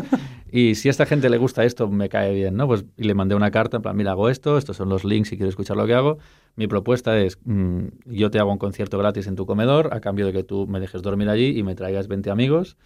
Y 0.53 0.75
si 0.75 0.89
a 0.89 0.91
esta 0.91 1.07
gente 1.07 1.31
le 1.31 1.39
gusta 1.39 1.65
esto, 1.65 1.89
me 1.89 2.09
cae 2.09 2.35
bien, 2.35 2.57
¿no? 2.57 2.67
Pues 2.67 2.85
y 2.97 3.05
le 3.05 3.15
mandé 3.15 3.35
una 3.35 3.51
carta, 3.51 3.77
en 3.77 3.83
plan, 3.83 3.97
mira, 3.97 4.13
hago 4.13 4.29
esto, 4.29 4.59
estos 4.59 4.77
son 4.77 4.89
los 4.89 5.05
links 5.05 5.29
si 5.29 5.37
quieres 5.37 5.53
escuchar 5.53 5.77
lo 5.77 5.87
que 5.87 5.95
hago. 5.95 6.19
Mi 6.57 6.67
propuesta 6.67 7.19
es, 7.19 7.39
mm, 7.45 7.87
yo 8.07 8.31
te 8.31 8.39
hago 8.39 8.51
un 8.53 8.59
concierto 8.59 8.99
gratis 8.99 9.27
en 9.27 9.37
tu 9.37 9.47
comedor 9.47 9.95
a 9.95 10.01
cambio 10.01 10.27
de 10.27 10.33
que 10.33 10.43
tú 10.43 10.67
me 10.67 10.81
dejes 10.81 11.03
dormir 11.03 11.29
allí 11.29 11.59
y 11.59 11.63
me 11.63 11.75
traigas 11.75 12.09
20 12.09 12.31
amigos. 12.31 12.77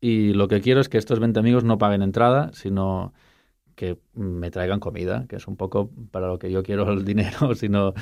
Y 0.00 0.32
lo 0.34 0.48
que 0.48 0.60
quiero 0.60 0.80
es 0.80 0.88
que 0.88 0.98
estos 0.98 1.20
20 1.20 1.40
amigos 1.40 1.64
no 1.64 1.78
paguen 1.78 2.02
entrada, 2.02 2.50
sino 2.54 3.12
que 3.76 3.98
me 4.14 4.50
traigan 4.50 4.80
comida, 4.80 5.26
que 5.28 5.36
es 5.36 5.48
un 5.48 5.56
poco 5.56 5.90
para 6.10 6.28
lo 6.28 6.38
que 6.38 6.50
yo 6.50 6.62
quiero 6.62 6.90
el 6.92 7.04
dinero, 7.06 7.54
sino... 7.54 7.94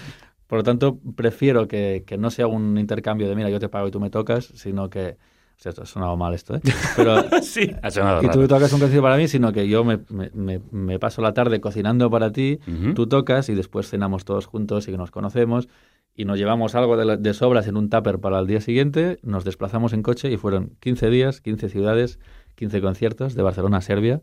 Por 0.49 0.61
lo 0.61 0.63
tanto, 0.65 0.99
prefiero 1.15 1.69
que, 1.69 2.05
que 2.07 2.17
no 2.17 2.31
sea 2.31 2.47
un 2.47 2.79
intercambio 2.79 3.29
de, 3.29 3.37
mira, 3.37 3.51
yo 3.51 3.61
te 3.61 3.69
pago 3.69 3.89
y 3.89 3.91
tú 3.91 4.01
me 4.01 4.11
tocas, 4.11 4.47
sino 4.47 4.91
que... 4.91 5.19
O 5.59 5.61
sea, 5.61 5.73
ha 5.83 5.87
sonado 5.87 6.17
mal 6.17 6.35
esto, 6.35 6.55
¿eh? 6.55 6.61
Pero, 6.95 7.17
Sí, 7.43 7.75
ha 7.83 7.91
sonado 7.91 8.19
y 8.19 8.27
tú 8.27 8.29
raro. 8.29 8.41
me 8.43 8.49
tocas 8.49 8.73
un 8.73 8.79
concierto 8.79 9.03
para 9.03 9.17
mí, 9.17 9.27
sino 9.27 9.53
que 9.53 9.67
yo 9.69 9.83
me, 9.85 9.99
me- 10.09 10.31
me- 10.33 10.61
me 10.71 10.99
paso 11.01 11.21
la 11.21 11.35
tarde 11.35 11.61
cocinando 11.61 12.09
para 12.11 12.31
ti, 12.31 12.61
Ujú. 12.69 12.95
tú 12.95 13.09
tocas 13.09 13.49
y 13.49 13.55
después 13.57 13.89
cenamos 13.91 14.25
todos 14.25 14.47
juntos 14.47 14.87
y 14.87 14.93
que 14.93 14.97
nos 14.99 15.11
conocemos 15.11 15.69
y 16.15 16.25
nos 16.27 16.39
llevamos 16.39 16.77
algo 16.77 16.97
de, 16.97 17.05
la- 17.05 17.17
de 17.17 17.35
sobras 17.35 17.67
en 17.67 17.77
un 17.77 17.91
tupper 17.91 18.21
para 18.21 18.39
el 18.39 18.47
día 18.47 18.61
siguiente, 18.61 19.19
nos 19.23 19.45
desplazamos 19.45 19.93
en 19.93 20.03
coche 20.05 20.31
y 20.31 20.37
fueron 20.37 20.77
15 20.79 21.11
días, 21.11 21.41
15 21.41 21.69
ciudades, 21.69 22.21
15 22.55 22.81
conciertos 22.81 23.35
de 23.35 23.43
Barcelona 23.43 23.79
a 23.79 23.81
Serbia 23.81 24.21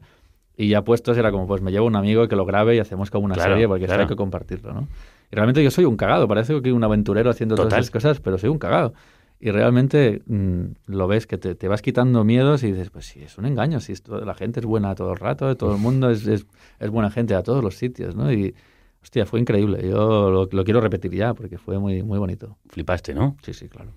y 0.56 0.70
ya 0.70 0.84
puestos 0.86 1.18
era 1.18 1.32
como, 1.34 1.48
pues 1.48 1.62
me 1.62 1.72
llevo 1.72 1.86
un 1.86 1.98
amigo 1.98 2.30
que 2.30 2.38
lo 2.38 2.45
grabe 2.45 2.78
y 2.78 2.80
hacemos 2.80 3.12
como 3.12 3.26
una 3.26 3.36
Claro, 3.36 3.52
serie 3.56 3.68
porque 3.68 3.84
esto 3.84 3.91
claro. 3.91 4.03
hay 4.03 4.07
que 4.07 4.16
compartirlo, 4.16 4.74
¿no? 4.74 4.88
Y 5.32 5.36
realmente 5.36 5.62
yo 5.62 5.70
soy 5.72 5.84
un 5.84 5.98
cagado, 5.98 6.30
parece 6.30 6.53
que 6.53 6.62
soy 6.62 6.72
un 6.72 6.84
aventurero 6.86 7.30
haciendo 7.30 7.56
Total. 7.56 7.70
todas 7.72 7.82
esas 7.84 7.91
cosas, 7.91 8.20
pero 8.22 8.38
soy 8.38 8.49
un 8.49 8.57
cagado. 8.60 8.94
Y 9.40 9.52
realmente 9.52 10.22
mm, 10.26 10.64
lo 10.88 11.07
ves 11.07 11.28
que 11.28 11.38
te, 11.38 11.56
te 11.56 11.68
vas 11.68 11.82
quitando 11.82 12.24
miedos 12.24 12.64
y 12.64 12.72
dices, 12.72 12.90
pues 12.90 13.06
sí, 13.06 13.22
es 13.22 13.38
un 13.38 13.45
engaño, 13.45 13.80
si 13.80 13.91
esto, 13.91 14.24
la 14.24 14.34
gente 14.34 14.60
es 14.62 14.66
buena 14.66 14.95
todo 14.95 15.12
el 15.12 15.18
rato, 15.18 15.56
todo 15.57 15.74
el 15.76 15.82
mundo 15.82 16.10
es, 16.10 16.26
es, 16.26 16.45
es 16.80 16.90
buena 16.90 17.12
gente 17.12 17.36
a 17.36 17.44
todos 17.44 17.64
los 17.64 17.76
sitios, 17.76 18.16
¿no? 18.16 18.32
Y, 18.32 18.56
hostia, 19.03 19.26
fue 19.26 19.40
increíble. 19.40 19.88
Yo 19.88 20.30
lo, 20.32 20.45
lo 20.52 20.64
quiero 20.64 20.80
repetir 20.82 21.12
ya 21.14 21.34
porque 21.34 21.57
fue 21.57 21.78
muy, 21.80 22.02
muy 22.02 22.18
bonito. 22.18 22.57
Flipaste, 22.70 23.14
¿no? 23.14 23.36
Sí, 23.44 23.53
sí, 23.53 23.68
claro. 23.68 23.91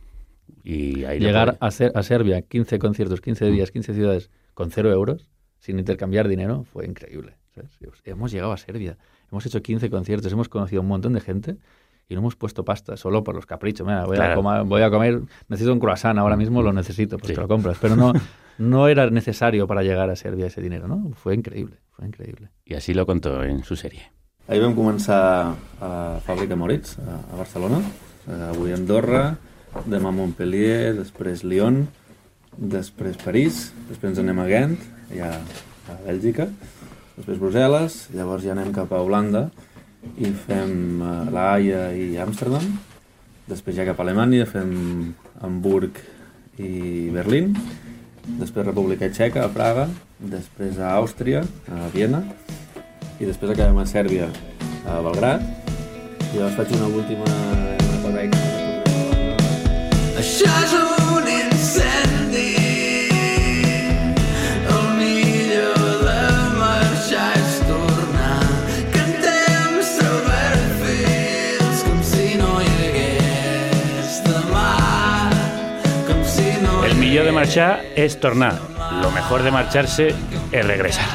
Y 0.64 1.04
ahí 1.04 1.20
Llegar 1.20 1.56
a, 1.60 1.70
Ser- 1.70 1.92
a 1.94 2.02
Serbia, 2.02 2.42
15 2.42 2.78
conciertos, 2.78 3.20
15 3.20 3.46
días, 3.50 3.70
15 3.70 3.94
ciudades, 3.94 4.30
con 4.54 4.70
cero 4.70 4.90
euros, 4.90 5.30
sin 5.60 5.78
intercambiar 5.78 6.26
dinero, 6.28 6.64
fue 6.64 6.84
increíble. 6.84 7.36
Hemos 8.04 8.30
llegado 8.32 8.52
a 8.52 8.56
Serbia, 8.56 8.98
hemos 9.30 9.44
hecho 9.46 9.62
15 9.62 9.90
conciertos, 9.90 10.32
hemos 10.32 10.48
conocido 10.48 10.80
a 10.80 10.82
un 10.82 10.88
montón 10.88 11.12
de 11.12 11.20
gente 11.20 11.56
y 12.08 12.14
no 12.14 12.20
hemos 12.20 12.36
puesto 12.36 12.64
pasta 12.64 12.96
solo 12.96 13.22
por 13.22 13.34
los 13.34 13.44
caprichos. 13.46 13.86
Mira, 13.86 14.04
voy, 14.06 14.16
a, 14.16 14.20
Claro. 14.20 14.42
comer, 14.42 14.64
voy 14.64 14.82
a 14.82 14.90
comer, 14.90 15.20
necesito 15.48 15.72
un 15.72 15.80
croissant, 15.80 16.18
ahora 16.18 16.36
mismo 16.36 16.62
lo 16.62 16.72
necesito, 16.72 17.18
pues 17.18 17.28
Sí. 17.28 17.34
te 17.34 17.40
lo 17.40 17.48
compras. 17.48 17.76
Pero 17.80 17.96
no, 17.96 18.12
no 18.58 18.88
era 18.88 19.08
necesario 19.10 19.66
para 19.66 19.82
llegar 19.82 20.08
a 20.10 20.16
Serbia 20.16 20.46
ese 20.46 20.60
dinero, 20.60 20.88
¿no? 20.88 21.10
Fue 21.14 21.34
increíble, 21.34 21.76
fue 21.90 22.06
increíble. 22.06 22.48
Y 22.64 22.74
así 22.74 22.94
lo 22.94 23.04
contó 23.06 23.42
en 23.44 23.62
su 23.64 23.76
serie. 23.76 24.10
Ahir 24.48 24.62
vam 24.64 24.72
començar 24.74 25.52
a 25.78 26.20
fàbrica 26.24 26.56
Moritz, 26.56 26.96
a, 26.98 27.18
a 27.34 27.36
Barcelona. 27.36 27.82
Eh, 28.26 28.46
Avui 28.48 28.72
Andorra, 28.72 29.36
demà 29.84 30.08
Montpellier, 30.10 30.94
després 30.96 31.44
Lyon, 31.44 31.82
després 32.56 33.18
París, 33.20 33.74
després 33.90 34.14
ens 34.14 34.22
anem 34.22 34.38
a 34.40 34.46
Ghent, 34.48 34.78
ja 35.12 35.34
a 35.36 35.98
Bèlgica, 36.06 36.48
després 37.18 37.38
Brussel·les, 37.42 37.98
llavors 38.16 38.42
ja 38.44 38.54
anem 38.56 38.72
cap 38.72 38.90
a 38.96 39.02
Holanda 39.04 39.50
i 40.16 40.30
fem 40.46 41.02
uh, 41.02 41.26
La 41.34 41.52
Haia 41.54 41.88
i 41.96 42.16
Amsterdam, 42.22 42.64
després 43.48 43.76
ja 43.78 43.86
cap 43.88 44.00
a 44.00 44.06
Alemanya 44.06 44.46
fem 44.48 44.72
Hamburg 45.44 46.00
i 46.58 47.08
Berlín, 47.14 47.54
després 48.38 48.66
República 48.66 49.08
Txeca, 49.12 49.46
a 49.46 49.52
Praga, 49.52 49.88
després 50.18 50.80
a 50.80 50.96
Àustria, 50.98 51.44
a 51.70 51.88
Viena, 51.94 52.22
i 53.18 53.26
després 53.26 53.54
acabem 53.54 53.78
a 53.82 53.86
Sèrbia, 53.88 54.28
a 54.86 55.00
Belgrat, 55.06 55.44
i 56.28 56.36
llavors 56.36 56.58
faig 56.58 56.76
una 56.78 56.92
última. 56.92 57.26
Això 60.18 60.50
és 60.64 60.72
un 60.74 60.97
marchar 77.38 77.84
es 77.94 78.18
tornar. 78.18 78.58
Lo 79.00 79.12
mejor 79.12 79.44
de 79.44 79.52
marcharse 79.52 80.12
es 80.50 80.66
regresar. 80.66 81.06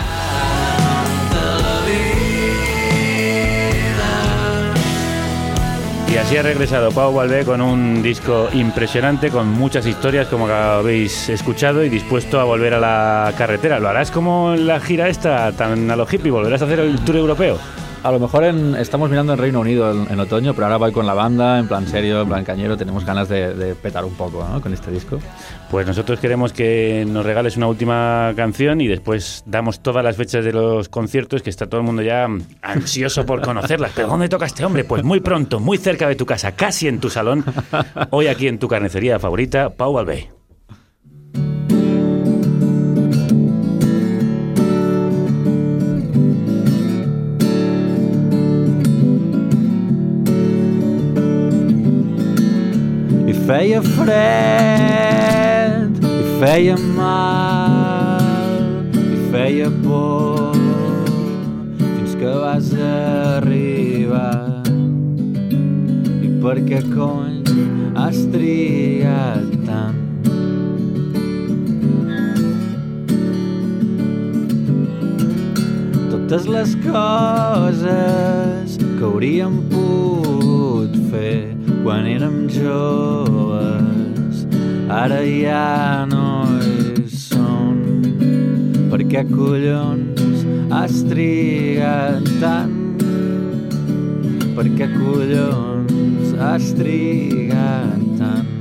Y 6.09 6.17
así 6.17 6.37
ha 6.37 6.43
regresado 6.43 6.91
Pau 6.91 7.13
Valvé 7.13 7.43
con 7.43 7.59
un 7.59 8.01
disco 8.01 8.47
impresionante, 8.53 9.31
con 9.31 9.49
muchas 9.49 9.85
historias, 9.85 10.27
como 10.27 10.47
habéis 10.47 11.27
escuchado, 11.27 11.83
y 11.83 11.89
dispuesto 11.89 12.39
a 12.39 12.45
volver 12.45 12.75
a 12.75 12.79
la 12.79 13.33
carretera. 13.37 13.79
¿Lo 13.79 13.89
harás 13.89 14.09
como 14.09 14.53
en 14.53 14.65
la 14.65 14.79
gira 14.79 15.09
esta, 15.09 15.51
tan 15.51 15.91
a 15.91 15.95
lo 15.97 16.07
hippie? 16.09 16.31
¿Volverás 16.31 16.61
a 16.61 16.65
hacer 16.65 16.79
el 16.79 16.99
tour 17.03 17.17
europeo? 17.17 17.57
A 18.03 18.11
lo 18.11 18.19
mejor 18.19 18.43
estamos 18.43 19.09
mirando 19.09 19.31
en 19.31 19.39
Reino 19.39 19.61
Unido 19.61 19.89
en, 19.89 20.11
en 20.11 20.19
otoño, 20.19 20.53
pero 20.53 20.65
ahora 20.65 20.75
voy 20.75 20.91
con 20.91 21.05
la 21.05 21.13
banda, 21.13 21.57
en 21.57 21.69
plan 21.69 21.87
serio, 21.87 22.21
en 22.21 22.27
plan 22.27 22.43
cañero, 22.43 22.75
tenemos 22.75 23.05
ganas 23.05 23.29
de, 23.29 23.53
de 23.53 23.75
petar 23.75 24.03
un 24.03 24.13
poco 24.15 24.45
¿no? 24.45 24.59
con 24.59 24.73
este 24.73 24.91
disco. 24.91 25.19
Pues 25.71 25.87
nosotros 25.87 26.19
queremos 26.19 26.51
que 26.51 27.05
nos 27.07 27.25
regales 27.25 27.55
una 27.55 27.67
última 27.67 28.33
canción 28.35 28.81
y 28.81 28.87
después 28.87 29.43
damos 29.45 29.79
todas 29.79 30.03
las 30.03 30.17
fechas 30.17 30.43
de 30.43 30.51
los 30.51 30.89
conciertos, 30.89 31.41
que 31.41 31.49
está 31.49 31.67
todo 31.67 31.79
el 31.79 31.87
mundo 31.87 32.01
ya 32.01 32.27
ansioso 32.61 33.25
por 33.25 33.41
conocerlas. 33.41 33.93
¿Pero 33.95 34.09
dónde 34.09 34.27
toca 34.27 34.47
este 34.47 34.65
hombre? 34.65 34.83
Pues 34.83 35.01
muy 35.01 35.21
pronto, 35.21 35.61
muy 35.61 35.77
cerca 35.77 36.05
de 36.09 36.15
tu 36.15 36.25
casa, 36.25 36.51
casi 36.51 36.89
en 36.89 36.99
tu 36.99 37.09
salón. 37.09 37.45
Hoy 38.09 38.27
aquí 38.27 38.49
en 38.49 38.59
tu 38.59 38.67
carnicería 38.67 39.17
favorita, 39.17 39.69
Pau 39.69 39.97
Albey. 39.97 40.29
Feia 53.53 53.83
fred, 53.83 54.15
i 56.01 56.39
feia 56.39 56.75
mal, 56.95 58.23
i 58.97 59.17
feia 59.29 59.67
por, 59.83 60.55
fins 61.77 62.15
que 62.17 62.31
vas 62.41 62.71
arribar. 62.87 64.63
I 66.25 66.31
per 66.41 66.57
què 66.65 66.81
cony 66.95 67.45
has 67.93 68.25
trigat 68.33 69.53
tant? 69.69 70.01
Totes 76.09 76.49
les 76.57 76.73
coses 76.89 78.79
que 78.81 79.03
hauríem 79.11 79.61
pogut 79.69 80.32
quan 81.83 82.05
érem 82.07 82.47
joves 82.47 84.45
ara 84.87 85.19
ja 85.27 86.05
no 86.07 86.45
hi 86.63 87.03
són. 87.11 87.81
Per 88.93 89.01
què 89.11 89.25
collons 89.27 90.45
has 90.71 91.01
trigat 91.11 92.29
tant? 92.39 93.03
Per 94.55 94.67
què 94.79 94.87
collons 94.95 96.31
has 96.39 96.71
trigat 96.79 98.07
tant? 98.21 98.52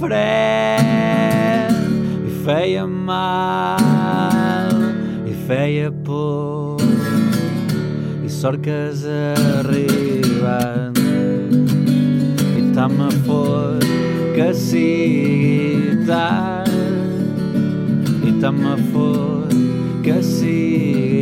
sofrer 0.00 1.68
e 2.26 2.30
feia 2.42 2.86
mal 2.86 4.70
e 5.26 5.34
feia 5.46 5.92
por 5.92 6.78
e 8.24 8.30
sorcas 8.30 9.04
arriba. 9.58 10.90
E 12.58 12.62
tama 12.74 13.10
for 13.26 13.78
casita 14.34 14.94
e 18.26 18.32
tama 18.40 18.78
for 18.90 19.46
casita 20.02 21.12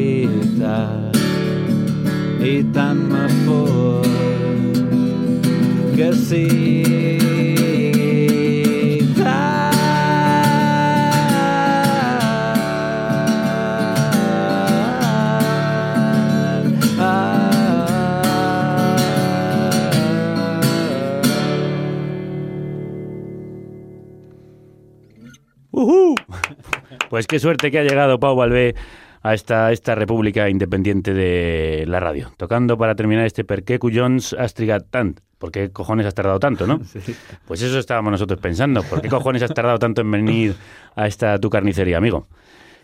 e 2.40 2.62
tama 2.72 3.28
for 3.44 4.02
casita 5.96 6.97
Pues 27.18 27.26
qué 27.26 27.40
suerte 27.40 27.72
que 27.72 27.80
ha 27.80 27.82
llegado 27.82 28.20
Pau 28.20 28.36
Balbé 28.36 28.76
a 29.22 29.34
esta, 29.34 29.72
esta 29.72 29.96
república 29.96 30.48
independiente 30.48 31.12
de 31.12 31.84
la 31.88 31.98
radio. 31.98 32.30
Tocando 32.36 32.78
para 32.78 32.94
terminar 32.94 33.26
este 33.26 33.42
Per 33.42 33.64
qué 33.64 33.80
Cuyons 33.80 34.34
has 34.34 34.54
trigat 34.54 34.86
tant? 34.88 35.18
¿Por 35.36 35.50
qué 35.50 35.72
cojones 35.72 36.06
has 36.06 36.14
tardado 36.14 36.38
tanto, 36.38 36.64
no? 36.64 36.80
Pues 37.48 37.60
eso 37.60 37.80
estábamos 37.80 38.12
nosotros 38.12 38.38
pensando. 38.38 38.84
¿Por 38.84 39.02
qué 39.02 39.08
cojones 39.08 39.42
has 39.42 39.52
tardado 39.52 39.80
tanto 39.80 40.02
en 40.02 40.12
venir 40.12 40.54
a 40.94 41.08
esta 41.08 41.40
tu 41.40 41.50
carnicería, 41.50 41.98
amigo? 41.98 42.28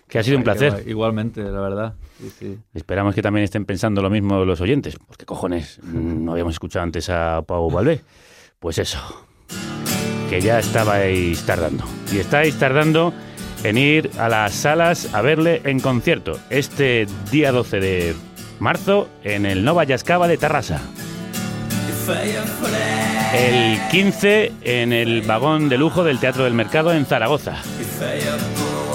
Que 0.09 0.19
ha 0.19 0.25
sido 0.25 0.37
un 0.37 0.41
Ay, 0.41 0.45
placer. 0.47 0.83
Igualmente, 0.89 1.41
la 1.45 1.61
verdad. 1.61 1.95
Sí, 2.19 2.33
sí. 2.37 2.59
Esperamos 2.75 3.15
que 3.15 3.23
también 3.23 3.45
estén 3.45 3.65
pensando 3.65 4.03
lo 4.03 4.11
mismo 4.11 4.45
los 4.45 4.61
oyentes. 4.61 4.99
¿Por 4.99 5.17
qué 5.17 5.27
cojones 5.27 5.79
no 5.85 6.33
habíamos 6.33 6.55
escuchado 6.55 6.83
antes 6.83 7.09
a 7.09 7.41
Pau 7.47 7.71
Balbé? 7.71 8.01
Pues 8.59 8.79
eso, 8.79 8.99
que 10.29 10.41
ya 10.41 10.59
estabais 10.59 11.47
tardando. 11.47 11.85
Y 12.13 12.19
estáis 12.19 12.59
tardando 12.59 13.15
en 13.65 13.79
ir 13.79 14.11
a 14.19 14.29
las 14.29 14.55
salas 14.55 15.09
a 15.13 15.23
verle 15.23 15.63
en 15.65 15.81
concierto. 15.81 16.39
Este 16.51 17.07
día 17.33 17.51
12 17.51 17.81
de 17.81 18.15
marzo 18.61 19.09
en 19.25 19.47
el 19.47 19.65
Nova 19.65 19.85
Yascava 19.85 20.29
de 20.29 20.37
Tarrasa. 20.37 20.81
El 23.35 23.81
15 23.91 24.53
en 24.63 24.93
el 24.93 25.23
vagón 25.23 25.69
de 25.69 25.79
lujo 25.79 26.05
del 26.05 26.21
Teatro 26.21 26.45
del 26.45 26.53
Mercado 26.53 26.93
en 26.93 27.07
Zaragoza. 27.07 27.57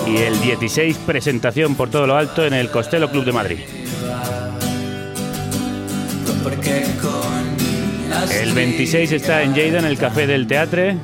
Y 0.07 0.17
el 0.17 0.39
16 0.39 0.97
presentación 0.99 1.75
por 1.75 1.89
todo 1.89 2.07
lo 2.07 2.15
alto 2.15 2.45
en 2.45 2.53
el 2.53 2.69
Costello 2.69 3.09
Club 3.09 3.25
de 3.25 3.31
Madrid. 3.31 3.59
El 8.41 8.53
26 8.53 9.11
está 9.11 9.41
en 9.43 9.53
Lleida, 9.53 9.79
en 9.79 9.85
el 9.85 9.97
Café 9.97 10.27
del 10.27 10.47
Teatre. 10.47 10.97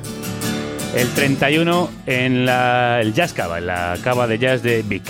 El 0.96 1.10
31 1.10 1.90
en 2.06 2.46
la, 2.46 3.02
el 3.02 3.14
Jazz 3.14 3.34
Cava, 3.34 3.58
en 3.58 3.68
la 3.68 3.98
cava 4.02 4.28
de 4.28 4.40
jazz 4.40 4.64
de 4.64 4.82
Vic. 4.82 5.04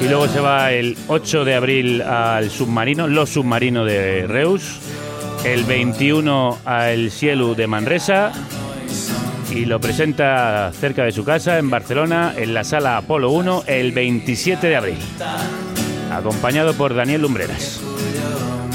Y 0.00 0.04
luego 0.04 0.28
se 0.28 0.38
va 0.38 0.70
el 0.70 0.96
8 1.08 1.44
de 1.44 1.54
abril 1.56 2.00
al 2.02 2.48
submarino, 2.48 3.08
los 3.08 3.30
submarinos 3.30 3.86
de 3.86 4.26
Reus. 4.28 4.78
El 5.44 5.64
21 5.64 6.58
al 6.64 7.10
Cielo 7.10 7.56
de 7.56 7.66
Manresa. 7.66 8.32
Y 9.50 9.64
lo 9.64 9.80
presenta 9.80 10.70
cerca 10.72 11.02
de 11.02 11.10
su 11.10 11.24
casa, 11.24 11.58
en 11.58 11.70
Barcelona, 11.70 12.34
en 12.36 12.54
la 12.54 12.62
sala 12.62 12.98
Apolo 12.98 13.32
1, 13.32 13.64
el 13.66 13.90
27 13.90 14.68
de 14.68 14.76
abril. 14.76 14.98
Acompañado 16.12 16.74
por 16.74 16.94
Daniel 16.94 17.22
Lumbreras. 17.22 17.80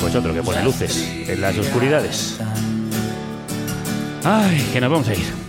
Pues 0.01 0.13
otro 0.15 0.33
que 0.33 0.43
pone 0.43 0.61
luces 0.63 0.97
en 1.27 1.39
las 1.39 1.57
oscuridades. 1.57 2.39
Ay, 4.27 4.57
que 4.73 4.81
nos 4.81 4.89
vamos 4.89 5.07
a 5.07 5.13
ir. 5.13 5.45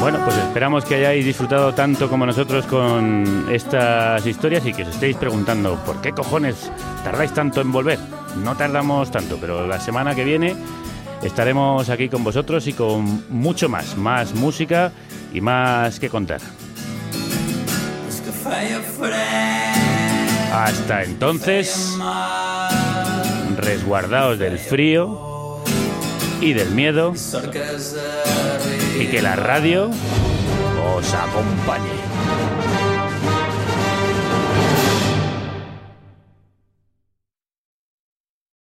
Bueno, 0.00 0.18
pues 0.24 0.38
esperamos 0.38 0.86
que 0.86 0.94
hayáis 0.94 1.26
disfrutado 1.26 1.74
tanto 1.74 2.08
como 2.08 2.24
nosotros 2.24 2.64
con 2.64 3.48
estas 3.52 4.24
historias 4.24 4.64
y 4.64 4.72
que 4.72 4.84
os 4.84 4.88
estéis 4.88 5.16
preguntando 5.16 5.74
por 5.84 6.00
qué 6.00 6.12
cojones 6.12 6.72
tardáis 7.04 7.34
tanto 7.34 7.60
en 7.60 7.70
volver. 7.70 7.98
No 8.42 8.56
tardamos 8.56 9.10
tanto, 9.10 9.36
pero 9.38 9.66
la 9.66 9.78
semana 9.78 10.14
que 10.14 10.24
viene 10.24 10.56
estaremos 11.22 11.90
aquí 11.90 12.08
con 12.08 12.24
vosotros 12.24 12.66
y 12.66 12.72
con 12.72 13.24
mucho 13.28 13.68
más, 13.68 13.94
más 13.98 14.32
música 14.32 14.90
y 15.34 15.42
más 15.42 16.00
que 16.00 16.08
contar. 16.08 16.40
Hasta 20.52 21.02
entonces, 21.02 21.96
resguardaos 23.56 24.38
del 24.38 24.58
frío 24.58 25.62
y 26.40 26.52
del 26.52 26.70
miedo 26.70 27.14
y 28.98 29.06
que 29.06 29.22
la 29.22 29.36
radio 29.36 29.90
os 30.96 31.14
acompañe. 31.14 32.05